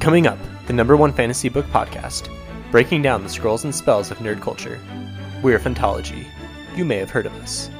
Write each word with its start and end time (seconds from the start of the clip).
Coming 0.00 0.26
up, 0.26 0.38
the 0.66 0.72
number 0.72 0.96
one 0.96 1.12
fantasy 1.12 1.48
book 1.48 1.66
podcast, 1.66 2.28
breaking 2.70 3.02
down 3.02 3.22
the 3.22 3.28
scrolls 3.28 3.64
and 3.64 3.74
spells 3.74 4.10
of 4.10 4.18
nerd 4.18 4.40
culture. 4.40 4.80
We're 5.42 5.58
Phantology. 5.58 6.26
You 6.74 6.84
may 6.84 6.96
have 6.96 7.10
heard 7.10 7.26
of 7.26 7.34
us. 7.36 7.70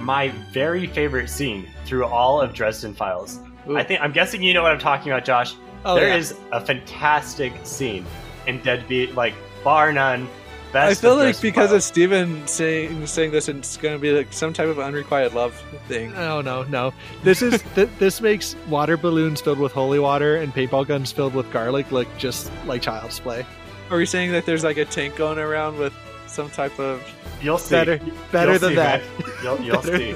My 0.00 0.28
very 0.52 0.86
favorite 0.86 1.28
scene 1.28 1.68
through 1.84 2.06
all 2.06 2.40
of 2.40 2.54
Dresden 2.54 2.94
Files. 2.94 3.40
Ooh. 3.68 3.76
I 3.76 3.84
think 3.84 4.00
I'm 4.00 4.12
guessing 4.12 4.42
you 4.42 4.54
know 4.54 4.62
what 4.62 4.72
I'm 4.72 4.78
talking 4.78 5.12
about, 5.12 5.24
Josh. 5.24 5.54
Oh, 5.84 5.94
There 5.96 6.16
is 6.16 6.34
yeah. 6.50 6.56
a 6.56 6.60
fantastic 6.64 7.52
scene 7.64 8.06
in 8.46 8.60
Deadbeat, 8.62 9.14
like 9.14 9.34
bar 9.62 9.92
none. 9.92 10.26
I 10.74 10.92
feel 10.94 11.16
like 11.16 11.40
because 11.40 11.70
Files. 11.70 11.78
it's 11.78 11.86
Steven 11.86 12.46
saying 12.46 13.06
saying 13.06 13.30
this, 13.30 13.48
it's 13.48 13.76
going 13.78 13.94
to 13.94 13.98
be 14.00 14.12
like 14.12 14.32
some 14.32 14.52
type 14.52 14.68
of 14.68 14.78
unrequited 14.78 15.32
love 15.34 15.54
thing. 15.88 16.12
No, 16.12 16.40
no, 16.42 16.62
no. 16.64 16.92
This 17.22 17.40
is 17.40 17.62
th- 17.74 17.88
this 17.98 18.20
makes 18.20 18.54
water 18.68 18.96
balloons 18.98 19.40
filled 19.40 19.58
with 19.58 19.72
holy 19.72 19.98
water 19.98 20.36
and 20.36 20.52
paintball 20.54 20.86
guns 20.86 21.10
filled 21.10 21.34
with 21.34 21.50
garlic 21.52 21.90
look 21.90 22.06
just 22.18 22.50
like 22.66 22.82
child's 22.82 23.18
play. 23.18 23.46
Are 23.90 23.96
we 23.96 24.04
saying 24.04 24.32
that 24.32 24.44
there's 24.44 24.64
like 24.64 24.76
a 24.76 24.84
tank 24.84 25.16
going 25.16 25.38
around 25.38 25.78
with 25.78 25.94
some 26.26 26.50
type 26.50 26.78
of? 26.78 27.02
You'll 27.40 27.56
see. 27.56 27.74
Better, 27.74 28.00
better 28.30 28.50
You'll 28.52 28.60
than 28.60 28.70
see, 28.70 28.74
that. 28.76 29.00
man. 29.00 29.32
You'll, 29.42 29.60
you'll 29.62 29.82
see. 29.82 30.14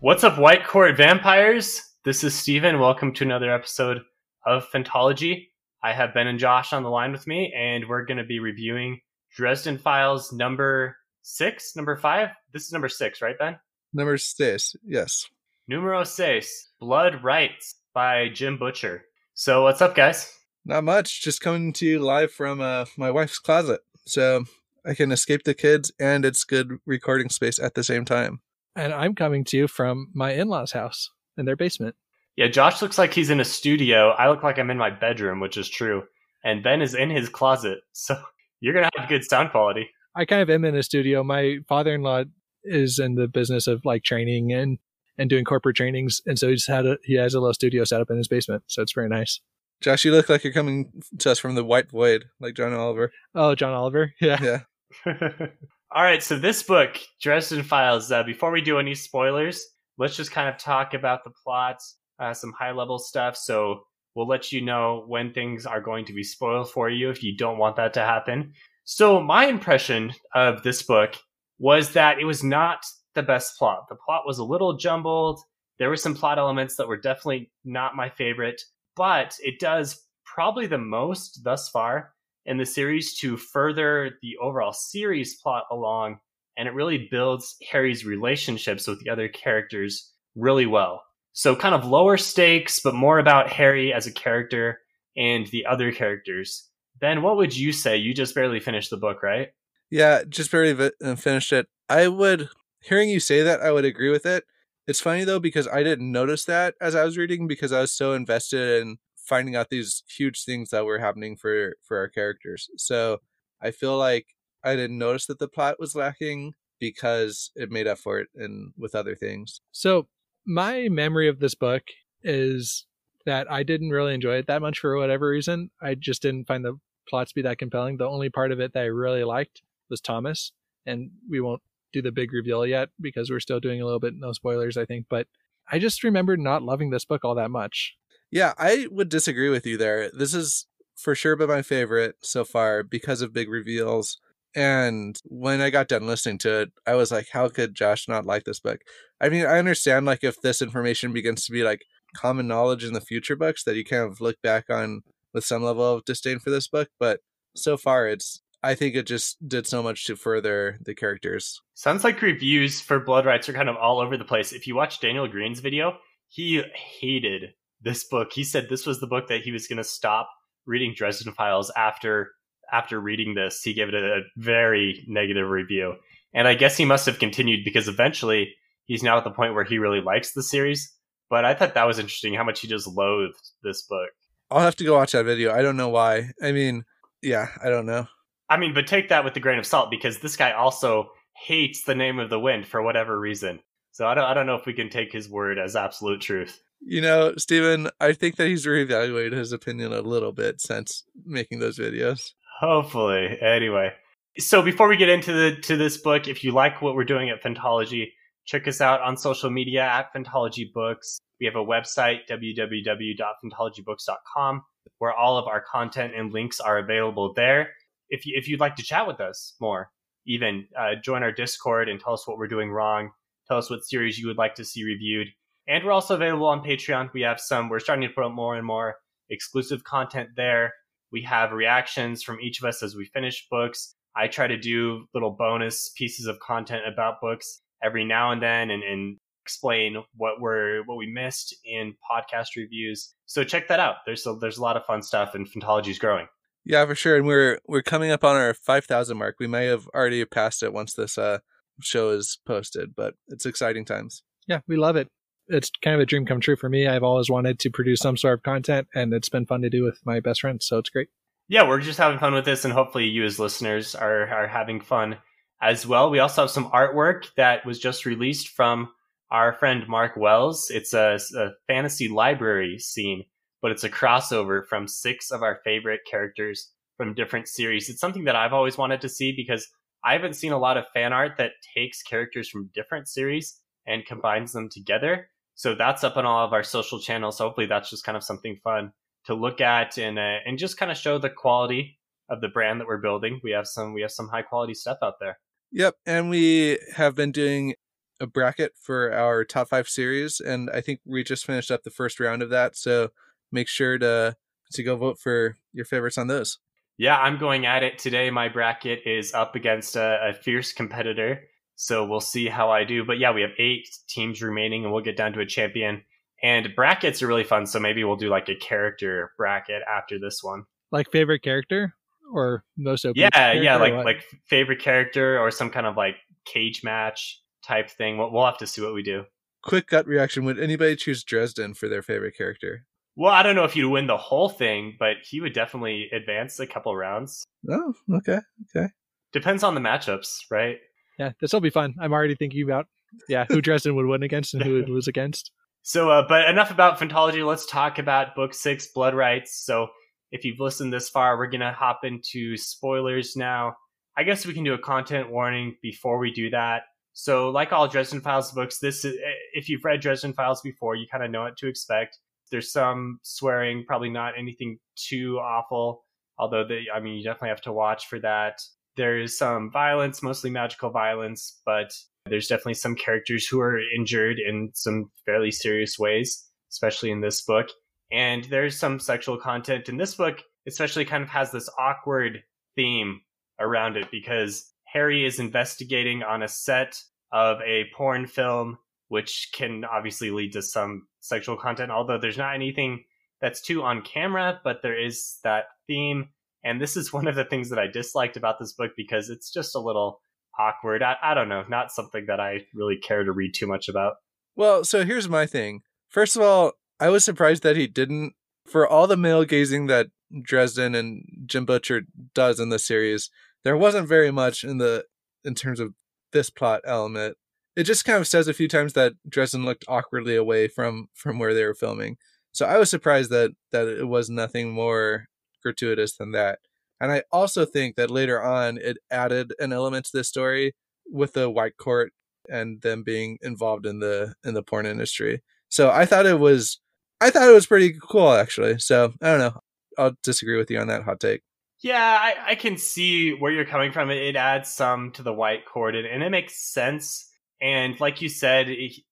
What's 0.00 0.22
up, 0.22 0.38
White 0.38 0.66
Court 0.66 0.96
Vampires? 0.96 1.82
This 2.04 2.22
is 2.22 2.34
Steven. 2.34 2.80
Welcome 2.80 3.14
to 3.14 3.24
another 3.24 3.50
episode 3.50 4.02
of 4.44 4.70
Phantology. 4.70 5.48
I 5.82 5.94
have 5.94 6.12
Ben 6.12 6.26
and 6.26 6.38
Josh 6.38 6.74
on 6.74 6.82
the 6.82 6.90
line 6.90 7.12
with 7.12 7.26
me, 7.26 7.50
and 7.56 7.88
we're 7.88 8.04
going 8.04 8.18
to 8.18 8.24
be 8.24 8.40
reviewing 8.40 9.00
Dresden 9.34 9.78
Files 9.78 10.30
number 10.30 10.98
six, 11.22 11.74
number 11.74 11.96
five. 11.96 12.28
This 12.52 12.66
is 12.66 12.72
number 12.72 12.90
six, 12.90 13.22
right, 13.22 13.38
Ben? 13.38 13.56
Number 13.94 14.18
six, 14.18 14.76
yes. 14.84 15.26
Numero 15.66 16.04
seis, 16.04 16.68
Blood 16.78 17.24
Rites 17.24 17.76
by 17.94 18.28
Jim 18.28 18.58
Butcher. 18.58 19.06
So, 19.32 19.62
what's 19.62 19.80
up, 19.80 19.94
guys? 19.94 20.30
Not 20.66 20.84
much. 20.84 21.22
Just 21.22 21.40
coming 21.40 21.72
to 21.72 21.86
you 21.86 22.00
live 22.00 22.30
from 22.30 22.60
uh, 22.60 22.84
my 22.98 23.10
wife's 23.10 23.38
closet, 23.38 23.80
so 24.04 24.44
I 24.84 24.92
can 24.92 25.10
escape 25.10 25.44
the 25.44 25.54
kids, 25.54 25.90
and 25.98 26.26
it's 26.26 26.44
good 26.44 26.76
recording 26.84 27.30
space 27.30 27.58
at 27.58 27.72
the 27.72 27.82
same 27.82 28.04
time. 28.04 28.40
And 28.76 28.92
I'm 28.92 29.14
coming 29.14 29.42
to 29.44 29.56
you 29.56 29.68
from 29.68 30.10
my 30.12 30.32
in-laws' 30.32 30.72
house 30.72 31.08
in 31.36 31.44
their 31.44 31.56
basement. 31.56 31.96
Yeah, 32.36 32.48
Josh 32.48 32.82
looks 32.82 32.98
like 32.98 33.14
he's 33.14 33.30
in 33.30 33.40
a 33.40 33.44
studio. 33.44 34.10
I 34.10 34.28
look 34.28 34.42
like 34.42 34.58
I'm 34.58 34.70
in 34.70 34.78
my 34.78 34.90
bedroom, 34.90 35.40
which 35.40 35.56
is 35.56 35.68
true. 35.68 36.04
And 36.44 36.62
Ben 36.62 36.82
is 36.82 36.94
in 36.94 37.10
his 37.10 37.28
closet. 37.28 37.80
So 37.92 38.20
you're 38.60 38.72
going 38.72 38.84
to 38.84 38.98
have 38.98 39.08
good 39.08 39.24
sound 39.24 39.50
quality. 39.50 39.90
I 40.16 40.24
kind 40.24 40.40
of 40.40 40.48
am 40.48 40.64
in 40.64 40.74
a 40.74 40.82
studio. 40.82 41.22
My 41.22 41.58
father-in-law 41.68 42.24
is 42.64 42.98
in 42.98 43.14
the 43.14 43.28
business 43.28 43.66
of 43.66 43.84
like 43.84 44.04
training 44.04 44.52
and 44.52 44.78
and 45.16 45.30
doing 45.30 45.44
corporate 45.44 45.76
trainings, 45.76 46.22
and 46.26 46.38
so 46.38 46.48
he's 46.48 46.66
had 46.66 46.86
a 46.86 46.98
he 47.04 47.14
has 47.14 47.34
a 47.34 47.40
little 47.40 47.54
studio 47.54 47.84
set 47.84 48.00
up 48.00 48.10
in 48.10 48.16
his 48.16 48.26
basement. 48.26 48.64
So 48.66 48.82
it's 48.82 48.92
very 48.92 49.08
nice. 49.08 49.40
Josh, 49.80 50.04
you 50.04 50.12
look 50.12 50.28
like 50.28 50.44
you're 50.44 50.52
coming 50.52 50.90
to 51.18 51.30
us 51.30 51.38
from 51.38 51.54
the 51.54 51.64
White 51.64 51.90
Void, 51.90 52.24
like 52.40 52.54
John 52.54 52.72
Oliver. 52.72 53.12
Oh, 53.34 53.54
John 53.54 53.74
Oliver, 53.74 54.14
yeah. 54.20 54.62
Yeah. 55.06 55.12
All 55.92 56.02
right, 56.02 56.22
so 56.22 56.38
this 56.38 56.62
book, 56.62 56.98
Dresden 57.20 57.62
Files, 57.62 58.10
uh, 58.10 58.22
before 58.24 58.50
we 58.50 58.60
do 58.60 58.78
any 58.78 58.94
spoilers, 58.94 59.64
let's 59.98 60.16
just 60.16 60.30
kind 60.30 60.48
of 60.48 60.58
talk 60.58 60.94
about 60.94 61.24
the 61.24 61.30
plots, 61.30 61.96
uh, 62.18 62.34
some 62.34 62.52
high 62.52 62.72
level 62.72 62.98
stuff. 62.98 63.36
So 63.36 63.84
we'll 64.14 64.28
let 64.28 64.52
you 64.52 64.60
know 64.60 65.04
when 65.06 65.32
things 65.32 65.66
are 65.66 65.80
going 65.80 66.04
to 66.06 66.12
be 66.12 66.22
spoiled 66.22 66.70
for 66.70 66.88
you 66.88 67.10
if 67.10 67.22
you 67.22 67.36
don't 67.36 67.58
want 67.58 67.76
that 67.76 67.94
to 67.94 68.00
happen. 68.00 68.52
So, 68.86 69.18
my 69.20 69.46
impression 69.46 70.12
of 70.34 70.62
this 70.62 70.82
book 70.82 71.16
was 71.58 71.92
that 71.94 72.18
it 72.18 72.26
was 72.26 72.44
not 72.44 72.84
the 73.14 73.22
best 73.22 73.56
plot. 73.58 73.86
The 73.88 73.96
plot 73.96 74.26
was 74.26 74.38
a 74.38 74.44
little 74.44 74.76
jumbled. 74.76 75.40
There 75.78 75.88
were 75.88 75.96
some 75.96 76.14
plot 76.14 76.38
elements 76.38 76.76
that 76.76 76.86
were 76.86 76.98
definitely 76.98 77.50
not 77.64 77.96
my 77.96 78.10
favorite, 78.10 78.60
but 78.94 79.36
it 79.42 79.58
does 79.58 80.06
probably 80.24 80.66
the 80.66 80.78
most 80.78 81.42
thus 81.44 81.68
far 81.70 82.12
in 82.46 82.58
the 82.58 82.66
series 82.66 83.14
to 83.18 83.36
further 83.36 84.18
the 84.20 84.36
overall 84.36 84.72
series 84.72 85.36
plot 85.36 85.64
along, 85.70 86.18
and 86.56 86.68
it 86.68 86.74
really 86.74 87.08
builds 87.10 87.56
Harry's 87.70 88.04
relationships 88.04 88.86
with 88.86 89.00
the 89.00 89.10
other 89.10 89.28
characters 89.28 90.12
really 90.34 90.66
well. 90.66 91.02
So, 91.32 91.56
kind 91.56 91.74
of 91.74 91.84
lower 91.84 92.16
stakes, 92.16 92.80
but 92.80 92.94
more 92.94 93.18
about 93.18 93.50
Harry 93.50 93.92
as 93.92 94.06
a 94.06 94.12
character 94.12 94.80
and 95.16 95.46
the 95.48 95.66
other 95.66 95.92
characters. 95.92 96.68
Ben, 97.00 97.22
what 97.22 97.36
would 97.36 97.56
you 97.56 97.72
say? 97.72 97.96
You 97.96 98.14
just 98.14 98.34
barely 98.34 98.60
finished 98.60 98.90
the 98.90 98.96
book, 98.96 99.22
right? 99.22 99.48
Yeah, 99.90 100.22
just 100.28 100.50
barely 100.50 100.90
uh, 101.02 101.16
finished 101.16 101.52
it. 101.52 101.66
I 101.88 102.08
would, 102.08 102.48
hearing 102.80 103.10
you 103.10 103.20
say 103.20 103.42
that, 103.42 103.60
I 103.60 103.72
would 103.72 103.84
agree 103.84 104.10
with 104.10 104.26
it. 104.26 104.44
It's 104.86 105.00
funny 105.00 105.24
though 105.24 105.40
because 105.40 105.66
I 105.66 105.82
didn't 105.82 106.12
notice 106.12 106.44
that 106.44 106.74
as 106.80 106.94
I 106.94 107.04
was 107.04 107.16
reading 107.16 107.46
because 107.46 107.72
I 107.72 107.80
was 107.80 107.92
so 107.92 108.12
invested 108.12 108.82
in 108.82 108.98
finding 109.16 109.56
out 109.56 109.70
these 109.70 110.02
huge 110.08 110.44
things 110.44 110.70
that 110.70 110.84
were 110.84 110.98
happening 110.98 111.36
for 111.36 111.76
for 111.82 111.96
our 111.96 112.08
characters. 112.08 112.68
So 112.76 113.20
I 113.62 113.70
feel 113.70 113.96
like 113.96 114.33
I 114.64 114.76
didn't 114.76 114.98
notice 114.98 115.26
that 115.26 115.38
the 115.38 115.48
plot 115.48 115.78
was 115.78 115.94
lacking 115.94 116.54
because 116.80 117.50
it 117.54 117.70
made 117.70 117.86
up 117.86 117.98
for 117.98 118.18
it 118.18 118.28
and 118.34 118.72
with 118.76 118.94
other 118.94 119.14
things. 119.14 119.60
So 119.72 120.08
my 120.46 120.88
memory 120.88 121.28
of 121.28 121.38
this 121.38 121.54
book 121.54 121.82
is 122.22 122.86
that 123.26 123.50
I 123.50 123.62
didn't 123.62 123.90
really 123.90 124.14
enjoy 124.14 124.36
it 124.36 124.46
that 124.46 124.62
much 124.62 124.78
for 124.78 124.96
whatever 124.96 125.28
reason. 125.28 125.70
I 125.80 125.94
just 125.94 126.22
didn't 126.22 126.46
find 126.46 126.64
the 126.64 126.78
plot 127.08 127.28
to 127.28 127.34
be 127.34 127.42
that 127.42 127.58
compelling. 127.58 127.96
The 127.96 128.08
only 128.08 128.28
part 128.28 128.52
of 128.52 128.60
it 128.60 128.72
that 128.72 128.80
I 128.80 128.86
really 128.86 129.24
liked 129.24 129.62
was 129.88 130.00
Thomas, 130.00 130.52
and 130.86 131.10
we 131.28 131.40
won't 131.40 131.62
do 131.92 132.02
the 132.02 132.12
big 132.12 132.32
reveal 132.32 132.66
yet 132.66 132.90
because 133.00 133.30
we're 133.30 133.40
still 133.40 133.60
doing 133.60 133.80
a 133.80 133.84
little 133.84 134.00
bit 134.00 134.14
no 134.16 134.32
spoilers, 134.32 134.76
I 134.76 134.84
think. 134.84 135.06
But 135.08 135.26
I 135.70 135.78
just 135.78 136.02
remember 136.04 136.36
not 136.36 136.62
loving 136.62 136.90
this 136.90 137.04
book 137.04 137.24
all 137.24 137.34
that 137.36 137.50
much. 137.50 137.96
Yeah, 138.30 138.52
I 138.58 138.88
would 138.90 139.08
disagree 139.08 139.48
with 139.48 139.66
you 139.66 139.76
there. 139.76 140.10
This 140.10 140.34
is 140.34 140.66
for 140.96 141.14
sure 141.14 141.36
been 141.36 141.48
my 141.48 141.62
favorite 141.62 142.16
so 142.22 142.44
far 142.44 142.82
because 142.82 143.20
of 143.20 143.32
big 143.32 143.48
reveals. 143.48 144.18
And 144.54 145.18
when 145.24 145.60
I 145.60 145.70
got 145.70 145.88
done 145.88 146.06
listening 146.06 146.38
to 146.38 146.60
it, 146.62 146.72
I 146.86 146.94
was 146.94 147.10
like, 147.10 147.28
how 147.32 147.48
could 147.48 147.74
Josh 147.74 148.08
not 148.08 148.24
like 148.24 148.44
this 148.44 148.60
book? 148.60 148.82
I 149.20 149.28
mean, 149.28 149.46
I 149.46 149.58
understand 149.58 150.06
like 150.06 150.22
if 150.22 150.40
this 150.40 150.62
information 150.62 151.12
begins 151.12 151.44
to 151.46 151.52
be 151.52 151.62
like 151.62 151.82
common 152.14 152.46
knowledge 152.46 152.84
in 152.84 152.92
the 152.92 153.00
future 153.00 153.36
books 153.36 153.64
that 153.64 153.76
you 153.76 153.84
kind 153.84 154.02
of 154.02 154.20
look 154.20 154.36
back 154.42 154.70
on 154.70 155.02
with 155.32 155.44
some 155.44 155.62
level 155.62 155.94
of 155.94 156.04
disdain 156.04 156.38
for 156.38 156.50
this 156.50 156.68
book, 156.68 156.88
but 157.00 157.20
so 157.56 157.76
far 157.76 158.08
it's 158.08 158.40
I 158.62 158.74
think 158.74 158.94
it 158.94 159.06
just 159.06 159.46
did 159.46 159.66
so 159.66 159.82
much 159.82 160.06
to 160.06 160.16
further 160.16 160.78
the 160.82 160.94
characters. 160.94 161.60
Sounds 161.74 162.02
like 162.02 162.22
reviews 162.22 162.80
for 162.80 162.98
Blood 162.98 163.26
Rites 163.26 163.46
are 163.48 163.52
kind 163.52 163.68
of 163.68 163.76
all 163.76 164.00
over 164.00 164.16
the 164.16 164.24
place. 164.24 164.54
If 164.54 164.66
you 164.66 164.74
watch 164.74 165.00
Daniel 165.00 165.28
Greene's 165.28 165.60
video, 165.60 165.98
he 166.28 166.62
hated 166.74 167.52
this 167.82 168.04
book. 168.04 168.32
He 168.32 168.42
said 168.42 168.68
this 168.68 168.86
was 168.86 169.00
the 169.00 169.06
book 169.06 169.28
that 169.28 169.42
he 169.42 169.52
was 169.52 169.66
going 169.66 169.76
to 169.76 169.84
stop 169.84 170.30
reading 170.64 170.94
Dresden 170.96 171.34
Files 171.34 171.70
after 171.76 172.30
after 172.72 173.00
reading 173.00 173.34
this. 173.34 173.62
He 173.62 173.74
gave 173.74 173.88
it 173.88 173.94
a 173.94 174.22
very 174.36 175.04
negative 175.08 175.48
review. 175.48 175.94
And 176.34 176.48
I 176.48 176.54
guess 176.54 176.76
he 176.76 176.84
must 176.84 177.06
have 177.06 177.18
continued 177.18 177.64
because 177.64 177.88
eventually 177.88 178.54
he's 178.86 179.02
now 179.02 179.16
at 179.16 179.24
the 179.24 179.30
point 179.30 179.54
where 179.54 179.64
he 179.64 179.78
really 179.78 180.00
likes 180.00 180.32
the 180.32 180.42
series. 180.42 180.92
But 181.30 181.44
I 181.44 181.54
thought 181.54 181.74
that 181.74 181.86
was 181.86 181.98
interesting 181.98 182.34
how 182.34 182.44
much 182.44 182.60
he 182.60 182.68
just 182.68 182.86
loathed 182.86 183.50
this 183.62 183.82
book. 183.82 184.10
I'll 184.50 184.60
have 184.60 184.76
to 184.76 184.84
go 184.84 184.94
watch 184.94 185.12
that 185.12 185.24
video. 185.24 185.52
I 185.52 185.62
don't 185.62 185.76
know 185.76 185.88
why. 185.88 186.30
I 186.42 186.52
mean, 186.52 186.84
yeah, 187.22 187.48
I 187.64 187.70
don't 187.70 187.86
know. 187.86 188.06
I 188.48 188.56
mean, 188.56 188.74
but 188.74 188.86
take 188.86 189.08
that 189.08 189.24
with 189.24 189.36
a 189.36 189.40
grain 189.40 189.58
of 189.58 189.66
salt 189.66 189.90
because 189.90 190.18
this 190.18 190.36
guy 190.36 190.52
also 190.52 191.08
hates 191.36 191.84
the 191.84 191.94
name 191.94 192.18
of 192.18 192.30
the 192.30 192.38
wind 192.38 192.66
for 192.66 192.82
whatever 192.82 193.18
reason. 193.18 193.60
So 193.92 194.06
I 194.06 194.14
don't, 194.14 194.24
I 194.24 194.34
don't 194.34 194.46
know 194.46 194.56
if 194.56 194.66
we 194.66 194.74
can 194.74 194.90
take 194.90 195.12
his 195.12 195.28
word 195.28 195.58
as 195.58 195.76
absolute 195.76 196.20
truth. 196.20 196.60
You 196.80 197.00
know, 197.00 197.32
Steven, 197.38 197.88
I 198.00 198.12
think 198.12 198.36
that 198.36 198.48
he's 198.48 198.66
reevaluated 198.66 199.32
his 199.32 199.52
opinion 199.52 199.92
a 199.92 200.02
little 200.02 200.32
bit 200.32 200.60
since 200.60 201.04
making 201.24 201.60
those 201.60 201.78
videos. 201.78 202.32
Hopefully, 202.60 203.36
anyway. 203.40 203.92
So 204.38 204.62
before 204.62 204.86
we 204.88 204.96
get 204.96 205.08
into 205.08 205.32
the 205.32 205.56
to 205.62 205.76
this 205.76 205.96
book, 205.96 206.28
if 206.28 206.44
you 206.44 206.52
like 206.52 206.80
what 206.82 206.94
we're 206.94 207.02
doing 207.04 207.30
at 207.30 207.42
Phantology, 207.42 208.12
check 208.46 208.68
us 208.68 208.80
out 208.80 209.00
on 209.00 209.16
social 209.16 209.50
media 209.50 209.82
at 209.82 210.12
Phantology 210.12 210.72
Books. 210.72 211.18
We 211.40 211.46
have 211.46 211.56
a 211.56 211.64
website 211.64 212.28
www.phantologybooks.com 212.28 214.62
where 214.98 215.12
all 215.12 215.38
of 215.38 215.46
our 215.46 215.60
content 215.60 216.14
and 216.16 216.32
links 216.32 216.58
are 216.60 216.78
available 216.78 217.32
there. 217.34 217.70
If 218.08 218.26
you 218.26 218.34
if 218.36 218.48
you'd 218.48 218.60
like 218.60 218.76
to 218.76 218.82
chat 218.82 219.06
with 219.06 219.20
us 219.20 219.54
more, 219.60 219.90
even 220.26 220.66
uh, 220.78 220.94
join 221.02 221.22
our 221.22 221.32
Discord 221.32 221.88
and 221.88 222.00
tell 222.00 222.14
us 222.14 222.26
what 222.26 222.38
we're 222.38 222.48
doing 222.48 222.70
wrong. 222.70 223.10
Tell 223.48 223.58
us 223.58 223.70
what 223.70 223.84
series 223.84 224.18
you 224.18 224.26
would 224.28 224.38
like 224.38 224.54
to 224.56 224.64
see 224.64 224.84
reviewed. 224.84 225.28
And 225.66 225.84
we're 225.84 225.92
also 225.92 226.14
available 226.14 226.46
on 226.46 226.64
Patreon. 226.64 227.12
We 227.12 227.22
have 227.22 227.40
some. 227.40 227.68
We're 227.68 227.80
starting 227.80 228.08
to 228.08 228.14
put 228.14 228.24
up 228.24 228.32
more 228.32 228.56
and 228.56 228.66
more 228.66 228.96
exclusive 229.30 229.84
content 229.84 230.30
there. 230.36 230.74
We 231.12 231.22
have 231.22 231.52
reactions 231.52 232.22
from 232.22 232.40
each 232.40 232.60
of 232.60 232.68
us 232.68 232.82
as 232.82 232.94
we 232.96 233.04
finish 233.06 233.46
books. 233.50 233.94
I 234.16 234.28
try 234.28 234.46
to 234.46 234.56
do 234.56 235.06
little 235.14 235.30
bonus 235.30 235.92
pieces 235.96 236.26
of 236.26 236.38
content 236.40 236.82
about 236.86 237.20
books 237.20 237.60
every 237.82 238.04
now 238.04 238.32
and 238.32 238.42
then 238.42 238.70
and, 238.70 238.82
and 238.82 239.16
explain 239.44 240.02
what 240.16 240.40
we're 240.40 240.82
what 240.84 240.96
we 240.96 241.06
missed 241.12 241.54
in 241.64 241.94
podcast 242.10 242.56
reviews. 242.56 243.14
So 243.26 243.44
check 243.44 243.68
that 243.68 243.80
out. 243.80 243.96
There's 244.06 244.26
a, 244.26 244.34
there's 244.40 244.58
a 244.58 244.62
lot 244.62 244.76
of 244.76 244.84
fun 244.86 245.02
stuff 245.02 245.34
and 245.34 245.46
Phantology 245.46 245.88
is 245.88 245.98
growing. 245.98 246.26
Yeah, 246.64 246.86
for 246.86 246.94
sure. 246.94 247.16
And 247.16 247.26
we're 247.26 247.58
we're 247.66 247.82
coming 247.82 248.10
up 248.10 248.24
on 248.24 248.36
our 248.36 248.54
five 248.54 248.86
thousand 248.86 249.18
mark. 249.18 249.36
We 249.38 249.46
may 249.46 249.66
have 249.66 249.86
already 249.94 250.24
passed 250.24 250.62
it 250.62 250.72
once 250.72 250.94
this 250.94 251.18
uh 251.18 251.38
show 251.82 252.10
is 252.10 252.38
posted, 252.46 252.94
but 252.94 253.14
it's 253.28 253.46
exciting 253.46 253.84
times. 253.84 254.22
Yeah, 254.46 254.60
we 254.66 254.76
love 254.76 254.96
it. 254.96 255.08
It's 255.48 255.70
kind 255.82 255.94
of 255.94 256.00
a 256.00 256.06
dream 256.06 256.26
come 256.26 256.40
true 256.40 256.56
for 256.56 256.68
me. 256.68 256.86
I've 256.86 257.02
always 257.02 257.30
wanted 257.30 257.58
to 257.60 257.70
produce 257.70 258.00
some 258.00 258.16
sort 258.16 258.34
of 258.34 258.42
content, 258.42 258.88
and 258.94 259.12
it's 259.12 259.28
been 259.28 259.46
fun 259.46 259.62
to 259.62 259.70
do 259.70 259.84
with 259.84 260.00
my 260.04 260.20
best 260.20 260.40
friends. 260.40 260.66
So 260.66 260.78
it's 260.78 260.90
great. 260.90 261.08
Yeah, 261.48 261.68
we're 261.68 261.80
just 261.80 261.98
having 261.98 262.18
fun 262.18 262.32
with 262.32 262.46
this, 262.46 262.64
and 262.64 262.72
hopefully, 262.72 263.06
you 263.06 263.24
as 263.24 263.38
listeners 263.38 263.94
are 263.94 264.26
are 264.28 264.46
having 264.46 264.80
fun 264.80 265.18
as 265.60 265.86
well. 265.86 266.10
We 266.10 266.18
also 266.18 266.42
have 266.42 266.50
some 266.50 266.70
artwork 266.70 267.26
that 267.36 267.66
was 267.66 267.78
just 267.78 268.06
released 268.06 268.48
from 268.48 268.90
our 269.30 269.52
friend 269.52 269.86
Mark 269.88 270.16
Wells. 270.16 270.70
It's 270.70 270.94
a, 270.94 271.18
a 271.36 271.50
fantasy 271.66 272.08
library 272.08 272.78
scene, 272.78 273.24
but 273.60 273.70
it's 273.70 273.84
a 273.84 273.90
crossover 273.90 274.64
from 274.66 274.88
six 274.88 275.30
of 275.30 275.42
our 275.42 275.60
favorite 275.64 276.00
characters 276.10 276.70
from 276.96 277.14
different 277.14 277.48
series. 277.48 277.88
It's 277.88 278.00
something 278.00 278.24
that 278.24 278.36
I've 278.36 278.52
always 278.52 278.78
wanted 278.78 279.00
to 279.02 279.08
see 279.08 279.34
because 279.34 279.68
I 280.04 280.12
haven't 280.12 280.36
seen 280.36 280.52
a 280.52 280.58
lot 280.58 280.76
of 280.76 280.84
fan 280.94 281.12
art 281.12 281.32
that 281.38 281.52
takes 281.74 282.02
characters 282.02 282.48
from 282.48 282.70
different 282.74 283.08
series 283.08 283.58
and 283.86 284.06
combines 284.06 284.52
them 284.52 284.68
together. 284.70 285.28
So 285.54 285.74
that's 285.74 286.04
up 286.04 286.16
on 286.16 286.26
all 286.26 286.44
of 286.44 286.52
our 286.52 286.62
social 286.62 286.98
channels. 286.98 287.38
So 287.38 287.44
hopefully 287.44 287.66
that's 287.66 287.90
just 287.90 288.04
kind 288.04 288.16
of 288.16 288.24
something 288.24 288.58
fun 288.62 288.92
to 289.26 289.34
look 289.34 289.60
at 289.60 289.98
and 289.98 290.18
uh, 290.18 290.38
and 290.44 290.58
just 290.58 290.76
kind 290.76 290.90
of 290.90 290.98
show 290.98 291.18
the 291.18 291.30
quality 291.30 291.98
of 292.28 292.40
the 292.40 292.48
brand 292.48 292.80
that 292.80 292.86
we're 292.86 292.98
building. 292.98 293.40
We 293.42 293.52
have 293.52 293.66
some 293.66 293.94
we 293.94 294.02
have 294.02 294.10
some 294.10 294.28
high 294.28 294.42
quality 294.42 294.74
stuff 294.74 294.98
out 295.02 295.14
there. 295.20 295.38
Yep, 295.72 295.96
and 296.06 296.30
we 296.30 296.78
have 296.94 297.14
been 297.14 297.32
doing 297.32 297.74
a 298.20 298.26
bracket 298.26 298.72
for 298.80 299.12
our 299.12 299.44
top 299.44 299.68
5 299.68 299.88
series 299.88 300.38
and 300.40 300.70
I 300.70 300.80
think 300.80 301.00
we 301.04 301.24
just 301.24 301.44
finished 301.44 301.72
up 301.72 301.82
the 301.82 301.90
first 301.90 302.20
round 302.20 302.42
of 302.42 302.50
that. 302.50 302.76
So 302.76 303.10
make 303.50 303.68
sure 303.68 303.98
to 303.98 304.36
to 304.72 304.82
go 304.82 304.96
vote 304.96 305.18
for 305.18 305.56
your 305.72 305.84
favorites 305.84 306.18
on 306.18 306.26
those. 306.26 306.58
Yeah, 306.96 307.18
I'm 307.18 307.38
going 307.38 307.66
at 307.66 307.82
it 307.82 307.98
today. 307.98 308.30
My 308.30 308.48
bracket 308.48 309.02
is 309.04 309.34
up 309.34 309.56
against 309.56 309.96
a, 309.96 310.28
a 310.28 310.32
fierce 310.32 310.72
competitor. 310.72 311.42
So 311.76 312.04
we'll 312.04 312.20
see 312.20 312.48
how 312.48 312.70
I 312.70 312.84
do. 312.84 313.04
But 313.04 313.18
yeah, 313.18 313.32
we 313.32 313.42
have 313.42 313.50
eight 313.58 313.88
teams 314.08 314.42
remaining 314.42 314.84
and 314.84 314.92
we'll 314.92 315.02
get 315.02 315.16
down 315.16 315.32
to 315.34 315.40
a 315.40 315.46
champion. 315.46 316.02
And 316.42 316.74
brackets 316.76 317.22
are 317.22 317.26
really 317.26 317.44
fun. 317.44 317.66
So 317.66 317.80
maybe 317.80 318.04
we'll 318.04 318.16
do 318.16 318.28
like 318.28 318.48
a 318.48 318.54
character 318.54 319.32
bracket 319.36 319.82
after 319.88 320.18
this 320.18 320.42
one. 320.42 320.64
Like 320.92 321.10
favorite 321.10 321.42
character 321.42 321.94
or 322.32 322.64
most 322.76 323.04
open? 323.04 323.20
Yeah, 323.20 323.52
yeah, 323.52 323.76
like 323.76 323.94
like 324.04 324.24
favorite 324.46 324.80
character 324.80 325.38
or 325.38 325.50
some 325.50 325.70
kind 325.70 325.86
of 325.86 325.96
like 325.96 326.16
cage 326.44 326.82
match 326.84 327.40
type 327.64 327.90
thing. 327.90 328.18
We'll, 328.18 328.30
we'll 328.30 328.46
have 328.46 328.58
to 328.58 328.66
see 328.66 328.82
what 328.82 328.94
we 328.94 329.02
do. 329.02 329.24
Quick 329.62 329.88
gut 329.88 330.06
reaction: 330.06 330.44
Would 330.44 330.58
anybody 330.58 330.96
choose 330.96 331.24
Dresden 331.24 331.74
for 331.74 331.88
their 331.88 332.02
favorite 332.02 332.36
character? 332.36 332.86
Well, 333.16 333.32
I 333.32 333.42
don't 333.42 333.54
know 333.54 333.64
if 333.64 333.76
you'd 333.76 333.90
win 333.90 334.08
the 334.08 334.16
whole 334.16 334.48
thing, 334.48 334.96
but 334.98 335.18
he 335.22 335.40
would 335.40 335.52
definitely 335.52 336.08
advance 336.12 336.58
a 336.58 336.66
couple 336.66 336.94
rounds. 336.96 337.44
Oh, 337.70 337.94
okay, 338.12 338.40
okay. 338.76 338.88
Depends 339.32 339.62
on 339.62 339.74
the 339.74 339.80
matchups, 339.80 340.50
right? 340.50 340.78
Yeah, 341.18 341.32
this 341.40 341.52
will 341.52 341.60
be 341.60 341.70
fun. 341.70 341.94
I'm 342.00 342.12
already 342.12 342.34
thinking 342.34 342.62
about 342.62 342.86
yeah 343.28 343.44
who 343.48 343.60
Dresden 343.62 343.94
would 343.96 344.06
win 344.06 344.22
against 344.22 344.54
and 344.54 344.62
who 344.62 344.74
would 344.74 344.88
lose 344.88 345.08
against. 345.14 345.50
So, 345.82 346.10
uh, 346.10 346.26
but 346.26 346.48
enough 346.48 346.70
about 346.70 346.98
Phantology. 346.98 347.46
Let's 347.46 347.66
talk 347.66 347.98
about 347.98 348.34
Book 348.34 348.54
Six, 348.54 348.88
Blood 348.94 349.14
Rites. 349.14 349.64
So, 349.64 349.88
if 350.32 350.44
you've 350.44 350.60
listened 350.60 350.92
this 350.92 351.08
far, 351.08 351.36
we're 351.36 351.50
gonna 351.50 351.72
hop 351.72 352.00
into 352.04 352.56
spoilers 352.56 353.36
now. 353.36 353.74
I 354.16 354.22
guess 354.22 354.46
we 354.46 354.54
can 354.54 354.64
do 354.64 354.74
a 354.74 354.78
content 354.78 355.30
warning 355.30 355.76
before 355.82 356.18
we 356.18 356.32
do 356.32 356.50
that. 356.50 356.82
So, 357.12 357.50
like 357.50 357.72
all 357.72 357.86
Dresden 357.86 358.20
Files 358.20 358.50
books, 358.52 358.78
this 358.78 359.04
is, 359.04 359.16
if 359.52 359.68
you've 359.68 359.84
read 359.84 360.00
Dresden 360.00 360.32
Files 360.32 360.60
before, 360.62 360.96
you 360.96 361.06
kind 361.10 361.24
of 361.24 361.30
know 361.30 361.42
what 361.42 361.56
to 361.58 361.68
expect. 361.68 362.18
There's 362.50 362.72
some 362.72 363.20
swearing, 363.22 363.84
probably 363.86 364.10
not 364.10 364.34
anything 364.36 364.78
too 364.96 365.38
awful, 365.38 366.04
although 366.38 366.66
the, 366.66 366.84
I 366.94 367.00
mean, 367.00 367.14
you 367.14 367.24
definitely 367.24 367.50
have 367.50 367.60
to 367.62 367.72
watch 367.72 368.08
for 368.08 368.18
that. 368.20 368.60
There's 368.96 369.36
some 369.36 369.70
violence, 369.70 370.22
mostly 370.22 370.50
magical 370.50 370.90
violence, 370.90 371.60
but 371.66 371.92
there's 372.26 372.48
definitely 372.48 372.74
some 372.74 372.94
characters 372.94 373.46
who 373.46 373.60
are 373.60 373.80
injured 373.96 374.38
in 374.38 374.70
some 374.74 375.10
fairly 375.26 375.50
serious 375.50 375.98
ways, 375.98 376.48
especially 376.70 377.10
in 377.10 377.20
this 377.20 377.42
book. 377.42 377.68
And 378.12 378.44
there's 378.44 378.78
some 378.78 379.00
sexual 379.00 379.36
content 379.38 379.88
in 379.88 379.96
this 379.96 380.14
book, 380.14 380.42
especially 380.66 381.04
kind 381.04 381.22
of 381.22 381.28
has 381.28 381.50
this 381.50 381.68
awkward 381.78 382.42
theme 382.76 383.20
around 383.60 383.96
it 383.96 384.10
because 384.10 384.72
Harry 384.84 385.24
is 385.24 385.38
investigating 385.38 386.22
on 386.22 386.42
a 386.42 386.48
set 386.48 386.96
of 387.32 387.60
a 387.62 387.86
porn 387.96 388.26
film, 388.26 388.78
which 389.08 389.50
can 389.52 389.84
obviously 389.84 390.30
lead 390.30 390.52
to 390.52 390.62
some 390.62 391.06
sexual 391.20 391.56
content, 391.56 391.90
although 391.90 392.18
there's 392.18 392.38
not 392.38 392.54
anything 392.54 393.04
that's 393.40 393.60
too 393.60 393.82
on 393.82 394.02
camera, 394.02 394.60
but 394.62 394.80
there 394.82 394.98
is 394.98 395.38
that 395.42 395.64
theme. 395.86 396.28
And 396.64 396.80
this 396.80 396.96
is 396.96 397.12
one 397.12 397.26
of 397.26 397.34
the 397.34 397.44
things 397.44 397.70
that 397.70 397.78
I 397.78 397.86
disliked 397.86 398.36
about 398.36 398.58
this 398.58 398.72
book 398.72 398.92
because 398.96 399.30
it's 399.30 399.52
just 399.52 399.74
a 399.74 399.80
little 399.80 400.20
awkward. 400.58 401.02
I, 401.02 401.16
I 401.22 401.34
don't 401.34 401.48
know, 401.48 401.64
not 401.68 401.90
something 401.90 402.26
that 402.26 402.40
I 402.40 402.60
really 402.74 402.96
care 402.96 403.24
to 403.24 403.32
read 403.32 403.54
too 403.54 403.66
much 403.66 403.88
about. 403.88 404.14
Well, 404.56 404.84
so 404.84 405.04
here's 405.04 405.28
my 405.28 405.46
thing. 405.46 405.82
First 406.08 406.36
of 406.36 406.42
all, 406.42 406.72
I 407.00 407.08
was 407.08 407.24
surprised 407.24 407.64
that 407.64 407.76
he 407.76 407.88
didn't, 407.88 408.34
for 408.66 408.86
all 408.86 409.06
the 409.06 409.16
male 409.16 409.44
gazing 409.44 409.88
that 409.88 410.08
Dresden 410.42 410.94
and 410.94 411.24
Jim 411.46 411.64
Butcher 411.64 412.02
does 412.34 412.60
in 412.60 412.68
the 412.68 412.78
series, 412.78 413.30
there 413.64 413.76
wasn't 413.76 414.08
very 414.08 414.30
much 414.30 414.62
in 414.62 414.78
the 414.78 415.04
in 415.44 415.54
terms 415.54 415.80
of 415.80 415.94
this 416.32 416.50
plot 416.50 416.80
element 416.86 417.36
it 417.76 417.84
just 417.84 418.04
kind 418.04 418.18
of 418.18 418.26
says 418.26 418.48
a 418.48 418.54
few 418.54 418.68
times 418.68 418.92
that 418.92 419.14
Dresden 419.28 419.64
looked 419.64 419.84
awkwardly 419.88 420.36
away 420.36 420.68
from 420.68 421.08
from 421.14 421.38
where 421.38 421.54
they 421.54 421.64
were 421.64 421.74
filming. 421.74 422.16
So 422.52 422.66
I 422.66 422.78
was 422.78 422.90
surprised 422.90 423.30
that 423.30 423.52
that 423.72 423.88
it 423.88 424.08
was 424.08 424.30
nothing 424.30 424.70
more 424.70 425.26
gratuitous 425.64 426.16
than 426.16 426.32
that. 426.32 426.60
And 427.00 427.10
I 427.10 427.24
also 427.32 427.64
think 427.64 427.96
that 427.96 428.10
later 428.10 428.42
on 428.42 428.78
it 428.78 428.98
added 429.10 429.52
an 429.58 429.72
element 429.72 430.06
to 430.06 430.10
this 430.14 430.28
story 430.28 430.74
with 431.06 431.32
the 431.32 431.50
White 431.50 431.76
Court 431.76 432.12
and 432.48 432.80
them 432.82 433.02
being 433.02 433.38
involved 433.42 433.86
in 433.86 434.00
the 434.00 434.34
in 434.44 434.54
the 434.54 434.62
porn 434.62 434.86
industry. 434.86 435.42
So 435.68 435.90
I 435.90 436.06
thought 436.06 436.26
it 436.26 436.38
was 436.38 436.80
I 437.20 437.30
thought 437.30 437.48
it 437.48 437.54
was 437.54 437.66
pretty 437.66 437.94
cool 438.00 438.32
actually. 438.32 438.78
So 438.78 439.12
I 439.20 439.26
don't 439.26 439.40
know. 439.40 439.60
I'll 439.98 440.16
disagree 440.22 440.56
with 440.56 440.70
you 440.70 440.78
on 440.78 440.88
that 440.88 441.04
hot 441.04 441.20
take. 441.20 441.42
Yeah, 441.82 442.18
I, 442.20 442.52
I 442.52 442.54
can 442.54 442.78
see 442.78 443.32
where 443.32 443.52
you're 443.52 443.64
coming 443.66 443.92
from. 443.92 444.10
It, 444.10 444.18
it 444.18 444.36
adds 444.36 444.70
some 444.70 445.10
to 445.12 445.22
the 445.22 445.32
White 445.32 445.66
Court 445.66 445.94
and, 445.94 446.06
and 446.06 446.22
it 446.22 446.30
makes 446.30 446.56
sense 446.56 447.30
and 447.60 447.98
like 447.98 448.20
you 448.20 448.28
said, 448.28 448.66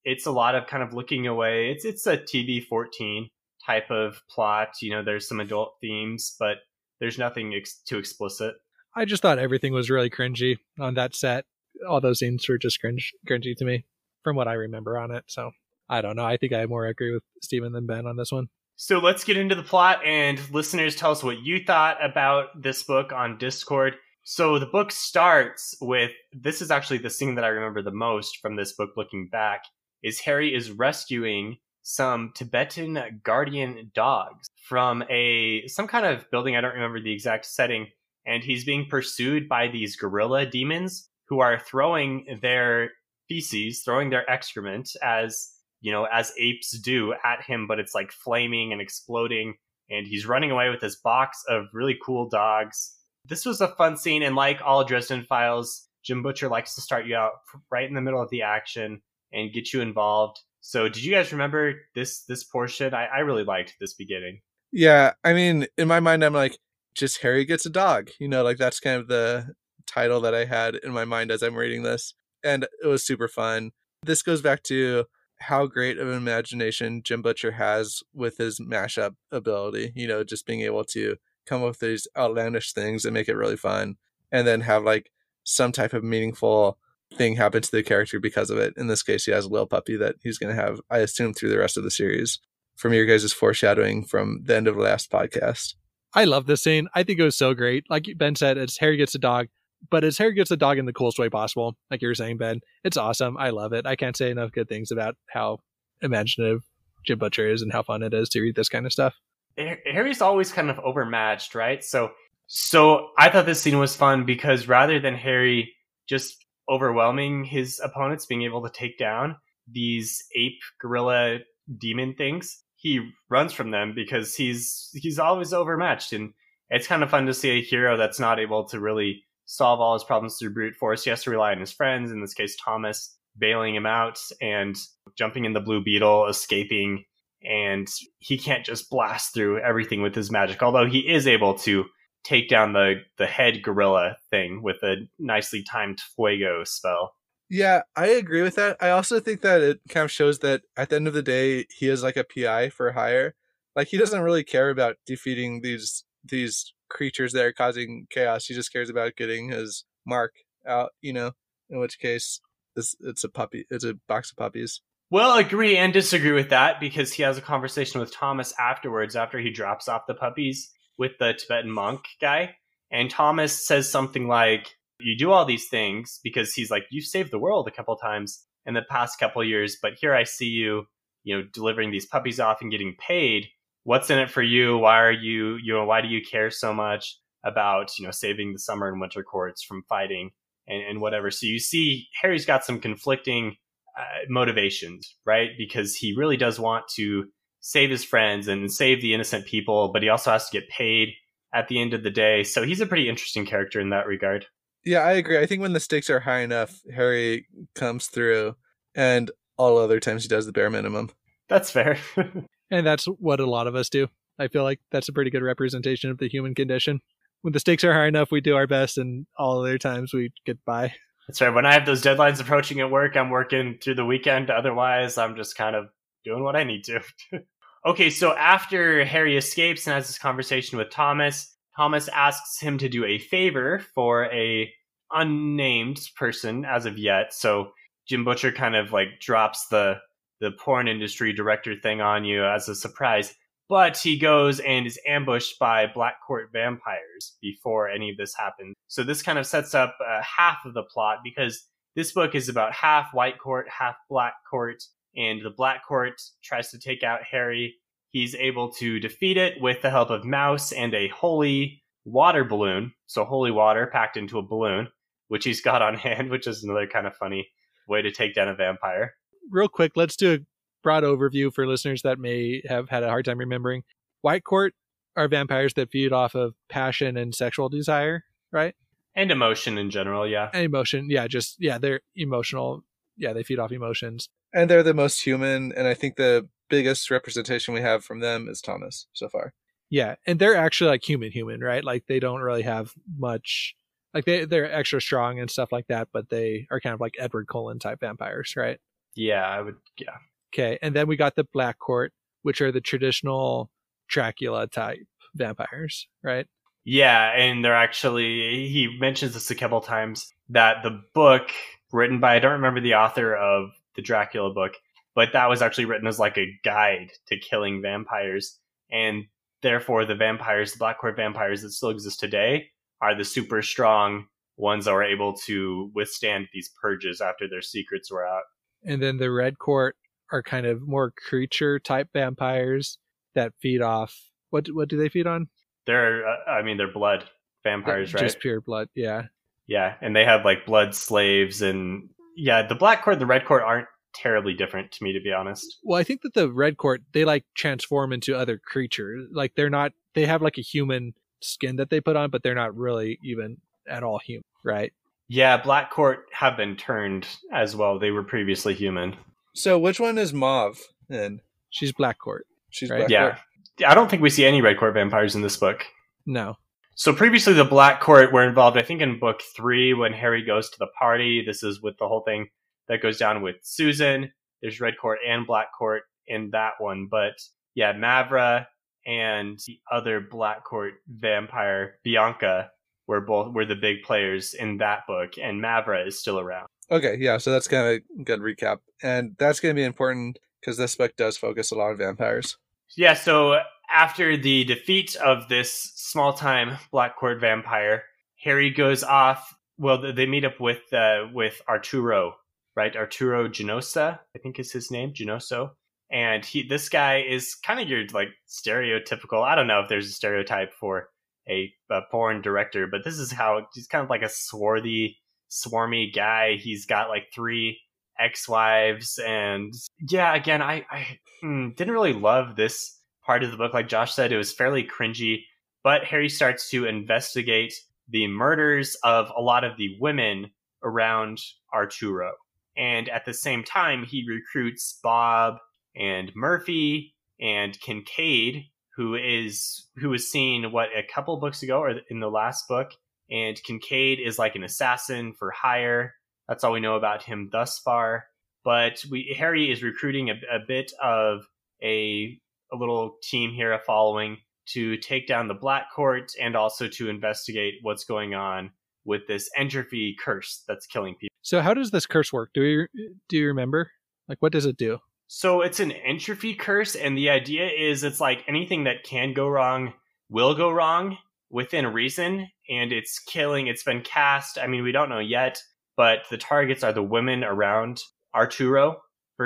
it's 0.05 0.26
a 0.26 0.31
lot 0.31 0.55
of 0.55 0.66
kind 0.66 0.82
of 0.82 0.93
looking 0.93 1.26
away. 1.26 1.70
It's 1.70 1.84
it's 1.84 2.06
a 2.06 2.19
TV 2.19 2.64
fourteen 2.64 3.31
type 3.64 3.90
of 3.90 4.20
plot. 4.30 4.70
You 4.80 4.90
know, 4.90 5.04
there's 5.04 5.28
some 5.28 5.40
adult 5.40 5.74
themes, 5.80 6.34
but 6.38 6.58
there's 7.00 7.18
nothing 7.18 7.54
ex- 7.54 7.80
too 7.82 7.98
explicit. 7.98 8.54
I 8.94 9.04
just 9.04 9.22
thought 9.22 9.38
everything 9.38 9.72
was 9.72 9.90
really 9.90 10.10
cringy 10.10 10.58
on 10.78 10.94
that 10.94 11.14
set. 11.14 11.44
All 11.88 12.00
those 12.00 12.19
scenes 12.19 12.48
were 12.48 12.58
just 12.58 12.81
cringe, 12.81 13.12
cringy 13.28 13.56
to 13.56 13.64
me, 13.64 13.84
from 14.22 14.36
what 14.36 14.48
I 14.48 14.54
remember 14.54 14.98
on 14.98 15.10
it. 15.10 15.24
So 15.26 15.50
I 15.88 16.00
don't 16.00 16.16
know. 16.16 16.24
I 16.24 16.36
think 16.36 16.52
I 16.52 16.66
more 16.66 16.86
agree 16.86 17.12
with 17.12 17.22
Stephen 17.42 17.72
than 17.72 17.86
Ben 17.86 18.06
on 18.06 18.16
this 18.16 18.32
one. 18.32 18.48
So 18.76 18.98
let's 18.98 19.24
get 19.24 19.36
into 19.36 19.54
the 19.54 19.62
plot, 19.62 20.04
and 20.04 20.40
listeners, 20.50 20.96
tell 20.96 21.12
us 21.12 21.22
what 21.22 21.40
you 21.42 21.62
thought 21.64 22.04
about 22.04 22.60
this 22.60 22.82
book 22.82 23.12
on 23.12 23.38
Discord. 23.38 23.94
So 24.24 24.58
the 24.58 24.66
book 24.66 24.90
starts 24.90 25.76
with 25.81 26.12
this 26.32 26.62
is 26.62 26.70
actually 26.70 26.98
the 26.98 27.10
scene 27.10 27.34
that 27.34 27.44
I 27.44 27.48
remember 27.48 27.82
the 27.82 27.90
most 27.90 28.38
from 28.40 28.56
this 28.56 28.72
book 28.72 28.90
looking 28.96 29.28
back 29.31 29.62
is 30.02 30.20
Harry 30.20 30.54
is 30.54 30.70
rescuing 30.70 31.58
some 31.82 32.32
Tibetan 32.34 33.20
guardian 33.22 33.91
dogs 33.94 34.46
from 34.65 35.03
a 35.10 35.67
some 35.67 35.86
kind 35.86 36.06
of 36.06 36.31
building 36.31 36.56
I 36.56 36.60
don't 36.60 36.74
remember 36.74 37.01
the 37.01 37.12
exact 37.12 37.46
setting 37.46 37.89
and 38.27 38.43
he's 38.43 38.65
being 38.65 38.86
pursued 38.89 39.48
by 39.48 39.69
these 39.69 39.96
gorilla 39.96 40.46
demons 40.46 41.08
who 41.29 41.41
are 41.41 41.58
throwing 41.58 42.39
their 42.41 42.91
feces, 43.29 43.82
throwing 43.82 44.10
their 44.10 44.29
excrement 44.31 44.91
as 45.03 45.48
you 45.81 45.93
know 45.93 46.06
as 46.12 46.32
apes 46.39 46.79
do 46.79 47.15
at 47.24 47.43
him 47.43 47.67
but 47.67 47.79
it's 47.79 47.94
like 47.94 48.12
flaming 48.12 48.72
and 48.72 48.81
exploding 48.81 49.55
and 49.91 50.06
he's 50.06 50.27
running 50.27 50.51
away 50.51 50.70
with 50.70 50.81
this 50.81 50.96
box 50.96 51.43
of 51.48 51.67
really 51.72 51.98
cool 52.05 52.29
dogs 52.29 52.96
this 53.27 53.46
was 53.46 53.60
a 53.60 53.69
fun 53.69 53.96
scene, 53.96 54.22
and 54.22 54.34
like 54.34 54.60
all 54.65 54.84
Dresden 54.84 55.24
Files, 55.24 55.89
Jim 56.03 56.22
Butcher 56.22 56.48
likes 56.48 56.74
to 56.74 56.81
start 56.81 57.06
you 57.06 57.15
out 57.15 57.32
right 57.70 57.89
in 57.89 57.94
the 57.94 58.01
middle 58.01 58.20
of 58.20 58.31
the 58.31 58.43
action 58.43 59.01
and 59.32 59.53
get 59.53 59.72
you 59.72 59.81
involved. 59.81 60.41
So, 60.62 60.88
did 60.88 61.02
you 61.02 61.12
guys 61.12 61.32
remember 61.32 61.74
this 61.94 62.22
this 62.22 62.44
portion? 62.44 62.94
I, 62.94 63.06
I 63.06 63.19
really 63.19 63.42
liked 63.44 63.76
this 63.81 63.94
beginning. 63.94 64.40
Yeah, 64.70 65.12
I 65.24 65.32
mean, 65.34 65.66
in 65.76 65.88
my 65.88 65.98
mind, 65.98 66.24
I'm 66.24 66.32
like, 66.32 66.56
just 66.94 67.20
Harry 67.22 67.44
gets 67.44 67.66
a 67.66 67.70
dog. 67.70 68.10
You 68.20 68.28
know, 68.28 68.44
like 68.44 68.58
that's 68.58 68.78
kind 68.78 69.00
of 69.00 69.08
the 69.08 69.54
title 69.86 70.20
that 70.20 70.34
I 70.34 70.44
had 70.44 70.76
in 70.76 70.92
my 70.92 71.04
mind 71.04 71.32
as 71.32 71.42
I'm 71.42 71.56
reading 71.56 71.82
this, 71.82 72.14
and 72.44 72.64
it 72.82 72.86
was 72.86 73.04
super 73.04 73.26
fun. 73.26 73.72
This 74.04 74.22
goes 74.22 74.40
back 74.40 74.62
to 74.64 75.06
how 75.40 75.66
great 75.66 75.98
of 75.98 76.08
an 76.08 76.14
imagination 76.14 77.02
Jim 77.02 77.22
Butcher 77.22 77.52
has 77.52 78.00
with 78.14 78.38
his 78.38 78.60
mashup 78.60 79.16
ability. 79.32 79.92
You 79.96 80.06
know, 80.06 80.22
just 80.22 80.46
being 80.46 80.60
able 80.60 80.84
to 80.84 81.16
come 81.44 81.62
up 81.62 81.70
with 81.70 81.81
these 81.81 82.06
outlandish 82.16 82.72
things 82.72 83.04
and 83.04 83.14
make 83.14 83.28
it 83.28 83.34
really 83.34 83.56
fun 83.56 83.96
and 84.31 84.46
then 84.46 84.60
have 84.60 84.84
like 84.84 85.10
some 85.42 85.72
type 85.72 85.92
of 85.92 86.04
meaningful 86.04 86.78
thing 87.16 87.36
happen 87.36 87.62
to 87.62 87.70
the 87.70 87.82
character 87.82 88.20
because 88.20 88.50
of 88.50 88.58
it. 88.58 88.74
In 88.76 88.86
this 88.86 89.02
case, 89.02 89.24
he 89.24 89.32
has 89.32 89.44
a 89.44 89.48
little 89.48 89.66
puppy 89.66 89.96
that 89.96 90.16
he's 90.22 90.38
going 90.38 90.54
to 90.54 90.60
have, 90.60 90.81
I 90.90 90.98
assume, 90.98 91.34
through 91.34 91.50
the 91.50 91.58
rest 91.58 91.76
of 91.76 91.84
the 91.84 91.90
series. 91.90 92.38
From 92.76 92.94
your 92.94 93.04
guys' 93.04 93.32
foreshadowing 93.32 94.06
from 94.06 94.40
the 94.44 94.56
end 94.56 94.66
of 94.66 94.76
the 94.76 94.82
last 94.82 95.10
podcast. 95.10 95.74
I 96.14 96.24
love 96.24 96.46
this 96.46 96.62
scene. 96.62 96.88
I 96.94 97.02
think 97.02 97.19
it 97.19 97.24
was 97.24 97.36
so 97.36 97.54
great. 97.54 97.84
Like 97.88 98.06
Ben 98.16 98.34
said, 98.34 98.58
it's 98.58 98.78
Harry 98.78 98.96
gets 98.96 99.14
a 99.14 99.19
dog, 99.19 99.48
but 99.90 100.04
it's 100.04 100.19
Harry 100.19 100.34
gets 100.34 100.50
a 100.50 100.56
dog 100.56 100.78
in 100.78 100.86
the 100.86 100.92
coolest 100.92 101.19
way 101.19 101.28
possible. 101.28 101.76
Like 101.90 102.02
you 102.02 102.08
were 102.08 102.14
saying, 102.14 102.38
Ben. 102.38 102.60
It's 102.82 102.96
awesome. 102.96 103.36
I 103.36 103.50
love 103.50 103.72
it. 103.72 103.86
I 103.86 103.94
can't 103.94 104.16
say 104.16 104.31
enough 104.31 104.52
good 104.52 104.69
things 104.69 104.90
about 104.90 105.16
how 105.28 105.58
imaginative 106.00 106.62
Jim 107.04 107.19
Butcher 107.19 107.48
is 107.48 107.62
and 107.62 107.72
how 107.72 107.82
fun 107.82 108.02
it 108.02 108.14
is 108.14 108.28
to 108.31 108.40
read 108.40 108.56
this 108.56 108.69
kind 108.69 108.86
of 108.86 108.92
stuff. 108.92 109.14
Harry's 109.56 110.22
always 110.22 110.50
kind 110.50 110.70
of 110.70 110.78
overmatched, 110.78 111.54
right? 111.54 111.84
So 111.84 112.10
so 112.46 113.08
I 113.19 113.31
thought 113.31 113.46
this 113.46 113.62
scene 113.62 113.78
was 113.78 113.96
fun 113.96 114.24
because 114.24 114.69
rather 114.69 114.98
than 114.98 115.14
Harry 115.14 115.74
just 116.06 116.44
overwhelming 116.69 117.44
his 117.44 117.81
opponents, 117.82 118.26
being 118.26 118.42
able 118.42 118.62
to 118.62 118.70
take 118.70 118.98
down 118.98 119.36
these 119.70 120.24
ape 120.36 120.60
gorilla 120.81 121.38
demon 121.78 122.14
things, 122.14 122.62
he 122.76 123.10
runs 123.31 123.52
from 123.52 123.70
them 123.70 123.92
because 123.94 124.34
he's 124.34 124.90
he's 124.94 125.19
always 125.19 125.52
overmatched 125.52 126.12
and 126.12 126.32
it's 126.70 126.86
kind 126.86 127.02
of 127.02 127.10
fun 127.10 127.26
to 127.26 127.34
see 127.34 127.50
a 127.50 127.62
hero 127.62 127.96
that's 127.96 128.19
not 128.19 128.40
able 128.40 128.64
to 128.64 128.81
really 128.81 129.22
solve 129.44 129.81
all 129.81 129.92
his 129.92 130.04
problems 130.04 130.36
through 130.38 130.54
brute 130.54 130.74
force. 130.74 131.04
He 131.04 131.10
has 131.10 131.22
to 131.24 131.31
rely 131.31 131.52
on 131.52 131.60
his 131.60 131.72
friends, 131.72 132.10
in 132.10 132.22
this 132.22 132.34
case 132.34 132.56
Thomas, 132.56 133.14
bailing 133.36 133.74
him 133.74 133.84
out 133.84 134.19
and 134.40 134.74
jumping 135.16 135.44
in 135.44 135.52
the 135.52 135.60
blue 135.60 135.82
beetle, 135.82 136.26
escaping, 136.28 137.04
and 137.44 137.86
he 138.20 138.38
can't 138.38 138.64
just 138.64 138.88
blast 138.88 139.34
through 139.34 139.60
everything 139.60 140.00
with 140.00 140.14
his 140.14 140.31
magic, 140.31 140.62
although 140.62 140.86
he 140.86 141.00
is 141.00 141.26
able 141.26 141.54
to 141.58 141.84
take 142.24 142.48
down 142.48 142.72
the 142.72 143.02
the 143.19 143.26
head 143.26 143.62
gorilla 143.62 144.17
thing 144.31 144.62
with 144.62 144.82
a 144.82 145.08
nicely 145.19 145.62
timed 145.62 146.00
fuego 146.00 146.64
spell. 146.64 147.14
Yeah, 147.50 147.82
I 147.96 148.06
agree 148.06 148.43
with 148.43 148.55
that. 148.55 148.79
I 148.81 148.91
also 148.91 149.20
think 149.20 149.43
that 149.43 149.60
it 149.60 149.81
kind 149.88 150.05
of 150.05 150.10
shows 150.10 150.38
that 150.38 150.62
at 150.76 150.88
the 150.88 150.96
end 150.96 151.06
of 151.06 151.14
the 151.14 151.22
day, 151.22 151.67
he 151.69 151.88
is 151.88 152.02
like 152.02 152.17
a 152.17 152.24
PI 152.24 152.70
for 152.70 152.93
hire. 152.93 153.34
Like 153.76 153.88
he 153.88 153.98
doesn't 153.98 154.22
really 154.22 154.44
care 154.44 154.70
about 154.70 154.96
defeating 155.06 155.60
these 155.62 156.05
these 156.24 156.72
creatures 156.88 157.32
that 157.32 157.44
are 157.44 157.52
causing 157.52 158.06
chaos. 158.10 158.46
He 158.46 158.55
just 158.55 158.72
cares 158.72 158.88
about 158.88 159.17
getting 159.17 159.50
his 159.50 159.84
mark 160.06 160.32
out. 160.67 160.93
You 161.00 161.12
know, 161.12 161.32
in 161.69 161.79
which 161.79 161.98
case, 161.98 162.41
it's 162.76 162.96
it's 163.00 163.24
a 163.24 163.29
puppy. 163.29 163.67
It's 163.70 163.84
a 163.84 163.98
box 164.08 164.31
of 164.31 164.36
puppies. 164.36 164.81
Well, 165.10 165.36
agree 165.36 165.76
and 165.76 165.93
disagree 165.93 166.32
with 166.32 166.48
that 166.48 166.81
because 166.81 167.12
he 167.12 167.22
has 167.22 167.36
a 167.36 167.43
conversation 167.43 168.00
with 168.00 168.14
Thomas 168.14 168.55
afterwards 168.58 169.14
after 169.14 169.38
he 169.38 169.50
drops 169.50 169.86
off 169.86 170.06
the 170.08 170.14
puppies 170.14 170.70
with 170.99 171.13
the 171.19 171.34
Tibetan 171.34 171.70
monk 171.70 172.05
guy. 172.20 172.56
And 172.91 173.11
Thomas 173.11 173.67
says 173.67 173.89
something 173.89 174.29
like, 174.29 174.70
You 175.01 175.17
do 175.17 175.32
all 175.32 175.44
these 175.44 175.69
things 175.69 176.20
because 176.22 176.53
he's 176.55 176.70
like, 176.70 176.84
You've 176.91 177.06
saved 177.06 177.31
the 177.31 177.39
world 177.39 177.69
a 177.69 177.72
couple 177.72 177.96
times 177.96 178.44
in 178.67 178.75
the 178.75 178.82
past 178.82 179.19
couple 179.19 179.43
years, 179.43 179.77
but 179.81 179.94
here 180.01 180.15
I 180.15 180.25
see 180.25 180.46
you, 180.46 180.84
you 181.25 181.37
know, 181.37 181.44
delivering 181.53 181.91
these 181.91 182.06
puppies 182.06 182.39
off 182.41 182.61
and 182.61 182.70
getting 182.70 182.94
paid. 182.99 183.46
What's 183.84 184.11
in 184.11 184.19
it 184.19 184.31
for 184.31 184.43
you? 184.43 184.79
Why 184.79 185.01
are 185.01 185.13
you, 185.13 185.58
you 185.63 185.72
know, 185.72 185.84
why 185.84 186.01
do 186.01 186.08
you 186.08 186.20
care 186.22 186.51
so 186.51 186.72
much 186.72 187.19
about, 187.44 187.99
you 187.99 188.05
know, 188.05 188.13
saving 188.13 188.53
the 188.53 188.61
summer 188.61 188.89
and 188.89 189.01
winter 189.01 189.25
courts 189.25 189.63
from 189.65 189.82
fighting 189.89 190.31
and, 190.69 190.82
and 190.82 191.01
whatever? 191.01 191.31
So 191.31 191.46
you 191.46 191.58
see, 191.58 192.06
Harry's 192.20 192.46
got 192.46 192.65
some 192.65 192.79
conflicting 192.79 193.56
uh, 193.99 194.27
motivations, 194.29 195.17
right? 195.27 195.51
Because 195.58 195.96
he 195.96 196.15
really 196.17 196.37
does 196.37 196.61
want 196.61 196.84
to 196.94 197.27
save 197.62 197.90
his 197.90 198.04
friends 198.04 198.48
and 198.48 198.70
save 198.70 199.00
the 199.00 199.14
innocent 199.14 199.46
people, 199.46 199.90
but 199.92 200.02
he 200.02 200.08
also 200.08 200.32
has 200.32 200.50
to 200.50 200.60
get 200.60 200.69
paid 200.69 201.14
at 201.54 201.69
the 201.69 201.81
end 201.81 201.94
of 201.94 202.02
the 202.02 202.10
day. 202.10 202.44
So 202.44 202.64
he's 202.64 202.81
a 202.81 202.86
pretty 202.86 203.08
interesting 203.08 203.46
character 203.46 203.81
in 203.81 203.90
that 203.90 204.06
regard. 204.06 204.46
Yeah, 204.84 204.98
I 204.98 205.12
agree. 205.12 205.38
I 205.38 205.46
think 205.46 205.62
when 205.62 205.72
the 205.72 205.81
stakes 205.81 206.10
are 206.10 206.20
high 206.20 206.40
enough, 206.40 206.81
Harry 206.92 207.46
comes 207.74 208.06
through, 208.06 208.56
and 208.94 209.31
all 209.56 209.78
other 209.78 210.00
times 210.00 210.24
he 210.24 210.28
does 210.28 210.44
the 210.44 210.52
bare 210.52 210.70
minimum. 210.70 211.10
That's 211.48 211.70
fair. 211.70 211.98
and 212.70 212.86
that's 212.86 213.04
what 213.04 213.38
a 213.38 213.46
lot 213.46 213.69
of 213.69 213.76
us 213.76 213.88
do. 213.88 214.08
I 214.38 214.48
feel 214.48 214.64
like 214.64 214.81
that's 214.90 215.08
a 215.08 215.12
pretty 215.12 215.31
good 215.31 215.42
representation 215.42 216.10
of 216.10 216.19
the 216.19 216.28
human 216.28 216.54
condition. 216.54 217.00
When 217.42 217.52
the 217.52 217.60
stakes 217.60 217.84
are 217.84 217.94
high 217.94 218.06
enough, 218.06 218.32
we 218.32 218.40
do 218.40 218.56
our 218.56 218.66
best, 218.66 218.98
and 218.98 219.26
all 219.38 219.60
other 219.60 219.78
times 219.78 220.12
we 220.12 220.32
get 220.44 220.64
by. 220.64 220.94
That's 221.28 221.40
right. 221.40 221.54
When 221.54 221.66
I 221.66 221.74
have 221.74 221.86
those 221.86 222.02
deadlines 222.02 222.40
approaching 222.40 222.81
at 222.81 222.90
work, 222.90 223.16
I'm 223.16 223.31
working 223.31 223.78
through 223.81 223.94
the 223.94 224.04
weekend. 224.04 224.50
Otherwise, 224.50 225.16
I'm 225.16 225.36
just 225.36 225.56
kind 225.56 225.76
of 225.76 225.86
doing 226.24 226.42
what 226.42 226.56
I 226.56 226.64
need 226.64 226.84
to. 226.84 227.00
Okay, 227.84 228.10
so 228.10 228.32
after 228.34 229.05
Harry 229.05 229.36
escapes 229.36 229.86
and 229.86 229.94
has 229.94 230.06
this 230.06 230.19
conversation 230.19 230.79
with 230.79 230.91
Thomas, 230.91 231.56
Thomas 231.77 232.06
asks 232.08 232.60
him 232.60 232.79
to 232.79 232.89
do 232.89 233.05
a 233.05 233.19
favor 233.19 233.81
for 233.94 234.27
a 234.27 234.72
unnamed 235.10 236.01
person 236.17 236.65
as 236.65 236.86
of 236.86 236.96
yet. 236.96 237.34
So 237.34 237.72
Jim 238.06 238.24
Butcher 238.24 238.53
kind 238.53 238.77
of 238.77 238.93
like 238.93 239.20
drops 239.20 239.67
the 239.69 239.96
the 240.41 240.53
porn 240.53 240.89
industry 240.89 241.32
director 241.32 241.77
thing 241.77 242.01
on 242.01 242.24
you 242.24 242.44
as 242.44 242.69
a 242.69 242.74
surprise. 242.74 243.34
But 243.69 243.96
he 243.96 244.19
goes 244.19 244.58
and 244.60 244.86
is 244.86 244.98
ambushed 245.06 245.58
by 245.58 245.86
Black 245.86 246.17
Court 246.27 246.51
vampires 246.53 247.36
before 247.41 247.89
any 247.89 248.10
of 248.10 248.17
this 248.17 248.34
happens. 248.36 248.74
So 248.89 249.03
this 249.03 249.22
kind 249.22 249.39
of 249.39 249.46
sets 249.46 249.72
up 249.74 249.96
uh, 250.05 250.20
half 250.22 250.58
of 250.67 250.74
the 250.74 250.82
plot 250.82 251.19
because 251.22 251.65
this 251.94 252.12
book 252.12 252.34
is 252.34 252.48
about 252.48 252.72
half 252.72 253.15
White 253.15 253.39
Court, 253.39 253.67
half 253.69 253.94
Black 254.10 254.34
Court 254.51 254.82
and 255.16 255.42
the 255.42 255.50
Black 255.50 255.84
Court 255.86 256.20
tries 256.42 256.70
to 256.70 256.78
take 256.78 257.02
out 257.02 257.22
Harry. 257.31 257.76
He's 258.10 258.34
able 258.34 258.70
to 258.74 259.00
defeat 259.00 259.36
it 259.36 259.60
with 259.60 259.82
the 259.82 259.90
help 259.90 260.10
of 260.10 260.24
Mouse 260.24 260.72
and 260.72 260.94
a 260.94 261.08
holy 261.08 261.82
water 262.04 262.44
balloon. 262.44 262.92
So 263.06 263.24
holy 263.24 263.50
water 263.50 263.86
packed 263.86 264.16
into 264.16 264.38
a 264.38 264.42
balloon, 264.42 264.88
which 265.28 265.44
he's 265.44 265.60
got 265.60 265.82
on 265.82 265.94
hand, 265.98 266.31
which 266.31 266.46
is 266.46 266.62
another 266.62 266.86
kind 266.86 267.06
of 267.06 267.16
funny 267.16 267.48
way 267.88 268.02
to 268.02 268.10
take 268.10 268.34
down 268.34 268.48
a 268.48 268.54
vampire. 268.54 269.14
Real 269.50 269.69
quick, 269.69 269.92
let's 269.96 270.16
do 270.16 270.34
a 270.34 270.38
broad 270.82 271.04
overview 271.04 271.52
for 271.52 271.66
listeners 271.66 272.02
that 272.02 272.19
may 272.19 272.62
have 272.69 272.88
had 272.88 273.02
a 273.02 273.08
hard 273.08 273.24
time 273.24 273.38
remembering. 273.38 273.82
White 274.20 274.44
Court 274.44 274.74
are 275.16 275.28
vampires 275.28 275.74
that 275.74 275.90
feed 275.90 276.12
off 276.12 276.34
of 276.34 276.54
passion 276.69 277.16
and 277.16 277.34
sexual 277.34 277.69
desire, 277.69 278.24
right? 278.50 278.74
And 279.14 279.31
emotion 279.31 279.76
in 279.76 279.90
general, 279.90 280.26
yeah. 280.26 280.48
And 280.54 280.64
emotion, 280.64 281.08
yeah, 281.10 281.26
just 281.26 281.56
yeah, 281.58 281.76
they're 281.76 282.00
emotional. 282.16 282.82
Yeah, 283.19 283.34
they 283.34 283.42
feed 283.42 283.58
off 283.58 283.72
emotions 283.72 284.28
and 284.54 284.70
they're 284.70 284.82
the 284.82 284.94
most 284.94 285.22
human 285.22 285.72
and 285.72 285.86
i 285.86 285.94
think 285.94 286.16
the 286.16 286.48
biggest 286.68 287.10
representation 287.10 287.74
we 287.74 287.82
have 287.82 288.02
from 288.02 288.20
them 288.20 288.48
is 288.48 288.62
thomas 288.62 289.06
so 289.12 289.28
far. 289.28 289.52
Yeah 289.90 290.14
and 290.26 290.38
they're 290.38 290.56
actually 290.56 290.88
like 290.88 291.06
human 291.06 291.30
human 291.30 291.60
right? 291.60 291.84
Like 291.84 292.06
they 292.06 292.18
don't 292.18 292.40
really 292.40 292.62
have 292.62 292.94
much 293.18 293.74
like 294.14 294.24
they 294.24 294.46
they're 294.46 294.72
extra 294.72 294.98
strong 294.98 295.38
and 295.38 295.50
stuff 295.50 295.70
like 295.70 295.86
that 295.88 296.08
but 296.14 296.30
they 296.30 296.66
are 296.70 296.80
kind 296.80 296.94
of 296.94 297.00
like 297.00 297.12
edward 297.18 297.46
cullen 297.46 297.78
type 297.78 298.00
vampires 298.00 298.54
right? 298.56 298.78
Yeah 299.14 299.46
i 299.46 299.60
would 299.60 299.76
yeah. 299.98 300.16
Okay 300.54 300.78
and 300.80 300.96
then 300.96 301.08
we 301.08 301.16
got 301.16 301.36
the 301.36 301.44
black 301.52 301.78
court 301.78 302.14
which 302.40 302.62
are 302.62 302.72
the 302.72 302.80
traditional 302.80 303.70
dracula 304.08 304.66
type 304.66 305.00
vampires 305.34 306.08
right? 306.22 306.46
Yeah 306.86 307.32
and 307.36 307.62
they're 307.62 307.76
actually 307.76 308.66
he 308.70 308.96
mentions 308.98 309.34
this 309.34 309.50
a 309.50 309.54
couple 309.54 309.82
times 309.82 310.32
that 310.48 310.82
the 310.82 311.02
book 311.12 311.50
written 311.92 312.18
by 312.18 312.36
i 312.36 312.38
don't 312.38 312.52
remember 312.52 312.80
the 312.80 312.94
author 312.94 313.34
of 313.36 313.72
the 313.96 314.03
Dracula 314.03 314.53
book, 314.53 314.72
but 315.15 315.32
that 315.32 315.49
was 315.49 315.63
actually 315.63 315.84
written 315.84 316.06
as 316.06 316.19
like 316.19 316.39
a 316.39 316.58
guide 316.65 317.11
to 317.29 317.39
killing 317.39 317.82
vampires. 317.82 318.58
And 318.91 319.25
therefore, 319.63 320.05
the 320.05 320.15
vampires, 320.15 320.72
the 320.72 320.79
Black 320.79 321.01
Court 321.01 321.17
vampires 321.17 321.63
that 321.63 321.70
still 321.70 321.91
exist 321.91 322.20
today, 322.20 322.69
are 323.01 323.17
the 323.17 323.25
super 323.25 323.63
strong 323.63 324.27
ones 324.56 324.84
that 324.84 324.93
were 324.93 325.03
able 325.03 325.34
to 325.34 325.91
withstand 325.94 326.46
these 326.53 326.70
purges 326.81 327.20
after 327.20 327.49
their 327.49 327.63
secrets 327.63 328.11
were 328.11 328.27
out. 328.27 328.43
And 328.84 329.03
then 329.03 329.17
the 329.17 329.31
Red 329.31 329.58
Court 329.58 329.96
are 330.31 330.43
kind 330.43 330.67
of 330.67 330.87
more 330.87 331.13
creature 331.29 331.79
type 331.79 332.08
vampires 332.13 332.99
that 333.34 333.53
feed 333.61 333.82
off. 333.82 334.17
What 334.51 334.67
what 334.72 334.89
do 334.89 334.96
they 334.96 335.08
feed 335.08 335.27
on? 335.27 335.49
They're, 335.87 336.27
uh, 336.27 336.51
I 336.51 336.63
mean, 336.63 336.77
they're 336.77 336.93
blood 336.93 337.25
vampires, 337.65 338.15
right? 338.15 338.22
Just 338.22 338.41
pure 338.41 338.61
blood, 338.61 338.89
yeah. 338.94 339.25
Yeah, 339.67 339.94
and 340.01 340.15
they 340.15 340.25
have 340.25 340.44
like 340.44 340.67
blood 340.67 340.94
slaves 340.94 341.63
and 341.63 342.08
yeah, 342.36 342.67
the 342.67 342.74
black 342.74 343.03
court 343.03 343.15
and 343.15 343.22
the 343.22 343.27
red 343.27 343.44
court 343.44 343.62
aren't 343.62 343.89
terribly 344.15 344.55
different 344.55 344.93
to 344.93 345.05
me, 345.05 345.12
to 345.12 345.20
be 345.20 345.32
honest. 345.32 345.79
Well, 345.82 345.98
I 345.98 346.05
think 346.05 346.22
that 346.22 346.34
the 346.34 346.51
red 346.53 346.77
court 346.77 347.03
they 347.12 347.24
like 347.24 347.44
transform 347.56 348.12
into 348.12 348.36
other 348.36 348.58
creatures. 348.58 349.29
Like 349.32 349.55
they're 349.55 349.70
not 349.70 349.93
they 350.15 350.27
have 350.27 350.43
like 350.43 350.58
a 350.58 350.62
human 350.62 351.15
skin 351.41 351.77
that 351.77 351.91
they 351.91 352.01
put 352.01 352.17
on, 352.17 352.31
but 352.31 352.43
they're 352.43 352.55
not 352.55 352.77
really 352.77 353.19
even 353.22 353.58
at 353.89 354.03
all 354.03 354.19
human, 354.19 354.44
right? 354.65 354.93
Yeah, 355.29 355.56
black 355.56 355.91
court 355.91 356.27
have 356.32 356.56
been 356.56 356.77
turned 356.77 357.27
as 357.53 357.74
well. 357.74 357.98
They 357.98 358.10
were 358.10 358.22
previously 358.22 358.74
human. 358.74 359.17
So 359.55 359.79
which 359.79 359.98
one 359.98 360.19
is 360.19 360.32
Mauve 360.32 360.79
then? 361.08 361.41
She's 361.70 361.93
black 361.93 362.19
court. 362.19 362.46
She's 362.70 362.91
right? 362.91 362.98
black 362.98 363.10
yeah. 363.10 363.31
court. 363.31 363.39
I 363.86 363.94
don't 363.94 364.10
think 364.10 364.22
we 364.22 364.31
see 364.31 364.44
any 364.44 364.60
red 364.60 364.79
court 364.79 364.94
vampires 364.94 365.34
in 365.34 365.43
this 365.43 365.56
book. 365.56 365.86
No. 366.27 366.58
So 366.94 367.15
previously, 367.15 367.55
the 367.55 367.65
Black 367.65 368.01
Court 368.01 368.32
were 368.32 368.46
involved. 368.46 368.77
I 368.77 368.82
think 368.82 369.01
in 369.01 369.19
book 369.19 369.41
three, 369.56 369.94
when 369.94 370.13
Harry 370.13 370.44
goes 370.44 370.69
to 370.70 370.79
the 370.79 370.89
party, 370.99 371.43
this 371.44 371.63
is 371.63 371.81
with 371.81 371.96
the 371.99 372.06
whole 372.06 372.22
thing 372.22 372.49
that 372.89 373.03
goes 373.03 373.17
down 373.17 373.43
with 373.43 373.56
Susan. 373.63 374.31
There's 374.61 374.81
Red 374.81 374.94
Court 375.01 375.19
and 375.27 375.46
Black 375.46 375.69
Court 375.77 376.03
in 376.27 376.51
that 376.53 376.72
one, 376.79 377.08
but 377.11 377.34
yeah, 377.75 377.93
Mavra 377.93 378.67
and 379.06 379.58
the 379.67 379.81
other 379.91 380.20
Black 380.20 380.65
Court 380.65 380.94
vampire 381.08 381.99
Bianca 382.05 382.70
were 383.06 383.20
both 383.20 383.53
were 383.53 383.65
the 383.65 383.75
big 383.75 384.03
players 384.03 384.55
in 384.55 384.79
that 384.79 385.06
book, 385.06 385.32
and 385.43 385.63
Mavra 385.63 386.06
is 386.06 386.19
still 386.19 386.39
around. 386.39 386.67
Okay, 386.91 387.17
yeah, 387.19 387.39
so 387.39 387.51
that's 387.51 387.69
kind 387.69 387.87
of 387.87 388.03
a 388.20 388.22
good 388.22 388.41
recap, 388.41 388.79
and 389.03 389.34
that's 389.39 389.61
going 389.61 389.75
to 389.75 389.81
be 389.81 389.84
important 389.84 390.39
because 390.61 390.77
this 390.77 390.94
book 390.94 391.17
does 391.17 391.37
focus 391.37 391.72
a 391.72 391.75
lot 391.75 391.91
on 391.91 391.96
vampires. 391.96 392.58
Yeah, 392.96 393.15
so 393.15 393.61
after 393.93 394.37
the 394.37 394.65
defeat 394.65 395.17
of 395.17 395.49
this 395.49 395.72
small 395.94 396.32
time 396.32 396.79
Black 396.91 397.17
Court 397.17 397.41
vampire, 397.41 398.05
Harry 398.43 398.70
goes 398.70 399.03
off. 399.03 399.55
Well, 399.79 400.13
they 400.13 400.27
meet 400.27 400.44
up 400.44 400.61
with 400.61 400.93
uh, 400.93 401.29
with 401.32 401.61
Arturo, 401.69 402.34
right? 402.77 402.94
Arturo 402.96 403.49
Genosa, 403.49 404.19
I 404.34 404.39
think 404.39 404.58
is 404.58 404.72
his 404.72 404.91
name, 404.91 405.13
Genoso. 405.13 405.70
And 406.11 406.44
he, 406.44 406.63
this 406.63 406.89
guy 406.89 407.22
is 407.22 407.55
kind 407.55 407.81
of 407.81 407.89
your 407.89 408.05
like 408.13 408.29
stereotypical. 408.49 409.43
I 409.43 409.55
don't 409.55 409.67
know 409.67 409.81
if 409.81 409.89
there's 409.89 410.08
a 410.08 410.13
stereotype 410.13 410.75
for 410.75 411.08
a, 411.49 411.72
a 411.91 412.01
porn 412.11 412.43
director, 412.43 412.87
but 412.87 413.03
this 413.05 413.19
is 413.19 413.32
how 413.32 413.67
he's 413.75 413.87
kind 413.87 414.05
of 414.05 414.11
like 414.11 414.22
a 414.22 414.29
swarthy, 414.29 415.17
swarmy 415.51 416.15
guy. 416.15 416.56
He's 416.56 416.87
got 416.87 417.08
like 417.08 417.29
three 417.34 417.81
ex-wives, 418.19 419.19
and 419.19 419.75
yeah, 420.08 420.34
again, 420.34 420.63
I, 420.63 420.84
I 420.91 421.19
mm, 421.43 421.75
didn't 421.75 421.94
really 421.94 422.13
love 422.13 422.56
this 422.56 423.01
part 423.24 423.43
of 423.43 423.50
the 423.50 423.56
book. 423.56 423.74
Like 423.74 423.88
Josh 423.88 424.14
said, 424.14 424.32
it 424.32 424.36
was 424.36 424.52
fairly 424.52 424.84
cringy. 424.84 425.44
But 425.82 426.05
Harry 426.05 426.29
starts 426.29 426.70
to 426.70 426.86
investigate 426.86 427.74
the 428.08 428.26
murders 428.29 428.96
of 429.02 429.32
a 429.36 429.41
lot 429.41 429.64
of 429.64 429.76
the 429.76 429.96
women 430.00 430.50
around 430.82 431.41
Arturo. 431.72 432.32
And 432.76 433.08
at 433.08 433.24
the 433.24 433.34
same 433.34 433.64
time, 433.64 434.05
he 434.05 434.24
recruits 434.29 434.98
Bob 435.02 435.56
and 435.94 436.32
Murphy 436.34 437.14
and 437.41 437.79
Kincaid, 437.81 438.64
who 438.96 439.14
is 439.14 439.86
who 439.96 440.10
was 440.10 440.31
seen 440.31 440.72
what 440.72 440.88
a 440.96 441.02
couple 441.02 441.36
books 441.38 441.62
ago 441.62 441.81
or 441.81 441.94
in 442.08 442.20
the 442.20 442.31
last 442.31 442.69
book. 442.69 442.93
And 443.31 443.62
Kincaid 443.62 444.20
is 444.20 444.38
like 444.38 444.55
an 444.55 444.64
assassin 444.64 445.34
for 445.38 445.50
hire. 445.50 446.14
That's 446.48 446.64
all 446.64 446.72
we 446.72 446.81
know 446.81 446.96
about 446.96 447.22
him 447.22 447.48
thus 447.50 447.79
far. 447.79 448.26
But 448.64 449.05
we 449.10 449.34
Harry 449.38 449.70
is 449.70 449.82
recruiting 449.82 450.31
a, 450.31 450.34
a 450.50 450.58
bit 450.67 450.93
of 451.02 451.46
a 451.82 452.38
a 452.72 452.76
little 452.76 453.17
team 453.22 453.52
here, 453.52 453.72
a 453.72 453.79
following 453.79 454.38
to 454.67 454.96
take 454.98 455.26
down 455.26 455.48
the 455.48 455.55
Black 455.55 455.86
Court 455.94 456.32
and 456.41 456.56
also 456.56 456.88
to 456.88 457.08
investigate 457.08 457.74
what's 457.82 458.05
going 458.05 458.34
on 458.34 458.70
with 459.05 459.26
this 459.26 459.50
entropy 459.56 460.17
curse 460.22 460.62
that's 460.69 460.86
killing 460.86 461.14
people. 461.14 461.34
So 461.43 461.60
how 461.60 461.74
does 461.74 461.91
this 461.91 462.06
curse 462.06 462.32
work? 462.32 462.50
Do 462.55 462.62
you 462.62 462.86
do 463.29 463.36
you 463.36 463.46
remember? 463.48 463.91
Like 464.29 464.38
what 464.41 464.52
does 464.52 464.67
it 464.67 464.76
do? 464.76 464.98
So 465.26 465.62
it's 465.62 465.81
an 465.81 465.93
entropy 465.93 466.55
curse 466.55 466.94
and 466.94 467.17
the 467.17 467.31
idea 467.31 467.69
is 467.69 468.05
it's 468.05 468.20
like 468.20 468.44
anything 468.46 468.84
that 468.84 469.02
can 469.02 469.32
go 469.32 469.48
wrong 469.48 469.94
will 470.29 470.55
go 470.55 470.70
wrong 470.70 471.19
within 471.50 471.86
reason 471.86 472.48
and 472.69 472.93
it's 472.93 473.19
killing 473.19 473.67
it's 473.67 473.82
been 473.82 474.02
cast. 474.02 474.58
I 474.58 474.67
mean, 474.67 474.82
we 474.82 474.93
don't 474.93 475.08
know 475.08 475.19
yet, 475.19 475.60
but 475.96 476.20
the 476.31 476.38
targets 476.38 476.84
are 476.84 476.93
the 476.93 477.02
women 477.02 477.43
around 477.44 478.00
Arturo. 478.34 479.00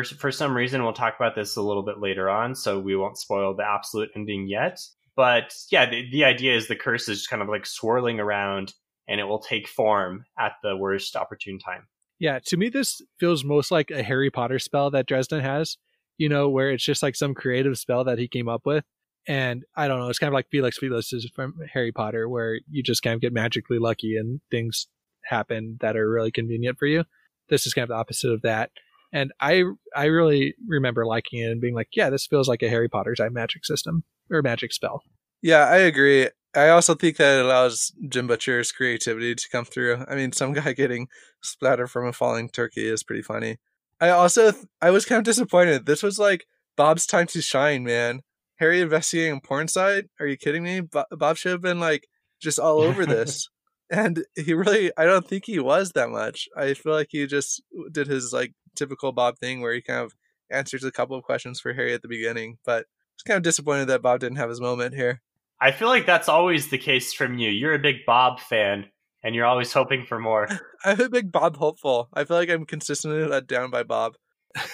For, 0.04 0.14
for 0.16 0.32
some 0.32 0.56
reason, 0.56 0.82
we'll 0.82 0.92
talk 0.92 1.16
about 1.16 1.34
this 1.34 1.56
a 1.56 1.62
little 1.62 1.82
bit 1.82 2.00
later 2.00 2.28
on, 2.28 2.54
so 2.54 2.78
we 2.78 2.96
won't 2.96 3.18
spoil 3.18 3.54
the 3.54 3.64
absolute 3.64 4.10
ending 4.14 4.48
yet. 4.48 4.80
But 5.14 5.54
yeah, 5.70 5.88
the, 5.88 6.10
the 6.10 6.24
idea 6.24 6.56
is 6.56 6.68
the 6.68 6.76
curse 6.76 7.08
is 7.08 7.26
kind 7.26 7.42
of 7.42 7.48
like 7.48 7.64
swirling 7.64 8.20
around 8.20 8.74
and 9.08 9.20
it 9.20 9.24
will 9.24 9.38
take 9.38 9.68
form 9.68 10.24
at 10.38 10.52
the 10.62 10.76
worst 10.76 11.16
opportune 11.16 11.58
time. 11.58 11.86
Yeah, 12.18 12.38
to 12.46 12.56
me, 12.56 12.68
this 12.68 13.00
feels 13.18 13.44
most 13.44 13.70
like 13.70 13.90
a 13.90 14.02
Harry 14.02 14.30
Potter 14.30 14.58
spell 14.58 14.90
that 14.90 15.06
Dresden 15.06 15.40
has, 15.40 15.76
you 16.18 16.28
know, 16.28 16.48
where 16.48 16.70
it's 16.70 16.84
just 16.84 17.02
like 17.02 17.14
some 17.14 17.34
creative 17.34 17.78
spell 17.78 18.04
that 18.04 18.18
he 18.18 18.28
came 18.28 18.48
up 18.48 18.66
with. 18.66 18.84
And 19.28 19.64
I 19.74 19.88
don't 19.88 19.98
know, 19.98 20.08
it's 20.08 20.18
kind 20.18 20.28
of 20.28 20.34
like 20.34 20.48
Felix 20.50 20.78
Felicis 20.78 21.12
is 21.14 21.30
from 21.34 21.54
Harry 21.72 21.92
Potter, 21.92 22.28
where 22.28 22.60
you 22.70 22.82
just 22.82 23.02
kind 23.02 23.14
of 23.14 23.20
get 23.20 23.32
magically 23.32 23.78
lucky 23.78 24.16
and 24.16 24.40
things 24.50 24.86
happen 25.24 25.78
that 25.80 25.96
are 25.96 26.08
really 26.08 26.30
convenient 26.30 26.78
for 26.78 26.86
you. 26.86 27.04
This 27.48 27.66
is 27.66 27.74
kind 27.74 27.84
of 27.84 27.88
the 27.88 27.96
opposite 27.96 28.32
of 28.32 28.42
that. 28.42 28.70
And 29.12 29.32
I 29.40 29.64
I 29.94 30.06
really 30.06 30.54
remember 30.66 31.06
liking 31.06 31.40
it 31.40 31.50
and 31.50 31.60
being 31.60 31.74
like, 31.74 31.88
yeah, 31.92 32.10
this 32.10 32.26
feels 32.26 32.48
like 32.48 32.62
a 32.62 32.68
Harry 32.68 32.88
Potter 32.88 33.14
type 33.14 33.32
magic 33.32 33.64
system 33.64 34.04
or 34.30 34.42
magic 34.42 34.72
spell. 34.72 35.02
Yeah, 35.42 35.64
I 35.66 35.78
agree. 35.78 36.28
I 36.54 36.70
also 36.70 36.94
think 36.94 37.18
that 37.18 37.38
it 37.38 37.44
allows 37.44 37.92
Jim 38.08 38.26
Butcher's 38.26 38.72
creativity 38.72 39.34
to 39.34 39.48
come 39.52 39.66
through. 39.66 40.04
I 40.08 40.14
mean, 40.14 40.32
some 40.32 40.52
guy 40.54 40.72
getting 40.72 41.08
splattered 41.42 41.90
from 41.90 42.06
a 42.06 42.12
falling 42.12 42.48
turkey 42.48 42.88
is 42.88 43.04
pretty 43.04 43.22
funny. 43.22 43.58
I 44.00 44.10
also 44.10 44.52
I 44.80 44.90
was 44.90 45.04
kind 45.04 45.18
of 45.18 45.24
disappointed. 45.24 45.86
This 45.86 46.02
was 46.02 46.18
like 46.18 46.46
Bob's 46.76 47.06
time 47.06 47.26
to 47.28 47.40
shine, 47.40 47.84
man. 47.84 48.20
Harry 48.56 48.80
investigating 48.80 49.40
porn 49.40 49.68
site? 49.68 50.06
Are 50.18 50.26
you 50.26 50.36
kidding 50.36 50.62
me? 50.62 50.80
Bob 51.10 51.36
should 51.36 51.52
have 51.52 51.60
been 51.60 51.80
like 51.80 52.08
just 52.40 52.58
all 52.58 52.80
over 52.80 53.04
this. 53.04 53.48
and 53.90 54.24
he 54.34 54.54
really 54.54 54.90
I 54.96 55.04
don't 55.04 55.26
think 55.26 55.44
he 55.46 55.58
was 55.58 55.92
that 55.92 56.10
much. 56.10 56.48
I 56.56 56.74
feel 56.74 56.92
like 56.92 57.08
he 57.10 57.26
just 57.26 57.62
did 57.92 58.06
his 58.06 58.32
like 58.32 58.52
typical 58.76 59.12
Bob 59.12 59.38
thing 59.38 59.60
where 59.60 59.74
he 59.74 59.82
kind 59.82 60.00
of 60.00 60.14
answers 60.50 60.84
a 60.84 60.92
couple 60.92 61.16
of 61.16 61.24
questions 61.24 61.60
for 61.60 61.72
Harry 61.72 61.92
at 61.92 62.02
the 62.02 62.08
beginning, 62.08 62.58
but 62.64 62.80
I 62.80 63.16
was 63.16 63.22
kind 63.26 63.36
of 63.36 63.42
disappointed 63.42 63.86
that 63.88 64.02
Bob 64.02 64.20
didn't 64.20 64.36
have 64.36 64.48
his 64.48 64.60
moment 64.60 64.94
here. 64.94 65.22
I 65.60 65.72
feel 65.72 65.88
like 65.88 66.06
that's 66.06 66.28
always 66.28 66.68
the 66.68 66.78
case 66.78 67.12
from 67.12 67.38
you. 67.38 67.50
You're 67.50 67.74
a 67.74 67.78
big 67.78 68.04
Bob 68.06 68.40
fan, 68.40 68.86
and 69.22 69.34
you're 69.34 69.46
always 69.46 69.72
hoping 69.72 70.04
for 70.04 70.18
more. 70.18 70.48
I'm 70.84 71.00
a 71.00 71.08
big 71.08 71.32
Bob 71.32 71.56
hopeful. 71.56 72.08
I 72.12 72.24
feel 72.24 72.36
like 72.36 72.50
I'm 72.50 72.66
consistently 72.66 73.24
let 73.24 73.46
down 73.46 73.70
by 73.70 73.82
Bob. 73.82 74.14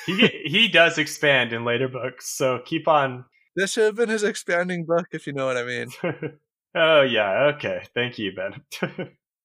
he 0.06 0.26
he 0.44 0.68
does 0.68 0.98
expand 0.98 1.52
in 1.52 1.64
later 1.64 1.88
books, 1.88 2.28
so 2.28 2.60
keep 2.64 2.88
on. 2.88 3.24
This 3.54 3.72
should 3.72 3.84
have 3.84 3.96
been 3.96 4.08
his 4.08 4.22
expanding 4.22 4.84
book, 4.84 5.08
if 5.12 5.26
you 5.26 5.32
know 5.32 5.46
what 5.46 5.56
I 5.56 5.64
mean. 5.64 5.88
oh 6.74 7.02
yeah, 7.02 7.52
okay. 7.54 7.84
Thank 7.94 8.18
you, 8.18 8.32
Ben. 8.34 8.62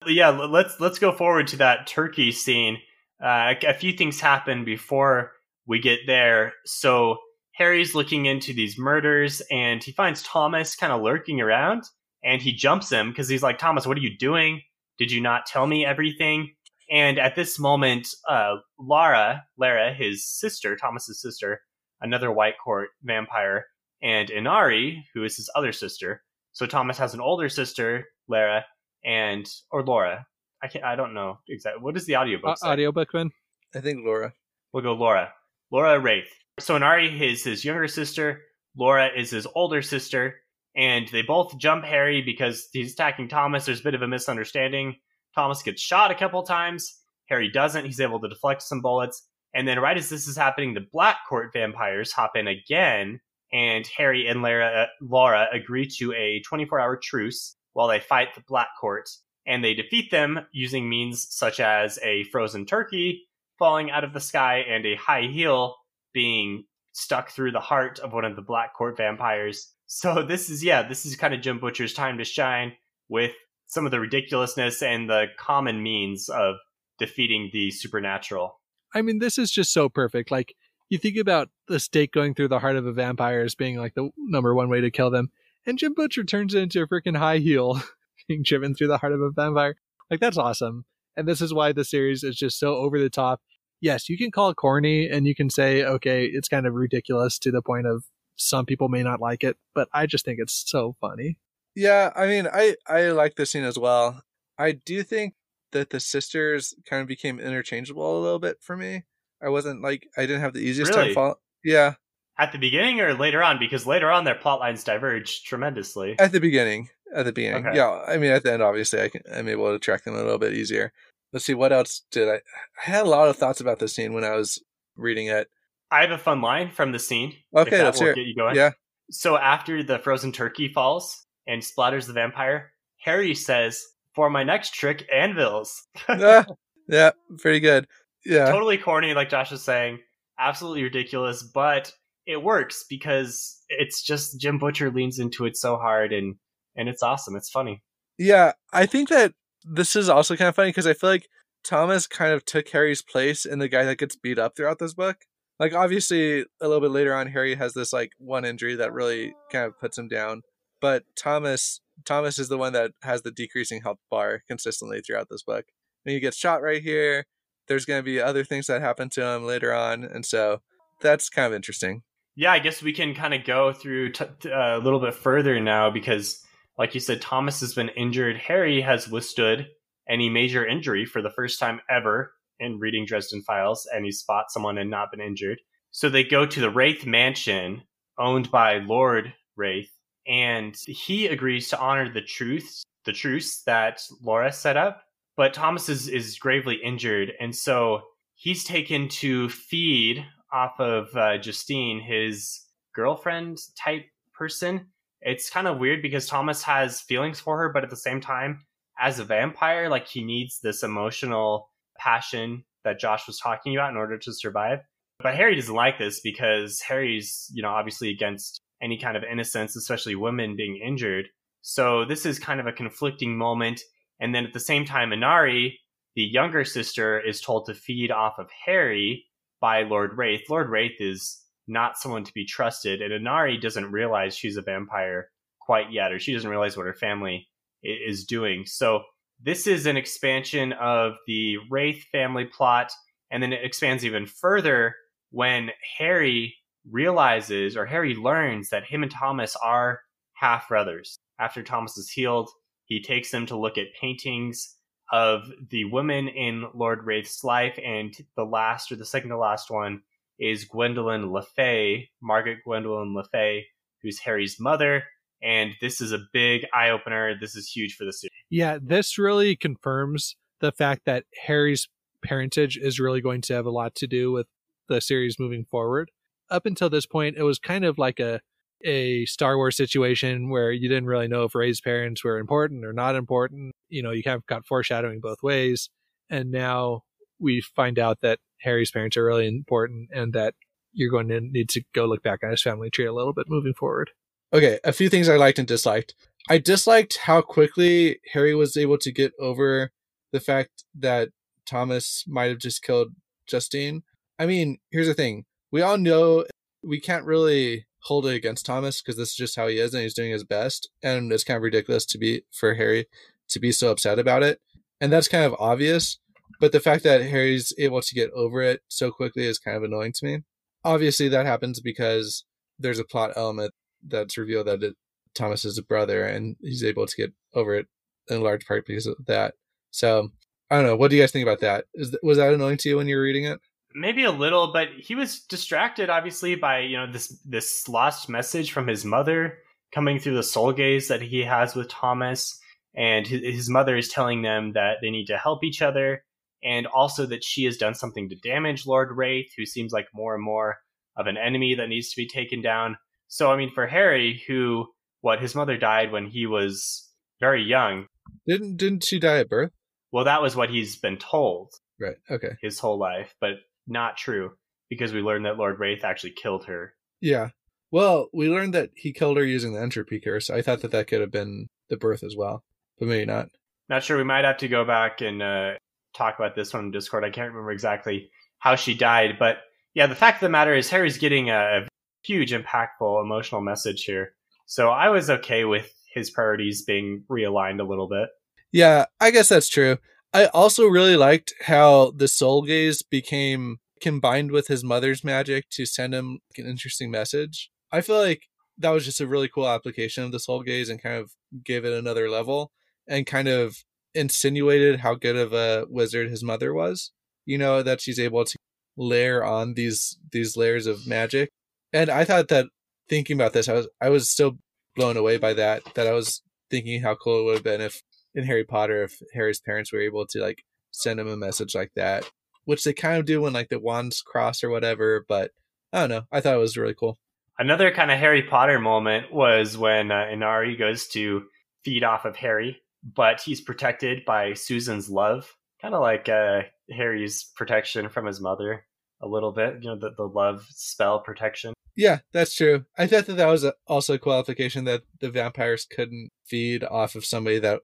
yeah, 0.07 0.29
let's 0.29 0.79
let's 0.79 0.99
go 0.99 1.11
forward 1.11 1.47
to 1.47 1.57
that 1.57 1.85
turkey 1.85 2.31
scene. 2.31 2.77
Uh, 3.23 3.53
a 3.67 3.73
few 3.73 3.93
things 3.93 4.19
happen 4.19 4.63
before 4.63 5.31
we 5.65 5.79
get 5.79 5.99
there. 6.07 6.53
So 6.65 7.17
Harry's 7.53 7.95
looking 7.95 8.25
into 8.25 8.53
these 8.53 8.77
murders 8.77 9.41
and 9.51 9.83
he 9.83 9.91
finds 9.91 10.21
Thomas 10.23 10.75
kind 10.75 10.93
of 10.93 11.01
lurking 11.01 11.41
around 11.41 11.83
and 12.23 12.41
he 12.41 12.53
jumps 12.53 12.91
him 12.91 13.09
because 13.09 13.27
he's 13.27 13.43
like, 13.43 13.57
Thomas, 13.57 13.87
what 13.87 13.97
are 13.97 14.01
you 14.01 14.17
doing? 14.17 14.61
Did 14.97 15.11
you 15.11 15.21
not 15.21 15.45
tell 15.45 15.67
me 15.67 15.85
everything? 15.85 16.53
And 16.89 17.19
at 17.19 17.35
this 17.35 17.59
moment, 17.59 18.07
uh, 18.29 18.57
Lara, 18.79 19.43
Lara, 19.57 19.93
his 19.93 20.25
sister, 20.25 20.75
Thomas's 20.75 21.21
sister, 21.21 21.61
another 22.01 22.31
White 22.31 22.55
Court 22.63 22.89
vampire, 23.03 23.65
and 24.01 24.29
Inari, 24.29 25.05
who 25.13 25.23
is 25.23 25.35
his 25.35 25.49
other 25.55 25.73
sister. 25.73 26.23
So 26.53 26.65
Thomas 26.65 26.97
has 26.97 27.13
an 27.13 27.21
older 27.21 27.49
sister, 27.49 28.05
Lara, 28.27 28.65
and 29.03 29.47
or 29.71 29.83
Laura. 29.83 30.25
I 30.61 30.67
can't. 30.67 30.85
I 30.85 30.95
don't 30.95 31.13
know 31.13 31.39
exactly. 31.47 31.81
What 31.81 31.97
is 31.97 32.05
the 32.05 32.17
audiobook? 32.17 32.57
Uh, 32.61 32.67
audiobook, 32.67 33.13
man. 33.13 33.31
I 33.75 33.81
think 33.81 34.05
Laura. 34.05 34.33
We'll 34.73 34.83
go 34.83 34.93
Laura. 34.93 35.33
Laura 35.71 35.99
Raith. 35.99 36.29
So 36.59 36.75
Inari 36.75 37.21
is 37.23 37.43
his 37.43 37.63
younger 37.63 37.87
sister. 37.87 38.41
Laura 38.75 39.09
is 39.15 39.31
his 39.31 39.47
older 39.55 39.81
sister, 39.81 40.35
and 40.75 41.07
they 41.09 41.21
both 41.21 41.57
jump 41.57 41.83
Harry 41.83 42.21
because 42.21 42.67
he's 42.71 42.93
attacking 42.93 43.27
Thomas. 43.27 43.65
There's 43.65 43.79
a 43.79 43.83
bit 43.83 43.95
of 43.95 44.01
a 44.01 44.07
misunderstanding. 44.07 44.95
Thomas 45.35 45.61
gets 45.61 45.81
shot 45.81 46.11
a 46.11 46.15
couple 46.15 46.41
times. 46.43 46.99
Harry 47.27 47.49
doesn't. 47.49 47.85
He's 47.85 47.99
able 47.99 48.19
to 48.19 48.29
deflect 48.29 48.61
some 48.63 48.81
bullets. 48.81 49.27
And 49.53 49.67
then, 49.67 49.79
right 49.79 49.97
as 49.97 50.09
this 50.09 50.27
is 50.27 50.37
happening, 50.37 50.73
the 50.73 50.85
Black 50.91 51.17
Court 51.27 51.51
vampires 51.53 52.11
hop 52.11 52.35
in 52.35 52.47
again, 52.47 53.19
and 53.51 53.87
Harry 53.97 54.27
and 54.27 54.41
Lara, 54.41 54.83
uh, 54.83 54.85
Laura 55.01 55.47
agree 55.51 55.87
to 55.97 56.13
a 56.13 56.41
24 56.41 56.79
hour 56.79 56.97
truce 57.01 57.55
while 57.73 57.87
they 57.87 57.99
fight 57.99 58.35
the 58.35 58.43
Black 58.47 58.69
Court. 58.79 59.09
And 59.47 59.63
they 59.63 59.73
defeat 59.73 60.11
them 60.11 60.41
using 60.51 60.89
means 60.89 61.25
such 61.29 61.59
as 61.59 61.97
a 62.03 62.25
frozen 62.25 62.65
turkey 62.65 63.23
falling 63.57 63.89
out 63.89 64.03
of 64.03 64.13
the 64.13 64.19
sky 64.19 64.57
and 64.67 64.85
a 64.85 64.95
high 64.95 65.27
heel 65.31 65.75
being 66.13 66.65
stuck 66.93 67.29
through 67.29 67.51
the 67.51 67.59
heart 67.59 67.99
of 67.99 68.11
one 68.11 68.25
of 68.25 68.35
the 68.35 68.41
Black 68.41 68.73
Court 68.73 68.97
vampires. 68.97 69.73
So 69.85 70.23
this 70.27 70.49
is 70.49 70.63
yeah, 70.63 70.87
this 70.87 71.05
is 71.05 71.15
kind 71.15 71.33
of 71.33 71.41
Jim 71.41 71.59
Butcher's 71.59 71.93
time 71.93 72.17
to 72.17 72.25
shine 72.25 72.73
with 73.09 73.31
some 73.67 73.85
of 73.85 73.91
the 73.91 73.99
ridiculousness 73.99 74.81
and 74.81 75.09
the 75.09 75.25
common 75.37 75.83
means 75.83 76.29
of 76.29 76.55
defeating 76.99 77.49
the 77.53 77.71
supernatural. 77.71 78.59
I 78.95 79.01
mean, 79.01 79.19
this 79.19 79.37
is 79.37 79.51
just 79.51 79.73
so 79.73 79.89
perfect. 79.89 80.31
Like 80.31 80.55
you 80.89 80.97
think 80.97 81.17
about 81.17 81.49
the 81.67 81.79
stake 81.79 82.13
going 82.13 82.33
through 82.33 82.47
the 82.47 82.59
heart 82.59 82.77
of 82.77 82.85
a 82.85 82.93
vampire 82.93 83.41
as 83.41 83.55
being 83.55 83.77
like 83.77 83.93
the 83.93 84.09
number 84.17 84.55
one 84.55 84.69
way 84.69 84.81
to 84.81 84.91
kill 84.91 85.11
them, 85.11 85.31
and 85.65 85.77
Jim 85.77 85.93
Butcher 85.93 86.23
turns 86.23 86.53
it 86.53 86.63
into 86.63 86.81
a 86.81 86.87
freaking 86.87 87.17
high 87.17 87.37
heel 87.37 87.81
being 88.27 88.43
driven 88.43 88.75
through 88.75 88.87
the 88.87 88.97
heart 88.97 89.13
of 89.13 89.21
a 89.21 89.31
vampire. 89.31 89.75
Like 90.09 90.19
that's 90.19 90.37
awesome. 90.37 90.85
And 91.15 91.27
this 91.27 91.41
is 91.41 91.53
why 91.53 91.71
the 91.71 91.83
series 91.83 92.23
is 92.23 92.35
just 92.35 92.59
so 92.59 92.75
over 92.75 92.99
the 92.99 93.09
top 93.09 93.41
yes, 93.81 94.09
you 94.09 94.17
can 94.17 94.31
call 94.31 94.49
it 94.49 94.55
corny 94.55 95.07
and 95.07 95.27
you 95.27 95.35
can 95.35 95.49
say, 95.49 95.83
okay, 95.83 96.25
it's 96.25 96.47
kind 96.47 96.65
of 96.65 96.73
ridiculous 96.73 97.37
to 97.39 97.51
the 97.51 97.61
point 97.61 97.87
of 97.87 98.05
some 98.35 98.65
people 98.65 98.89
may 98.89 99.03
not 99.03 99.19
like 99.19 99.43
it, 99.43 99.57
but 99.73 99.87
I 99.93 100.05
just 100.05 100.25
think 100.25 100.39
it's 100.39 100.63
so 100.67 100.95
funny. 100.99 101.37
Yeah, 101.75 102.11
I 102.15 102.27
mean, 102.27 102.47
I 102.51 102.75
I 102.87 103.09
like 103.09 103.35
this 103.35 103.51
scene 103.51 103.63
as 103.63 103.77
well. 103.77 104.23
I 104.57 104.71
do 104.71 105.03
think 105.03 105.35
that 105.71 105.91
the 105.91 105.99
sisters 105.99 106.73
kind 106.89 107.01
of 107.01 107.07
became 107.07 107.39
interchangeable 107.39 108.19
a 108.19 108.21
little 108.21 108.39
bit 108.39 108.57
for 108.61 108.75
me. 108.75 109.03
I 109.43 109.49
wasn't 109.49 109.83
like 109.83 110.07
I 110.17 110.21
didn't 110.21 110.41
have 110.41 110.53
the 110.53 110.59
easiest 110.59 110.91
really? 110.91 111.07
time 111.07 111.13
following. 111.13 111.35
Yeah. 111.63 111.93
At 112.39 112.51
the 112.51 112.59
beginning 112.59 113.01
or 113.01 113.15
later 113.15 113.43
on? 113.43 113.57
Because 113.57 113.87
later 113.87 114.11
on 114.11 114.23
their 114.23 114.35
plot 114.35 114.59
lines 114.59 114.83
diverge 114.83 115.43
tremendously. 115.43 116.17
At 116.19 116.31
the 116.31 116.39
beginning. 116.39 116.89
At 117.15 117.25
the 117.25 117.31
beginning. 117.31 117.65
Okay. 117.65 117.77
Yeah. 117.77 118.03
I 118.07 118.17
mean 118.17 118.31
at 118.31 118.43
the 118.43 118.53
end 118.53 118.61
obviously 118.61 119.01
I 119.01 119.09
can 119.09 119.21
I'm 119.33 119.47
able 119.47 119.71
to 119.71 119.79
track 119.79 120.03
them 120.03 120.15
a 120.15 120.17
little 120.17 120.37
bit 120.37 120.53
easier. 120.53 120.91
Let's 121.33 121.45
see 121.45 121.53
what 121.53 121.71
else 121.71 122.03
did 122.11 122.27
I 122.29 122.35
I 122.35 122.91
had 122.91 123.05
a 123.05 123.09
lot 123.09 123.29
of 123.29 123.37
thoughts 123.37 123.61
about 123.61 123.79
this 123.79 123.95
scene 123.95 124.13
when 124.13 124.23
I 124.23 124.35
was 124.35 124.61
reading 124.95 125.27
it. 125.27 125.49
I 125.91 126.01
have 126.01 126.11
a 126.11 126.17
fun 126.17 126.41
line 126.41 126.71
from 126.71 126.91
the 126.91 126.99
scene. 126.99 127.33
Okay, 127.55 127.81
let's 127.81 127.99
hear. 127.99 128.13
Get 128.13 128.25
you 128.25 128.35
going. 128.35 128.55
Yeah. 128.55 128.71
So 129.09 129.37
after 129.37 129.83
the 129.83 129.99
frozen 129.99 130.31
turkey 130.31 130.67
falls 130.67 131.25
and 131.47 131.61
splatters 131.61 132.07
the 132.07 132.13
vampire, 132.13 132.71
Harry 132.97 133.33
says, 133.33 133.85
"For 134.13 134.29
my 134.29 134.43
next 134.43 134.73
trick, 134.73 135.07
anvils." 135.13 135.87
Ah, 136.09 136.45
yeah, 136.89 137.11
pretty 137.37 137.61
good. 137.61 137.87
Yeah, 138.25 138.51
totally 138.51 138.77
corny, 138.77 139.13
like 139.13 139.29
Josh 139.29 139.51
was 139.51 139.63
saying. 139.63 139.99
Absolutely 140.37 140.83
ridiculous, 140.83 141.41
but 141.41 141.93
it 142.25 142.43
works 142.43 142.85
because 142.89 143.63
it's 143.69 144.03
just 144.03 144.39
Jim 144.39 144.59
Butcher 144.59 144.91
leans 144.91 145.19
into 145.19 145.45
it 145.45 145.55
so 145.55 145.77
hard 145.77 146.11
and 146.11 146.35
and 146.77 146.87
it's 146.87 147.03
awesome. 147.03 147.35
It's 147.35 147.49
funny. 147.49 147.83
Yeah, 148.17 148.53
I 148.71 148.85
think 148.85 149.09
that 149.09 149.33
this 149.63 149.95
is 149.95 150.09
also 150.09 150.35
kind 150.35 150.49
of 150.49 150.55
funny 150.55 150.69
because 150.69 150.87
I 150.87 150.93
feel 150.93 151.09
like 151.09 151.27
Thomas 151.63 152.07
kind 152.07 152.33
of 152.33 152.45
took 152.45 152.69
Harry's 152.69 153.01
place 153.01 153.45
in 153.45 153.59
the 153.59 153.67
guy 153.67 153.83
that 153.83 153.97
gets 153.97 154.15
beat 154.15 154.39
up 154.39 154.55
throughout 154.55 154.79
this 154.79 154.93
book. 154.93 155.17
Like 155.59 155.73
obviously 155.73 156.41
a 156.61 156.67
little 156.67 156.81
bit 156.81 156.91
later 156.91 157.13
on 157.13 157.27
Harry 157.27 157.55
has 157.55 157.73
this 157.73 157.91
like 157.91 158.11
one 158.19 158.45
injury 158.45 158.75
that 158.75 158.93
really 158.93 159.33
kind 159.51 159.65
of 159.65 159.79
puts 159.79 159.97
him 159.97 160.07
down, 160.07 160.43
but 160.79 161.03
Thomas 161.15 161.81
Thomas 162.05 162.37
is 162.37 162.49
the 162.49 162.57
one 162.57 162.73
that 162.73 162.91
has 163.01 163.23
the 163.23 163.31
decreasing 163.31 163.81
health 163.81 163.97
bar 164.09 164.43
consistently 164.47 165.01
throughout 165.01 165.27
this 165.29 165.43
book. 165.43 165.65
And 166.05 166.13
he 166.13 166.19
gets 166.19 166.37
shot 166.37 166.61
right 166.61 166.81
here. 166.81 167.25
There's 167.67 167.85
going 167.85 167.99
to 167.99 168.03
be 168.03 168.21
other 168.21 168.43
things 168.43 168.67
that 168.67 168.81
happen 168.81 169.09
to 169.09 169.25
him 169.25 169.43
later 169.43 169.73
on, 169.73 170.05
and 170.05 170.25
so 170.25 170.61
that's 171.01 171.29
kind 171.29 171.47
of 171.47 171.53
interesting. 171.53 172.03
Yeah, 172.35 172.51
I 172.53 172.59
guess 172.59 172.81
we 172.81 172.93
can 172.93 173.13
kind 173.13 173.33
of 173.33 173.43
go 173.43 173.73
through 173.73 174.11
t- 174.11 174.25
t- 174.39 174.51
uh, 174.51 174.77
a 174.77 174.79
little 174.79 174.99
bit 174.99 175.15
further 175.15 175.59
now 175.59 175.89
because, 175.89 176.45
like 176.77 176.93
you 176.93 176.99
said, 176.99 177.21
Thomas 177.21 177.59
has 177.61 177.73
been 177.73 177.89
injured. 177.89 178.37
Harry 178.37 178.81
has 178.81 179.07
withstood 179.07 179.67
any 180.07 180.29
major 180.29 180.65
injury 180.65 181.05
for 181.05 181.21
the 181.21 181.31
first 181.31 181.59
time 181.59 181.81
ever 181.89 182.33
in 182.59 182.79
reading 182.79 183.05
Dresden 183.05 183.41
Files, 183.41 183.87
and 183.93 184.05
he 184.05 184.11
spots 184.11 184.53
someone 184.53 184.77
and 184.77 184.89
not 184.89 185.11
been 185.11 185.21
injured. 185.21 185.59
So 185.91 186.09
they 186.09 186.23
go 186.23 186.45
to 186.45 186.59
the 186.59 186.69
Raith 186.69 187.05
Mansion, 187.05 187.83
owned 188.17 188.51
by 188.51 188.77
Lord 188.79 189.33
Raith, 189.55 189.91
and 190.27 190.75
he 190.85 191.27
agrees 191.27 191.69
to 191.69 191.79
honor 191.79 192.11
the 192.11 192.21
truths, 192.21 192.83
the 193.05 193.13
truce 193.13 193.63
that 193.63 194.01
Laura 194.21 194.51
set 194.51 194.77
up. 194.77 195.03
But 195.35 195.53
Thomas 195.53 195.87
is, 195.87 196.07
is 196.07 196.37
gravely 196.39 196.75
injured, 196.83 197.31
and 197.39 197.55
so 197.55 198.01
he's 198.35 198.63
taken 198.63 199.07
to 199.09 199.49
feed 199.49 200.25
off 200.51 200.79
of 200.79 201.15
uh, 201.15 201.37
Justine, 201.37 201.99
his 201.99 202.65
girlfriend 202.95 203.59
type 203.77 204.05
person. 204.33 204.87
It's 205.21 205.49
kind 205.49 205.67
of 205.67 205.79
weird 205.79 206.01
because 206.01 206.27
Thomas 206.27 206.63
has 206.63 207.01
feelings 207.01 207.39
for 207.39 207.57
her, 207.57 207.69
but 207.73 207.83
at 207.83 207.89
the 207.89 207.95
same 207.95 208.21
time, 208.21 208.65
as 208.99 209.19
a 209.19 209.23
vampire, 209.23 209.89
like 209.89 210.07
he 210.07 210.23
needs 210.23 210.59
this 210.59 210.83
emotional 210.83 211.69
passion 211.97 212.63
that 212.83 212.99
Josh 212.99 213.27
was 213.27 213.39
talking 213.39 213.75
about 213.75 213.91
in 213.91 213.97
order 213.97 214.17
to 214.17 214.33
survive. 214.33 214.79
But 215.19 215.35
Harry 215.35 215.55
doesn't 215.55 215.73
like 215.73 215.97
this 215.97 216.19
because 216.21 216.79
Harry's, 216.81 217.49
you 217.53 217.61
know, 217.63 217.69
obviously 217.69 218.09
against 218.09 218.61
any 218.81 218.97
kind 218.97 219.17
of 219.17 219.23
innocence, 219.23 219.75
especially 219.75 220.15
women 220.15 220.55
being 220.55 220.77
injured. 220.77 221.27
So 221.61 222.05
this 222.05 222.25
is 222.25 222.39
kind 222.39 222.59
of 222.59 222.67
a 222.67 222.71
conflicting 222.71 223.37
moment. 223.37 223.81
And 224.19 224.33
then 224.33 224.45
at 224.45 224.53
the 224.53 224.59
same 224.59 224.85
time, 224.85 225.11
Inari, 225.11 225.79
the 226.15 226.23
younger 226.23 226.63
sister, 226.63 227.19
is 227.19 227.41
told 227.41 227.65
to 227.65 227.73
feed 227.73 228.11
off 228.11 228.37
of 228.37 228.49
Harry 228.65 229.25
by 229.59 229.83
Lord 229.83 230.17
Raith. 230.17 230.49
Lord 230.49 230.69
Raith 230.69 230.99
is 230.99 231.43
not 231.67 231.97
someone 231.97 232.23
to 232.23 232.33
be 232.33 232.45
trusted, 232.45 233.01
and 233.01 233.13
Inari 233.13 233.57
doesn't 233.57 233.91
realize 233.91 234.35
she's 234.35 234.57
a 234.57 234.61
vampire 234.61 235.29
quite 235.59 235.91
yet, 235.91 236.11
or 236.11 236.19
she 236.19 236.33
doesn't 236.33 236.49
realize 236.49 236.77
what 236.77 236.85
her 236.85 236.93
family 236.93 237.47
is 237.83 238.25
doing. 238.25 238.65
So 238.65 239.03
this 239.41 239.67
is 239.67 239.85
an 239.85 239.97
expansion 239.97 240.73
of 240.73 241.13
the 241.27 241.57
Raith 241.69 242.05
family 242.11 242.45
plot, 242.45 242.91
and 243.29 243.43
then 243.43 243.53
it 243.53 243.63
expands 243.63 244.05
even 244.05 244.25
further 244.25 244.95
when 245.31 245.71
Harry 245.97 246.55
realizes 246.89 247.75
or 247.75 247.85
Harry 247.85 248.15
learns 248.15 248.69
that 248.69 248.85
him 248.85 249.03
and 249.03 249.11
Thomas 249.11 249.55
are 249.61 249.99
half 250.33 250.69
brothers. 250.69 251.17
After 251.39 251.61
Thomas 251.61 251.97
is 251.97 252.09
healed, 252.09 252.49
he 252.85 253.01
takes 253.01 253.31
them 253.31 253.45
to 253.47 253.57
look 253.57 253.77
at 253.77 253.87
paintings 253.99 254.75
of 255.11 255.43
the 255.69 255.85
women 255.85 256.27
in 256.27 256.65
Lord 256.73 257.05
Raith's 257.05 257.43
life, 257.43 257.77
and 257.83 258.15
the 258.35 258.45
last 258.45 258.91
or 258.91 258.95
the 258.95 259.05
second 259.05 259.29
to 259.29 259.37
last 259.37 259.69
one 259.69 260.01
is 260.39 260.65
Gwendolyn 260.65 261.31
Le 261.31 261.43
Fay, 261.55 262.09
Margaret 262.21 262.59
Gwendolyn 262.65 263.13
Le 263.15 263.23
Fay, 263.31 263.65
who's 264.01 264.19
Harry's 264.19 264.57
mother. 264.59 265.03
And 265.41 265.73
this 265.81 266.01
is 266.01 266.11
a 266.11 266.19
big 266.33 266.65
eye 266.73 266.89
opener. 266.89 267.35
This 267.39 267.55
is 267.55 267.69
huge 267.69 267.95
for 267.95 268.05
the 268.05 268.13
series. 268.13 268.31
Yeah, 268.49 268.79
this 268.81 269.17
really 269.17 269.55
confirms 269.55 270.35
the 270.61 270.71
fact 270.71 271.03
that 271.05 271.25
Harry's 271.45 271.87
parentage 272.23 272.77
is 272.77 272.99
really 272.99 273.21
going 273.21 273.41
to 273.41 273.53
have 273.53 273.65
a 273.65 273.71
lot 273.71 273.93
to 273.95 274.07
do 274.07 274.31
with 274.31 274.47
the 274.89 275.01
series 275.01 275.37
moving 275.39 275.65
forward. 275.65 276.11
Up 276.49 276.65
until 276.65 276.89
this 276.89 277.05
point, 277.05 277.37
it 277.37 277.43
was 277.43 277.59
kind 277.59 277.85
of 277.85 277.97
like 277.97 278.19
a 278.19 278.39
a 278.85 279.25
Star 279.25 279.57
Wars 279.57 279.75
situation 279.75 280.49
where 280.49 280.71
you 280.71 280.87
didn't 280.87 281.07
really 281.07 281.27
know 281.27 281.43
if 281.43 281.55
Rey's 281.55 281.81
parents 281.81 282.23
were 282.23 282.37
important 282.37 282.85
or 282.85 282.93
not 282.93 283.15
important. 283.15 283.73
You 283.89 284.03
know, 284.03 284.11
you 284.11 284.23
kind 284.23 284.35
of 284.35 284.45
got 284.45 284.65
foreshadowing 284.65 285.19
both 285.19 285.41
ways. 285.41 285.89
And 286.29 286.51
now 286.51 287.01
we 287.39 287.61
find 287.61 287.97
out 287.97 288.19
that 288.21 288.39
Harry's 288.61 288.91
parents 288.91 289.17
are 289.17 289.25
really 289.25 289.47
important 289.47 290.09
and 290.13 290.33
that 290.33 290.55
you're 290.93 291.11
going 291.11 291.27
to 291.27 291.39
need 291.41 291.69
to 291.69 291.83
go 291.93 292.05
look 292.05 292.23
back 292.23 292.39
at 292.43 292.51
his 292.51 292.61
family 292.61 292.89
tree 292.89 293.05
a 293.05 293.13
little 293.13 293.33
bit 293.33 293.49
moving 293.49 293.73
forward. 293.73 294.11
Okay, 294.53 294.79
a 294.83 294.93
few 294.93 295.09
things 295.09 295.29
I 295.29 295.35
liked 295.35 295.59
and 295.59 295.67
disliked. 295.67 296.15
I 296.49 296.57
disliked 296.57 297.17
how 297.17 297.41
quickly 297.41 298.19
Harry 298.33 298.55
was 298.55 298.77
able 298.77 298.97
to 298.99 299.11
get 299.11 299.33
over 299.39 299.91
the 300.31 300.39
fact 300.39 300.85
that 300.97 301.29
Thomas 301.65 302.23
might 302.27 302.49
have 302.49 302.59
just 302.59 302.81
killed 302.81 303.09
Justine. 303.47 304.03
I 304.39 304.45
mean, 304.45 304.77
here's 304.89 305.07
the 305.07 305.13
thing. 305.13 305.45
We 305.71 305.81
all 305.81 305.97
know 305.97 306.45
we 306.81 306.99
can't 306.99 307.25
really 307.25 307.85
hold 308.03 308.25
it 308.25 308.35
against 308.35 308.65
Thomas 308.65 309.01
because 309.01 309.17
this 309.17 309.29
is 309.29 309.35
just 309.35 309.57
how 309.57 309.67
he 309.67 309.79
is 309.79 309.93
and 309.93 310.03
he's 310.03 310.13
doing 310.13 310.31
his 310.31 310.45
best. 310.45 310.89
And 311.03 311.31
it's 311.33 311.43
kind 311.43 311.57
of 311.57 311.63
ridiculous 311.63 312.05
to 312.05 312.17
be 312.17 312.43
for 312.51 312.75
Harry 312.75 313.07
to 313.49 313.59
be 313.59 313.71
so 313.71 313.91
upset 313.91 314.19
about 314.19 314.43
it. 314.43 314.59
And 315.01 315.11
that's 315.11 315.27
kind 315.27 315.43
of 315.43 315.55
obvious. 315.59 316.19
But 316.59 316.71
the 316.71 316.79
fact 316.79 317.03
that 317.03 317.21
Harry's 317.21 317.73
able 317.77 318.01
to 318.01 318.15
get 318.15 318.31
over 318.31 318.61
it 318.61 318.81
so 318.87 319.11
quickly 319.11 319.45
is 319.45 319.59
kind 319.59 319.77
of 319.77 319.83
annoying 319.83 320.13
to 320.13 320.25
me. 320.25 320.43
Obviously, 320.83 321.29
that 321.29 321.45
happens 321.45 321.79
because 321.79 322.45
there's 322.79 322.99
a 322.99 323.05
plot 323.05 323.31
element 323.35 323.73
that's 324.07 324.37
revealed 324.37 324.67
that 324.67 324.83
it, 324.83 324.95
Thomas 325.35 325.65
is 325.65 325.77
a 325.77 325.83
brother 325.83 326.25
and 326.25 326.55
he's 326.61 326.83
able 326.83 327.05
to 327.05 327.15
get 327.15 327.33
over 327.53 327.75
it 327.75 327.87
in 328.29 328.41
large 328.41 328.65
part 328.65 328.85
because 328.85 329.07
of 329.07 329.15
that. 329.27 329.53
So 329.91 330.29
I 330.69 330.75
don't 330.75 330.85
know. 330.85 330.95
What 330.95 331.11
do 331.11 331.17
you 331.17 331.23
guys 331.23 331.31
think 331.31 331.43
about 331.43 331.61
that? 331.61 331.85
Is 331.93 332.15
was 332.23 332.37
that 332.37 332.53
annoying 332.53 332.77
to 332.77 332.89
you 332.89 332.97
when 332.97 333.07
you 333.07 333.17
were 333.17 333.23
reading 333.23 333.45
it? 333.45 333.59
maybe 333.97 334.23
a 334.23 334.31
little, 334.31 334.71
but 334.71 334.89
he 334.97 335.15
was 335.15 335.39
distracted 335.41 336.09
obviously 336.09 336.55
by 336.55 336.79
you 336.79 336.97
know 336.97 337.11
this 337.11 337.29
this 337.45 337.87
lost 337.89 338.29
message 338.29 338.71
from 338.71 338.87
his 338.87 339.03
mother 339.03 339.57
coming 339.91 340.19
through 340.19 340.35
the 340.35 340.43
soul 340.43 340.71
gaze 340.71 341.07
that 341.07 341.21
he 341.21 341.43
has 341.43 341.75
with 341.75 341.89
Thomas, 341.89 342.59
and 342.93 343.25
his, 343.25 343.41
his 343.41 343.69
mother 343.69 343.97
is 343.97 344.09
telling 344.09 344.41
them 344.41 344.73
that 344.73 344.97
they 345.01 345.09
need 345.09 345.27
to 345.27 345.37
help 345.37 345.63
each 345.63 345.81
other, 345.81 346.23
and 346.63 346.87
also 346.87 347.25
that 347.25 347.43
she 347.43 347.63
has 347.65 347.77
done 347.77 347.95
something 347.95 348.29
to 348.29 348.35
damage 348.35 348.85
Lord 348.85 349.15
Raith, 349.15 349.51
who 349.57 349.65
seems 349.65 349.91
like 349.91 350.07
more 350.13 350.35
and 350.35 350.43
more 350.43 350.77
of 351.15 351.27
an 351.27 351.37
enemy 351.37 351.75
that 351.75 351.89
needs 351.89 352.09
to 352.09 352.21
be 352.21 352.27
taken 352.27 352.61
down. 352.61 352.97
So 353.27 353.51
I 353.51 353.57
mean, 353.57 353.71
for 353.73 353.87
Harry, 353.87 354.43
who 354.47 354.87
what 355.21 355.41
his 355.41 355.55
mother 355.55 355.77
died 355.77 356.11
when 356.11 356.27
he 356.27 356.45
was 356.45 357.09
very 357.39 357.63
young. 357.63 358.05
Didn't 358.47 358.77
didn't 358.77 359.03
she 359.03 359.19
die 359.19 359.39
at 359.39 359.49
birth? 359.49 359.71
Well, 360.11 360.25
that 360.25 360.41
was 360.41 360.55
what 360.55 360.69
he's 360.69 360.97
been 360.97 361.17
told. 361.17 361.71
Right. 361.99 362.15
Okay. 362.29 362.55
His 362.61 362.79
whole 362.79 362.97
life, 362.97 363.33
but 363.41 363.55
not 363.87 364.17
true 364.17 364.51
because 364.89 365.13
we 365.13 365.21
learned 365.21 365.45
that 365.45 365.57
Lord 365.57 365.79
Raith 365.79 366.03
actually 366.03 366.33
killed 366.41 366.65
her. 366.65 366.93
Yeah. 367.21 367.49
Well, 367.91 368.27
we 368.33 368.49
learned 368.49 368.73
that 368.73 368.89
he 368.95 369.13
killed 369.13 369.37
her 369.37 369.45
using 369.45 369.73
the 369.73 369.81
entropy 369.81 370.19
curse. 370.19 370.49
I 370.49 370.61
thought 370.61 370.81
that 370.81 370.91
that 370.91 371.07
could 371.07 371.21
have 371.21 371.31
been 371.31 371.67
the 371.89 371.97
birth 371.97 372.23
as 372.23 372.35
well, 372.37 372.63
but 372.99 373.07
maybe 373.07 373.25
not. 373.25 373.47
Not 373.89 374.03
sure. 374.03 374.17
We 374.17 374.23
might 374.23 374.45
have 374.45 374.57
to 374.57 374.67
go 374.67 374.83
back 374.83 375.21
and 375.21 375.41
uh, 375.41 375.71
talk 376.17 376.39
about 376.39 376.55
this 376.55 376.73
one 376.73 376.85
in 376.85 376.91
Discord. 376.91 377.23
I 377.23 377.29
can't 377.29 377.49
remember 377.49 377.71
exactly 377.71 378.29
how 378.59 378.75
she 378.75 378.93
died, 378.93 379.37
but 379.39 379.57
yeah, 379.93 380.07
the 380.07 380.15
fact 380.15 380.37
of 380.37 380.47
the 380.47 380.49
matter 380.49 380.75
is 380.75 380.89
Harry's 380.89 381.17
getting 381.17 381.49
a 381.49 381.87
huge, 382.23 382.51
impactful, 382.51 383.23
emotional 383.23 383.61
message 383.61 384.03
here. 384.03 384.33
So 384.65 384.89
I 384.89 385.09
was 385.09 385.29
okay 385.29 385.65
with 385.65 385.91
his 386.13 386.29
priorities 386.29 386.83
being 386.83 387.23
realigned 387.29 387.79
a 387.79 387.87
little 387.87 388.07
bit. 388.07 388.29
Yeah, 388.71 389.05
I 389.19 389.31
guess 389.31 389.49
that's 389.49 389.69
true. 389.69 389.97
I 390.33 390.47
also 390.47 390.87
really 390.87 391.15
liked 391.15 391.53
how 391.65 392.11
the 392.11 392.27
soul 392.27 392.63
gaze 392.63 393.01
became 393.01 393.77
combined 394.01 394.51
with 394.51 394.67
his 394.67 394.83
mother's 394.83 395.23
magic 395.23 395.69
to 395.71 395.85
send 395.85 396.13
him 396.13 396.39
an 396.57 396.65
interesting 396.65 397.09
message. 397.09 397.71
I 397.91 398.01
feel 398.01 398.19
like 398.19 398.43
that 398.77 398.89
was 398.89 399.05
just 399.05 399.21
a 399.21 399.27
really 399.27 399.47
cool 399.47 399.67
application 399.67 400.23
of 400.23 400.31
the 400.31 400.39
soul 400.39 400.61
gaze 400.61 400.89
and 400.89 401.01
kind 401.01 401.15
of 401.15 401.31
gave 401.63 401.85
it 401.85 401.93
another 401.93 402.29
level 402.29 402.71
and 403.07 403.25
kind 403.25 403.47
of 403.47 403.83
insinuated 404.17 405.01
how 405.01 405.15
good 405.15 405.35
of 405.35 405.53
a 405.53 405.85
wizard 405.89 406.29
his 406.29 406.43
mother 406.43 406.73
was. 406.73 407.11
You 407.45 407.57
know, 407.57 407.81
that 407.83 408.01
she's 408.01 408.19
able 408.19 408.43
to 408.45 408.57
layer 408.97 409.43
on 409.43 409.75
these 409.75 410.17
these 410.31 410.57
layers 410.57 410.87
of 410.87 411.07
magic. 411.07 411.49
And 411.93 412.09
I 412.09 412.25
thought 412.25 412.49
that 412.49 412.67
thinking 413.09 413.37
about 413.37 413.53
this, 413.53 413.69
I 413.69 413.73
was 413.73 413.87
I 414.01 414.09
was 414.09 414.29
still 414.29 414.57
blown 414.95 415.17
away 415.17 415.37
by 415.37 415.53
that. 415.53 415.83
That 415.95 416.07
I 416.07 416.13
was 416.13 416.41
thinking 416.69 417.01
how 417.01 417.15
cool 417.15 417.41
it 417.41 417.43
would 417.45 417.53
have 417.55 417.63
been 417.63 417.81
if 417.81 418.01
in 418.35 418.43
Harry 418.45 418.63
Potter 418.63 419.03
if 419.03 419.21
Harry's 419.33 419.59
parents 419.59 419.93
were 419.93 420.01
able 420.01 420.25
to 420.27 420.41
like 420.41 420.63
send 420.91 421.19
him 421.19 421.27
a 421.27 421.37
message 421.37 421.75
like 421.75 421.91
that, 421.95 422.29
which 422.65 422.83
they 422.83 422.93
kind 422.93 423.17
of 423.17 423.25
do 423.25 423.41
when 423.41 423.53
like 423.53 423.69
the 423.69 423.79
wands 423.79 424.21
cross 424.21 424.63
or 424.63 424.69
whatever. 424.69 425.25
But 425.27 425.51
I 425.93 426.01
don't 426.01 426.09
know. 426.09 426.23
I 426.31 426.41
thought 426.41 426.55
it 426.55 426.59
was 426.59 426.77
really 426.77 426.95
cool. 426.95 427.17
Another 427.59 427.91
kind 427.91 428.11
of 428.11 428.19
Harry 428.19 428.43
Potter 428.43 428.79
moment 428.79 429.33
was 429.33 429.77
when 429.77 430.11
uh, 430.11 430.27
Inari 430.31 430.75
goes 430.75 431.07
to 431.09 431.45
feed 431.83 432.03
off 432.03 432.25
of 432.25 432.35
Harry, 432.35 432.81
but 433.03 433.41
he's 433.41 433.61
protected 433.61 434.25
by 434.25 434.53
Susan's 434.53 435.09
love, 435.09 435.55
kind 435.81 435.93
of 435.93 436.01
like 436.01 436.29
uh, 436.29 436.61
Harry's 436.91 437.51
protection 437.55 438.09
from 438.09 438.25
his 438.25 438.41
mother 438.41 438.85
a 439.21 439.27
little 439.27 439.51
bit. 439.51 439.77
You 439.81 439.89
know, 439.89 439.97
the, 439.97 440.11
the 440.17 440.27
love 440.27 440.65
spell 440.69 441.19
protection. 441.19 441.73
Yeah, 441.95 442.19
that's 442.31 442.55
true. 442.55 442.85
I 442.97 443.07
thought 443.07 443.25
that 443.25 443.37
that 443.37 443.47
was 443.47 443.63
a, 443.63 443.73
also 443.87 444.13
a 444.13 444.19
qualification 444.19 444.85
that 444.85 445.01
the 445.19 445.31
vampires 445.31 445.87
couldn't 445.89 446.29
feed 446.45 446.83
off 446.83 447.15
of 447.15 447.25
somebody 447.25 447.59
that 447.59 447.81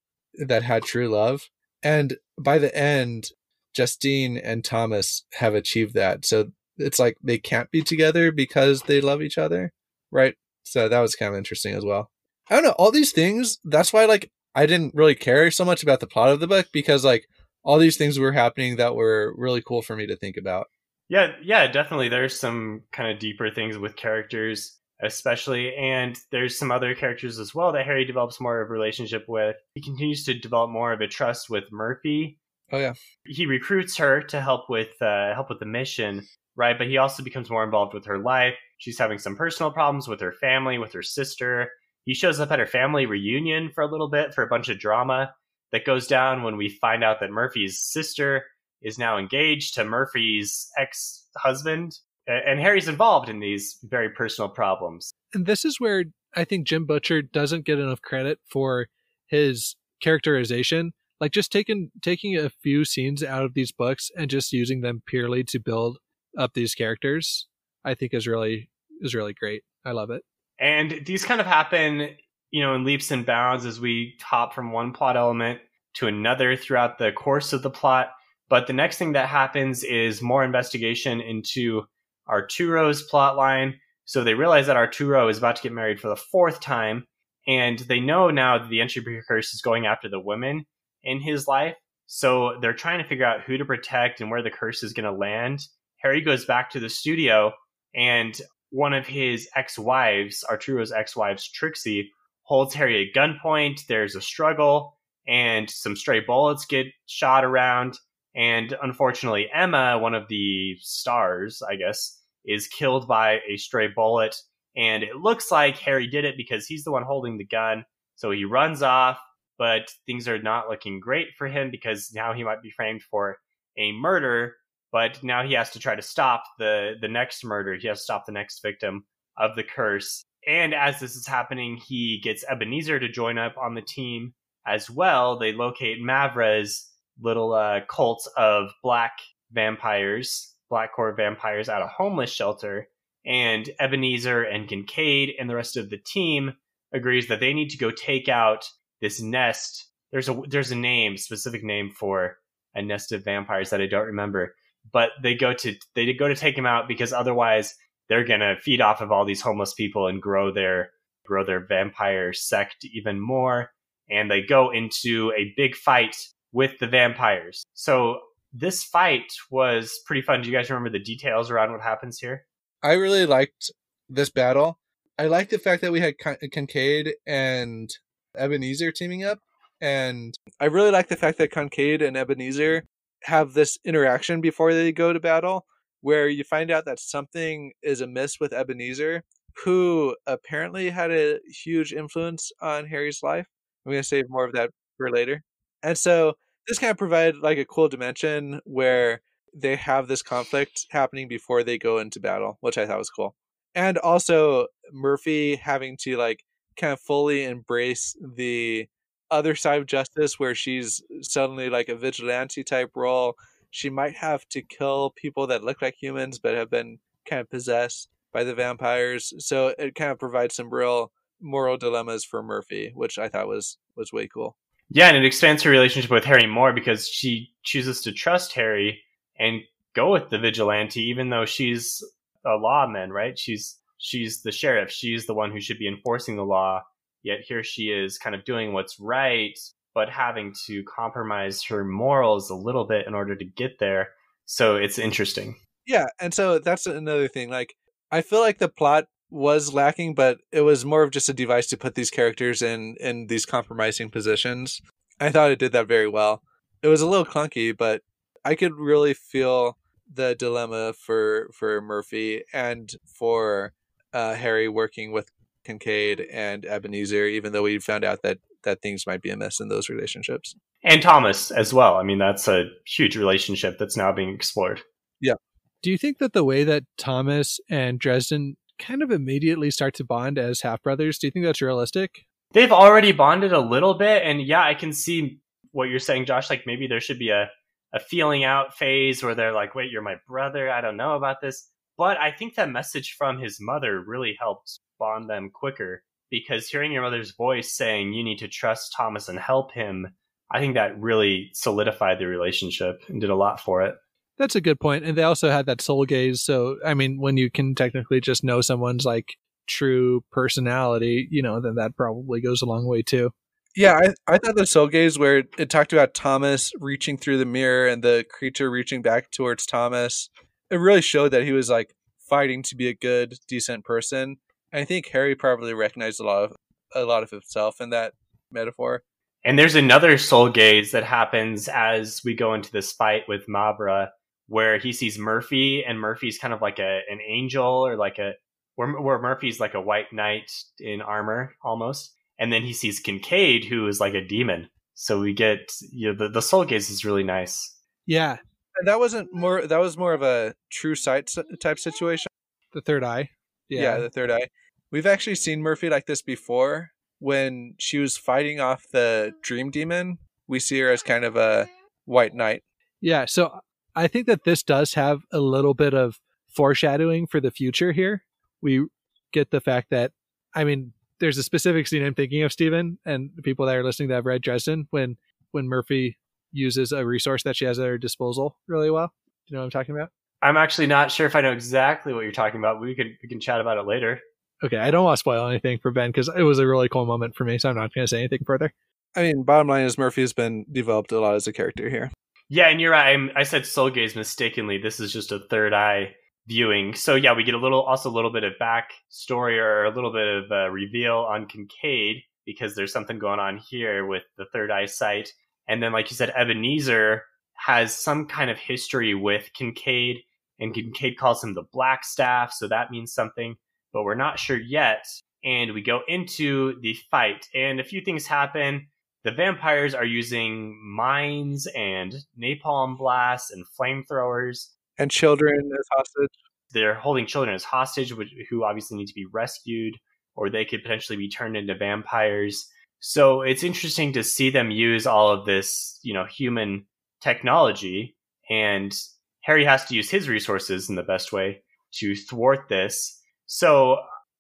that 0.48 0.64
had 0.64 0.84
true 0.84 1.10
love. 1.10 1.50
And 1.82 2.18
by 2.40 2.58
the 2.58 2.76
end, 2.76 3.30
Justine 3.74 4.38
and 4.38 4.64
Thomas 4.64 5.26
have 5.34 5.56
achieved 5.56 5.96
that. 5.96 6.26
So 6.26 6.52
it's 6.78 7.00
like 7.00 7.18
they 7.24 7.38
can't 7.38 7.72
be 7.72 7.82
together 7.82 8.32
because 8.32 8.84
they 8.84 9.02
love 9.02 9.22
each 9.22 9.38
other, 9.38 9.72
right? 10.12 10.36
So 10.64 10.88
that 10.88 11.00
was 11.00 11.16
kind 11.16 11.34
of 11.34 11.38
interesting 11.38 11.76
as 11.76 11.84
well. 11.84 12.10
I 12.50 12.56
don't 12.56 12.64
know, 12.64 12.72
all 12.72 12.92
these 12.92 13.12
things, 13.12 13.60
that's 13.64 13.94
why 13.94 14.06
like 14.06 14.32
I 14.56 14.66
didn't 14.66 14.94
really 14.96 15.16
care 15.16 15.50
so 15.52 15.66
much 15.66 15.84
about 15.84 16.00
the 16.00 16.08
plot 16.08 16.30
of 16.30 16.40
the 16.40 16.48
book 16.48 16.68
because 16.72 17.04
like 17.04 17.28
all 17.64 17.78
these 17.78 17.98
things 17.98 18.20
were 18.20 18.32
happening 18.32 18.76
that 18.76 18.96
were 18.96 19.34
really 19.38 19.62
cool 19.62 19.82
for 19.82 19.96
me 19.96 20.06
to 20.08 20.16
think 20.16 20.38
about. 20.38 20.68
Yeah, 21.10 21.34
yeah, 21.44 21.68
definitely. 21.68 22.10
There's 22.10 22.40
some 22.40 22.84
kind 22.92 23.12
of 23.12 23.20
deeper 23.20 23.50
things 23.50 23.78
with 23.78 23.96
characters, 23.96 24.80
especially, 25.02 25.76
and 25.76 26.18
there's 26.32 26.58
some 26.58 26.72
other 26.72 26.96
characters 26.96 27.40
as 27.40 27.54
well 27.54 27.72
that 27.72 27.86
Harry 27.86 28.06
develops 28.06 28.40
more 28.40 28.62
of 28.62 28.70
a 28.70 28.74
relationship 28.74 29.26
with. 29.28 29.56
He 29.76 29.82
continues 29.82 30.24
to 30.26 30.34
develop 30.34 30.72
more 30.72 30.94
of 30.94 31.02
a 31.02 31.08
trust 31.08 31.50
with 31.50 31.66
Murphy. 31.72 32.40
Oh 32.72 32.80
yeah, 32.80 32.94
he 33.28 33.46
recruits 33.46 33.98
her 33.98 34.22
to 34.24 34.42
help 34.42 34.70
with 34.70 35.00
uh, 35.02 35.34
help 35.34 35.50
with 35.50 35.60
the 35.60 35.66
mission, 35.66 36.26
right? 36.56 36.78
But 36.78 36.88
he 36.88 36.98
also 36.98 37.22
becomes 37.22 37.50
more 37.50 37.64
involved 37.64 37.94
with 37.94 38.06
her 38.06 38.18
life. 38.18 38.56
She's 38.78 38.98
having 38.98 39.20
some 39.20 39.36
personal 39.36 39.72
problems 39.72 40.08
with 40.08 40.22
her 40.22 40.34
family, 40.34 40.78
with 40.78 40.94
her 40.94 41.04
sister. 41.04 41.70
He 42.06 42.14
shows 42.14 42.40
up 42.40 42.52
at 42.52 42.60
her 42.60 42.66
family 42.66 43.06
reunion 43.06 43.72
for 43.74 43.82
a 43.82 43.92
little 43.92 44.10
bit 44.10 44.34
for 44.34 44.44
a 44.44 44.48
bunch 44.48 44.70
of 44.70 44.80
drama 44.80 45.34
that 45.72 45.86
goes 45.86 46.08
down 46.08 46.44
when 46.44 46.58
we 46.58 46.70
find 46.70 47.04
out 47.04 47.20
that 47.20 47.32
Murphy's 47.32 47.80
sister 47.82 48.46
is 48.82 49.00
now 49.00 49.18
engaged 49.18 49.76
to 49.76 49.86
Murphy's 49.86 50.70
ex 50.78 51.28
husband. 51.38 51.98
And 52.28 52.60
Harry's 52.60 52.88
involved 52.88 53.28
in 53.28 53.40
these 53.40 53.78
very 53.84 54.10
personal 54.10 54.50
problems. 54.50 55.14
And 55.34 55.46
this 55.46 55.66
is 55.66 55.80
where 55.80 56.06
I 56.36 56.46
think 56.46 56.68
Jim 56.68 56.86
Butcher 56.86 57.22
doesn't 57.22 57.66
get 57.66 57.80
enough 57.80 58.02
credit 58.02 58.40
for 58.50 58.88
his 59.28 59.76
characterization. 60.02 60.94
Like 61.20 61.32
just 61.32 61.52
taking 61.52 61.92
taking 62.02 62.38
a 62.38 62.50
few 62.50 62.86
scenes 62.86 63.24
out 63.24 63.44
of 63.44 63.54
these 63.54 63.72
books 63.72 64.10
and 64.18 64.30
just 64.30 64.54
using 64.54 64.82
them 64.82 65.02
purely 65.06 65.44
to 65.46 65.60
build 65.60 65.98
up 66.38 66.54
these 66.54 66.76
characters, 66.76 67.48
I 67.84 67.94
think 67.94 68.14
is 68.14 68.28
really 68.28 68.70
is 69.02 69.16
really 69.16 69.34
great. 69.34 69.64
I 69.86 69.92
love 69.92 70.10
it. 70.10 70.24
And 70.60 71.02
these 71.06 71.26
kind 71.26 71.42
of 71.42 71.48
happen, 71.48 72.10
you 72.52 72.62
know, 72.62 72.76
in 72.76 72.84
leaps 72.84 73.12
and 73.12 73.26
bounds 73.26 73.66
as 73.66 73.80
we 73.80 74.16
hop 74.22 74.54
from 74.54 74.72
one 74.72 74.94
plot 74.94 75.18
element 75.18 75.60
to 75.96 76.08
another 76.08 76.56
throughout 76.56 76.98
the 76.98 77.12
course 77.12 77.54
of 77.54 77.64
the 77.64 77.70
plot. 77.70 78.12
But 78.50 78.68
the 78.68 78.74
next 78.74 78.98
thing 78.98 79.14
that 79.14 79.30
happens 79.30 79.84
is 79.84 80.22
more 80.22 80.44
investigation 80.44 81.22
into 81.22 81.84
Arturo's 82.28 83.02
plot 83.04 83.36
line. 83.36 83.80
So 84.06 84.24
they 84.24 84.34
realize 84.34 84.68
that 84.68 84.78
Arturo 84.78 85.28
is 85.30 85.38
about 85.38 85.56
to 85.56 85.64
get 85.64 85.72
married 85.72 86.00
for 86.00 86.10
the 86.10 86.16
fourth 86.16 86.60
time, 86.60 87.06
and 87.48 87.80
they 87.80 88.00
know 88.00 88.30
now 88.30 88.58
that 88.58 88.70
the 88.70 88.82
entropy 88.82 89.20
curse 89.28 89.54
is 89.54 89.62
going 89.62 89.86
after 89.86 90.10
the 90.10 90.20
women 90.20 90.66
in 91.04 91.22
his 91.22 91.48
life. 91.48 91.76
So 92.06 92.58
they're 92.62 92.74
trying 92.74 93.02
to 93.02 93.08
figure 93.08 93.26
out 93.26 93.42
who 93.42 93.58
to 93.58 93.66
protect 93.66 94.22
and 94.22 94.30
where 94.30 94.44
the 94.44 94.52
curse 94.52 94.84
is 94.84 94.94
going 94.94 95.06
to 95.06 95.18
land. 95.18 95.62
Harry 96.02 96.22
goes 96.22 96.46
back 96.46 96.70
to 96.72 96.80
the 96.80 96.90
studio, 96.90 97.54
and 97.96 98.40
one 98.74 98.94
of 98.94 99.06
his 99.06 99.48
ex-wives, 99.56 100.44
Arturo's 100.50 100.92
ex-wives, 100.92 101.48
Trixie, 101.48 102.12
holds 102.42 102.74
Harry 102.74 103.08
at 103.08 103.16
gunpoint. 103.16 103.86
There's 103.86 104.16
a 104.16 104.22
struggle, 104.22 104.98
and 105.28 105.70
some 105.70 105.96
stray 105.96 106.22
bullets 106.22 106.66
get 106.66 106.88
shot 107.06 107.46
around. 107.46 108.00
And 108.36 108.76
unfortunately, 108.82 109.48
Emma, 109.54 110.00
one 110.00 110.16
of 110.16 110.28
the 110.28 110.76
stars, 110.82 111.62
I 111.62 111.76
guess, 111.76 112.20
is 112.46 112.68
killed 112.68 113.08
by 113.08 113.42
a 113.48 113.58
stray 113.58 113.90
bullet. 113.90 114.36
And 114.76 115.04
it 115.04 115.18
looks 115.18 115.52
like 115.52 115.78
Harry 115.78 116.08
did 116.08 116.26
it 116.26 116.36
because 116.36 116.66
he's 116.66 116.84
the 116.84 116.92
one 116.92 117.04
holding 117.04 117.38
the 117.38 117.46
gun. 117.46 117.86
So 118.16 118.32
he 118.32 118.44
runs 118.44 118.82
off, 118.82 119.20
but 119.60 119.92
things 120.08 120.28
are 120.28 120.42
not 120.42 120.68
looking 120.68 121.00
great 121.00 121.28
for 121.38 121.48
him 121.48 121.70
because 121.70 122.12
now 122.12 122.34
he 122.34 122.44
might 122.44 122.64
be 122.64 122.72
framed 122.72 123.04
for 123.04 123.38
a 123.78 123.92
murder. 123.92 124.56
But 124.94 125.24
now 125.24 125.44
he 125.44 125.56
has 125.56 125.72
to 125.72 125.80
try 125.80 125.96
to 125.96 126.04
stop 126.04 126.44
the, 126.60 126.94
the 127.02 127.08
next 127.08 127.44
murder. 127.44 127.74
He 127.74 127.88
has 127.88 127.98
to 127.98 128.04
stop 128.04 128.28
the 128.28 128.32
next 128.32 128.62
victim 128.62 129.06
of 129.36 129.56
the 129.56 129.64
curse. 129.64 130.24
And 130.48 130.76
as 130.76 131.00
this 131.00 131.16
is 131.16 131.26
happening, 131.26 131.78
he 131.78 132.22
gets 132.24 132.46
Ebenezer 132.48 133.00
to 133.00 133.10
join 133.10 133.40
up 133.40 133.56
on 133.58 133.74
the 133.74 133.82
team 133.82 134.36
as 134.68 134.92
well. 134.92 135.40
They 135.40 135.52
locate 135.52 136.00
Mavra's 136.00 136.92
little 137.20 137.54
uh, 137.54 137.82
cult 137.90 138.28
of 138.38 138.70
black 138.84 139.14
vampires, 139.52 140.54
black 140.70 140.94
court 140.94 141.18
vampires 141.18 141.70
at 141.70 141.82
a 141.82 141.88
homeless 141.88 142.32
shelter. 142.32 142.88
And 143.26 143.68
Ebenezer 143.80 144.44
and 144.44 144.68
Kincaid 144.68 145.32
and 145.40 145.50
the 145.50 145.56
rest 145.56 145.76
of 145.76 145.90
the 145.90 145.98
team 145.98 146.54
agrees 146.94 147.30
that 147.30 147.40
they 147.40 147.54
need 147.54 147.70
to 147.70 147.78
go 147.78 147.90
take 147.90 148.30
out 148.30 148.70
this 149.02 149.20
nest. 149.20 149.88
There's 150.12 150.30
a 150.30 150.40
there's 150.48 150.72
a 150.72 150.76
name, 150.76 151.18
specific 151.18 151.64
name 151.64 151.90
for 151.90 152.38
a 152.76 152.82
nest 152.84 153.12
of 153.12 153.24
vampires 153.24 153.72
that 153.72 153.82
I 153.82 153.88
don't 153.88 154.08
remember. 154.08 154.56
But 154.92 155.12
they 155.22 155.36
go 155.36 155.54
to 155.54 155.76
they 155.96 156.14
go 156.14 156.28
to 156.28 156.36
take 156.36 156.58
him 156.58 156.66
out 156.66 156.88
because 156.88 157.14
otherwise 157.14 157.74
they're 158.10 158.26
gonna 158.26 158.56
feed 158.62 158.82
off 158.82 159.02
of 159.02 159.12
all 159.12 159.26
these 159.26 159.42
homeless 159.42 159.74
people 159.74 160.08
and 160.08 160.22
grow 160.22 160.52
their 160.52 160.92
grow 161.26 161.46
their 161.46 161.66
vampire 161.66 162.34
sect 162.34 162.86
even 162.94 163.20
more. 163.20 163.72
And 164.10 164.30
they 164.30 164.42
go 164.42 164.70
into 164.70 165.32
a 165.38 165.54
big 165.56 165.76
fight 165.76 166.16
with 166.52 166.78
the 166.80 166.88
vampires. 166.88 167.64
So 167.74 168.20
this 168.52 168.84
fight 168.84 169.34
was 169.50 170.00
pretty 170.06 170.22
fun. 170.22 170.42
Do 170.42 170.50
you 170.50 170.56
guys 170.56 170.70
remember 170.70 170.90
the 170.90 171.04
details 171.04 171.50
around 171.50 171.72
what 171.72 171.82
happens 171.82 172.20
here? 172.20 172.46
I 172.84 172.94
really 172.94 173.26
liked 173.26 173.72
this 174.10 174.30
battle. 174.30 174.78
I 175.18 175.28
like 175.28 175.50
the 175.50 175.58
fact 175.58 175.82
that 175.82 175.92
we 175.92 176.00
had 176.00 176.16
Kincaid 176.52 177.16
and 177.26 177.90
Ebenezer 178.38 178.92
teaming 178.92 179.24
up. 179.24 179.40
And 179.82 180.34
I 180.60 180.66
really 180.66 180.92
like 180.92 181.08
the 181.08 181.16
fact 181.16 181.38
that 181.40 181.52
Kincaid 181.52 182.02
and 182.02 182.16
Ebenezer 182.16 182.86
have 183.24 183.54
this 183.54 183.78
interaction 183.86 184.42
before 184.42 184.74
they 184.74 184.92
go 184.92 185.14
to 185.14 185.20
battle, 185.20 185.66
where 186.02 186.28
you 186.28 186.44
find 186.44 186.72
out 186.72 186.86
that 186.86 187.00
something 187.00 187.72
is 187.82 188.02
amiss 188.02 188.40
with 188.40 188.54
Ebenezer, 188.54 189.24
who 189.64 190.16
apparently 190.28 190.90
had 190.90 191.12
a 191.12 191.40
huge 191.64 191.94
influence 191.94 192.52
on 192.62 192.86
Harry's 192.88 193.22
life. 193.24 193.48
I'm 193.86 193.92
going 193.92 194.02
to 194.02 194.08
save 194.08 194.30
more 194.30 194.46
of 194.46 194.54
that 194.54 194.72
for 194.98 195.10
later. 195.10 195.44
And 195.82 195.98
so 195.98 196.34
this 196.68 196.80
kind 196.80 196.92
of 196.92 196.98
provided 196.98 197.38
like 197.38 197.58
a 197.58 197.66
cool 197.66 197.90
dimension 197.90 198.62
where 198.66 199.22
they 199.56 199.76
have 199.76 200.08
this 200.08 200.22
conflict 200.22 200.88
happening 200.90 201.28
before 201.28 201.64
they 201.64 201.78
go 201.78 202.00
into 202.00 202.20
battle, 202.20 202.58
which 202.62 202.78
I 202.78 202.86
thought 202.86 202.98
was 202.98 203.10
cool. 203.10 203.36
And 203.76 203.98
also 203.98 204.68
Murphy 204.92 205.56
having 205.58 205.98
to 206.02 206.18
like 206.18 206.44
kind 206.78 206.94
of 206.94 207.00
fully 207.00 207.44
embrace 207.44 208.16
the 208.36 208.88
other 209.34 209.56
side 209.56 209.82
of 209.82 209.88
justice 209.88 210.40
where 210.40 210.56
she's 210.56 211.02
suddenly 211.22 211.70
like 211.70 211.90
a 211.90 211.96
vigilante 211.96 212.64
type 212.64 212.92
role. 212.96 213.36
She 213.72 213.90
might 213.90 214.16
have 214.16 214.48
to 214.50 214.62
kill 214.62 215.12
people 215.16 215.48
that 215.48 215.64
look 215.64 215.82
like 215.82 215.96
humans 216.02 216.40
but 216.40 216.56
have 216.56 216.70
been 216.70 217.00
kind 217.26 217.42
of 217.42 217.50
possessed 217.50 218.10
by 218.32 218.44
the 218.44 218.56
vampires. 218.56 219.34
So 219.40 219.74
it 219.78 219.96
kind 219.96 220.12
of 220.12 220.20
provides 220.20 220.56
some 220.56 220.74
real 220.74 221.12
moral 221.42 221.78
dilemmas 221.78 222.24
for 222.24 222.42
Murphy, 222.42 222.92
which 222.96 223.18
I 223.20 223.30
thought 223.30 223.48
was 223.48 223.78
was 223.96 224.14
way 224.14 224.28
cool. 224.28 224.56
Yeah, 224.90 225.08
and 225.08 225.18
it 225.18 225.26
expands 225.26 225.64
her 225.64 225.72
relationship 225.72 226.12
with 226.12 226.26
Harry 226.26 226.46
more 226.46 226.74
because 226.74 227.08
she 227.08 227.52
chooses 227.64 228.02
to 228.02 228.12
trust 228.12 228.54
Harry 228.54 229.02
and 229.40 229.62
go 229.94 230.12
with 230.12 230.30
the 230.30 230.38
vigilante, 230.38 231.02
even 231.02 231.30
though 231.30 231.46
she's 231.46 232.04
a 232.46 232.56
lawman, 232.56 233.12
right? 233.12 233.38
She's 233.38 233.78
she's 233.98 234.42
the 234.42 234.52
sheriff. 234.52 234.92
She's 234.92 235.26
the 235.26 235.34
one 235.34 235.52
who 235.52 235.62
should 235.62 235.80
be 235.80 235.88
enforcing 235.88 236.36
the 236.36 236.46
law. 236.46 236.84
Yet 237.24 237.40
here 237.48 237.64
she 237.64 237.84
is, 237.84 238.18
kind 238.18 238.36
of 238.36 238.46
doing 238.46 238.74
what's 238.74 239.00
right, 239.00 239.58
but 239.96 240.10
having 240.10 240.54
to 240.68 240.84
compromise 240.84 241.64
her 241.64 241.84
morals 241.84 242.50
a 242.50 242.56
little 242.56 242.86
bit 242.86 243.08
in 243.08 243.14
order 243.14 243.36
to 243.36 243.46
get 243.46 243.80
there. 243.80 244.10
So 244.46 244.76
it's 244.76 245.00
interesting. 245.00 245.56
Yeah, 245.86 246.08
and 246.20 246.34
so 246.34 246.60
that's 246.60 246.86
another 246.86 247.28
thing. 247.28 247.50
Like, 247.50 247.76
I 248.12 248.22
feel 248.22 248.40
like 248.40 248.60
the 248.60 248.70
plot 248.70 249.06
was 249.30 249.74
lacking, 249.74 250.14
but 250.16 250.40
it 250.52 250.62
was 250.62 250.86
more 250.86 251.04
of 251.04 251.12
just 251.12 251.30
a 251.30 251.34
device 251.34 251.68
to 251.68 251.78
put 251.78 251.96
these 251.96 252.12
characters 252.12 252.62
in 252.62 252.96
in 253.00 253.28
these 253.28 253.46
compromising 253.46 254.10
positions. 254.10 254.80
I 255.20 255.32
thought 255.32 255.52
it 255.52 255.60
did 255.60 255.72
that 255.72 255.88
very 255.88 256.08
well. 256.08 256.44
It 256.82 256.88
was 256.88 257.02
a 257.02 257.08
little 257.08 257.26
clunky, 257.26 257.76
but 257.76 258.02
I 258.46 258.56
could 258.56 258.76
really 258.76 259.14
feel 259.14 259.78
the 260.12 260.36
dilemma 260.36 260.94
for 260.94 261.50
for 261.54 261.82
Murphy 261.82 262.44
and 262.54 262.94
for 263.06 263.74
uh, 264.14 264.36
Harry 264.36 264.68
working 264.68 265.12
with 265.12 265.32
Kincaid 265.64 266.28
and 266.32 266.66
Ebenezer, 266.66 267.26
even 267.26 267.54
though 267.54 267.64
we 267.64 267.80
found 267.80 268.04
out 268.04 268.22
that 268.24 268.40
that 268.64 268.82
things 268.82 269.06
might 269.06 269.22
be 269.22 269.30
amiss 269.30 269.60
in 269.60 269.68
those 269.68 269.90
relationships. 269.90 270.56
And 270.86 271.02
Thomas 271.02 271.52
as 271.52 271.74
well. 271.74 271.96
I 271.96 272.04
mean, 272.04 272.18
that's 272.18 272.48
a 272.48 272.66
huge 272.86 273.18
relationship 273.18 273.78
that's 273.78 273.98
now 273.98 274.14
being 274.14 274.34
explored. 274.34 274.82
Yeah. 275.20 275.34
Do 275.82 275.92
you 275.92 275.98
think 275.98 276.20
that 276.20 276.32
the 276.32 276.46
way 276.46 276.64
that 276.64 276.84
Thomas 276.98 277.60
and 277.70 278.00
Dresden 278.00 278.56
kind 278.80 279.02
of 279.02 279.12
immediately 279.12 279.72
start 279.72 279.94
to 279.96 280.04
bond 280.04 280.38
as 280.38 280.62
half 280.62 280.82
brothers. 280.82 281.18
Do 281.18 281.28
you 281.28 281.32
think 281.32 281.46
that's 281.46 281.62
realistic? 281.62 282.26
They've 282.54 282.72
already 282.72 283.12
bonded 283.12 283.54
a 283.54 283.60
little 283.60 283.96
bit, 283.96 284.24
and 284.24 284.42
yeah, 284.42 284.64
I 284.64 284.74
can 284.74 284.94
see 284.94 285.40
what 285.72 285.90
you're 285.90 286.00
saying, 286.00 286.26
Josh. 286.26 286.50
Like 286.50 286.64
maybe 286.66 286.88
there 286.88 287.02
should 287.02 287.20
be 287.20 287.30
a 287.30 287.50
a 287.96 288.00
feeling 288.00 288.44
out 288.44 288.76
phase 288.76 289.24
where 289.24 289.36
they're 289.36 289.54
like, 289.54 289.76
"Wait, 289.76 289.92
you're 289.92 290.02
my 290.02 290.16
brother. 290.28 290.70
I 290.70 290.82
don't 290.82 290.98
know 290.98 291.16
about 291.16 291.42
this." 291.42 291.70
But 291.98 292.18
I 292.18 292.32
think 292.32 292.56
that 292.56 292.72
message 292.72 293.16
from 293.18 293.40
his 293.40 293.60
mother 293.60 294.02
really 294.06 294.36
helped 294.40 294.80
bond 295.00 295.30
them 295.30 295.52
quicker 295.54 296.04
because 296.30 296.68
hearing 296.68 296.92
your 296.92 297.04
mother's 297.04 297.32
voice 297.32 297.76
saying 297.76 298.14
you 298.14 298.24
need 298.24 298.40
to 298.40 298.48
trust 298.48 298.94
Thomas 298.98 299.30
and 299.30 299.38
help 299.38 299.72
him, 299.72 300.08
I 300.52 300.60
think 300.60 300.74
that 300.74 301.00
really 301.00 301.52
solidified 301.54 302.20
the 302.20 302.26
relationship 302.26 303.04
and 303.08 303.22
did 303.22 303.30
a 303.30 303.36
lot 303.36 303.60
for 303.60 303.84
it. 303.84 303.96
That's 304.38 304.56
a 304.56 304.62
good 304.62 304.80
point. 304.80 305.06
And 305.06 305.16
they 305.16 305.24
also 305.24 305.52
had 305.52 305.68
that 305.68 305.82
soul 305.82 306.06
gaze. 306.06 306.42
So, 306.42 306.78
I 306.84 306.96
mean, 306.96 307.20
when 307.20 307.38
you 307.38 307.52
can 307.52 307.76
technically 307.76 308.20
just 308.20 308.44
know 308.44 308.62
someone's 308.62 309.06
like 309.06 309.36
true 309.68 310.24
personality, 310.32 311.28
you 311.30 311.44
know, 311.44 311.62
then 311.62 311.76
that 311.76 311.96
probably 311.96 312.42
goes 312.42 312.62
a 312.62 312.66
long 312.66 312.88
way 312.88 313.04
too. 313.04 313.30
Yeah, 313.76 314.00
I, 314.28 314.34
I 314.34 314.38
thought 314.38 314.56
the 314.56 314.68
soul 314.68 314.88
gaze 314.88 315.18
where 315.18 315.44
it 315.58 315.70
talked 315.70 315.94
about 315.94 316.14
Thomas 316.14 316.72
reaching 316.80 317.18
through 317.18 317.40
the 317.40 317.46
mirror 317.46 317.88
and 317.88 318.04
the 318.04 318.26
creature 318.30 318.70
reaching 318.70 319.02
back 319.02 319.32
towards 319.32 319.66
Thomas, 319.66 320.30
it 320.74 320.78
really 320.78 321.02
showed 321.02 321.30
that 321.30 321.44
he 321.44 321.52
was 321.52 321.70
like 321.70 321.94
fighting 322.20 322.64
to 322.64 322.76
be 322.76 322.88
a 322.88 322.96
good, 322.96 323.36
decent 323.48 323.86
person. 323.86 324.38
And 324.72 324.82
I 324.82 324.86
think 324.86 325.08
Harry 325.10 325.36
probably 325.36 325.74
recognized 325.74 326.20
a 326.20 326.24
lot 326.24 326.44
of 326.44 326.56
a 326.96 327.06
lot 327.06 327.24
of 327.24 327.30
himself 327.30 327.82
in 327.82 327.90
that 327.92 328.14
metaphor. 328.52 329.04
And 329.46 329.60
there's 329.60 329.76
another 329.76 330.18
soul 330.18 330.50
gaze 330.50 330.92
that 330.92 331.04
happens 331.04 331.68
as 331.68 332.22
we 332.24 332.34
go 332.34 332.54
into 332.54 332.72
this 332.72 332.94
fight 332.94 333.24
with 333.28 333.48
Mavra, 333.48 334.10
where 334.48 334.78
he 334.78 334.94
sees 334.94 335.20
Murphy, 335.20 335.84
and 335.86 336.00
Murphy's 336.00 336.40
kind 336.40 336.54
of 336.54 336.62
like 336.62 336.80
a 336.80 337.02
an 337.10 337.20
angel 337.28 337.86
or 337.86 337.96
like 337.98 338.20
a 338.20 338.34
where, 338.76 339.00
where 339.00 339.20
Murphy's 339.20 339.60
like 339.60 339.74
a 339.74 339.82
white 339.82 340.12
knight 340.12 340.52
in 340.80 341.02
armor 341.02 341.54
almost, 341.64 342.14
and 342.40 342.52
then 342.52 342.64
he 342.64 342.74
sees 342.74 343.00
Kincaid, 343.00 343.66
who 343.66 343.88
is 343.88 344.00
like 344.00 344.14
a 344.14 344.26
demon. 344.26 344.70
So 344.96 345.20
we 345.20 345.34
get 345.34 345.72
you 345.92 346.12
know 346.12 346.18
the, 346.18 346.30
the 346.30 346.42
soul 346.42 346.66
gaze 346.66 346.90
is 346.90 347.06
really 347.06 347.24
nice. 347.24 347.78
Yeah, 348.06 348.32
and 348.34 348.40
that 348.86 349.00
wasn't 349.00 349.34
more. 349.34 349.66
That 349.66 349.80
was 349.80 349.98
more 349.98 350.14
of 350.14 350.22
a 350.22 350.54
true 350.72 350.96
sight 350.96 351.32
type 351.60 351.80
situation. 351.80 352.28
The 352.74 352.82
third 352.82 353.04
eye. 353.04 353.30
Yeah. 353.70 353.82
yeah, 353.82 353.98
the 353.98 354.10
third 354.10 354.32
eye. 354.32 354.50
We've 354.92 355.06
actually 355.06 355.36
seen 355.36 355.62
Murphy 355.62 355.90
like 355.90 356.06
this 356.06 356.22
before. 356.22 356.92
When 357.20 357.76
she 357.80 358.00
was 358.00 358.18
fighting 358.18 358.60
off 358.60 358.84
the 358.92 359.34
dream 359.42 359.72
demon, 359.72 360.18
we 360.48 360.60
see 360.60 360.80
her 360.80 360.92
as 360.92 361.02
kind 361.02 361.24
of 361.24 361.38
a 361.38 361.70
white 362.06 362.34
knight. 362.34 362.64
Yeah, 363.00 363.26
so 363.26 363.60
I 363.96 364.08
think 364.08 364.28
that 364.28 364.44
this 364.44 364.62
does 364.62 364.96
have 364.96 365.22
a 365.32 365.40
little 365.40 365.74
bit 365.74 365.94
of 365.94 366.20
foreshadowing 366.54 367.28
for 367.28 367.40
the 367.40 367.52
future 367.52 367.94
here. 367.94 368.24
We 368.62 368.86
get 369.32 369.52
the 369.52 369.62
fact 369.62 369.90
that, 369.92 370.12
I 370.54 370.66
mean, 370.66 370.92
there's 371.20 371.38
a 371.38 371.44
specific 371.44 371.88
scene 371.88 372.04
I'm 372.04 372.14
thinking 372.14 372.44
of, 372.44 372.52
Stephen, 372.52 373.00
and 373.06 373.30
the 373.36 373.42
people 373.42 373.66
that 373.66 373.76
are 373.76 373.84
listening 373.84 374.10
that 374.10 374.16
have 374.16 374.26
read 374.26 374.42
Dresden, 374.42 374.88
when 374.90 375.16
when 375.52 375.68
Murphy 375.68 376.18
uses 376.54 376.92
a 376.92 377.06
resource 377.06 377.44
that 377.44 377.56
she 377.56 377.66
has 377.66 377.80
at 377.80 377.86
her 377.86 377.98
disposal 377.98 378.58
really 378.68 378.90
well. 378.90 379.08
Do 379.08 379.52
you 379.52 379.56
know 379.56 379.62
what 379.62 379.66
I'm 379.66 379.72
talking 379.72 379.96
about? 379.96 380.10
I'm 380.42 380.58
actually 380.58 380.88
not 380.88 381.12
sure 381.12 381.26
if 381.26 381.36
I 381.36 381.42
know 381.42 381.52
exactly 381.52 382.14
what 382.14 382.22
you're 382.22 382.32
talking 382.32 382.60
about. 382.60 382.80
We 382.80 382.96
could 382.96 383.18
we 383.22 383.30
can 383.30 383.40
chat 383.40 383.62
about 383.62 383.78
it 383.78 383.86
later. 383.86 384.20
Okay, 384.64 384.78
I 384.78 384.92
don't 384.92 385.04
want 385.04 385.18
to 385.18 385.20
spoil 385.20 385.48
anything 385.48 385.80
for 385.80 385.92
Ben 385.92 386.10
because 386.10 386.30
it 386.30 386.44
was 386.44 386.60
a 386.60 386.68
really 386.68 386.88
cool 386.88 387.06
moment 387.06 387.36
for 387.36 387.44
me, 387.44 387.58
so 387.58 387.70
I'm 387.70 387.76
not 387.76 387.94
going 387.94 388.04
to 388.04 388.08
say 388.08 388.20
anything 388.20 388.44
further. 388.46 388.74
I 389.16 389.24
mean, 389.24 389.44
bottom 389.44 389.68
line 389.68 389.86
is 389.86 389.98
Murphy's 389.98 390.34
been 390.34 390.66
developed 390.72 391.12
a 391.12 391.20
lot 391.20 391.36
as 391.36 391.48
a 391.48 391.54
character 391.54 391.90
here. 391.90 392.12
Yeah, 392.50 392.68
and 392.70 392.80
you're 392.80 392.92
right. 392.92 393.14
I'm, 393.14 393.32
i 393.36 393.44
said 393.44 393.66
soul 393.66 393.90
gaze 393.90 394.16
mistakenly. 394.16 394.78
This 394.78 395.00
is 395.00 395.12
just 395.12 395.32
a 395.32 395.40
third 395.40 395.74
eye 395.74 396.16
viewing. 396.48 396.94
So 396.94 397.16
yeah, 397.16 397.34
we 397.34 397.44
get 397.44 397.56
a 397.56 397.60
little, 397.60 397.82
also 397.82 398.10
a 398.10 398.12
little 398.12 398.32
bit 398.32 398.44
of 398.44 398.54
back 398.60 398.92
story 399.10 399.60
or 399.60 399.86
a 399.86 399.94
little 399.94 400.12
bit 400.12 400.28
of 400.28 400.52
a 400.52 400.72
reveal 400.72 401.18
on 401.18 401.48
Kincaid 401.48 402.18
because 402.46 402.76
there's 402.76 402.92
something 402.92 403.20
going 403.20 403.40
on 403.40 403.58
here 403.58 404.06
with 404.06 404.24
the 404.38 404.46
third 404.52 404.72
eye 404.72 404.86
sight. 404.86 405.32
And 405.68 405.82
then, 405.82 405.92
like 405.94 406.10
you 406.12 406.16
said, 406.16 406.34
Ebenezer 406.36 407.24
has 407.56 407.98
some 407.98 408.28
kind 408.28 408.50
of 408.50 408.58
history 408.58 409.14
with 409.16 409.50
Kincaid, 409.54 410.18
and 410.60 410.74
Kincaid 410.74 411.18
calls 411.18 411.44
him 411.44 411.54
the 411.54 411.64
Black 411.72 412.04
Staff, 412.04 412.52
so 412.54 412.68
that 412.68 412.92
means 412.92 413.14
something, 413.14 413.56
but 413.94 414.04
we're 414.04 414.16
not 414.16 414.40
sure 414.40 414.60
yet. 414.60 415.06
And 415.46 415.74
we 415.74 415.82
go 415.82 416.02
into 416.08 416.80
the 416.82 416.96
fight, 417.12 417.48
and 417.54 417.80
a 417.80 417.84
few 417.84 418.02
things 418.02 418.26
happen. 418.26 418.88
The 419.24 419.32
vampires 419.32 419.94
are 419.96 420.06
using 420.06 420.78
mines 420.86 421.68
and 421.68 422.14
napalm 422.38 422.98
blasts 422.98 423.52
and 423.52 423.66
flamethrowers. 423.80 424.68
And 425.00 425.10
children 425.10 425.70
as 425.80 425.88
hostage. 425.96 426.30
They're 426.72 426.96
holding 426.96 427.26
children 427.26 427.56
as 427.56 427.64
hostage, 427.64 428.14
who 428.50 428.64
obviously 428.64 428.98
need 428.98 429.08
to 429.08 429.14
be 429.14 429.26
rescued, 429.32 429.96
or 430.36 430.50
they 430.50 430.66
could 430.66 430.82
potentially 430.82 431.18
be 431.18 431.30
turned 431.30 431.56
into 431.56 431.76
vampires. 431.76 432.68
So 433.06 433.42
it's 433.42 433.64
interesting 433.64 434.14
to 434.14 434.24
see 434.24 434.50
them 434.50 434.72
use 434.72 435.06
all 435.06 435.30
of 435.30 435.46
this, 435.46 436.00
you 436.04 436.14
know, 436.14 436.24
human 436.24 436.86
technology 437.22 438.16
and 438.50 438.96
Harry 439.42 439.66
has 439.66 439.84
to 439.86 439.94
use 439.94 440.10
his 440.10 440.30
resources 440.30 440.88
in 440.88 440.96
the 440.96 441.04
best 441.04 441.34
way 441.34 441.64
to 441.96 442.16
thwart 442.16 442.70
this. 442.70 443.22
So 443.46 443.98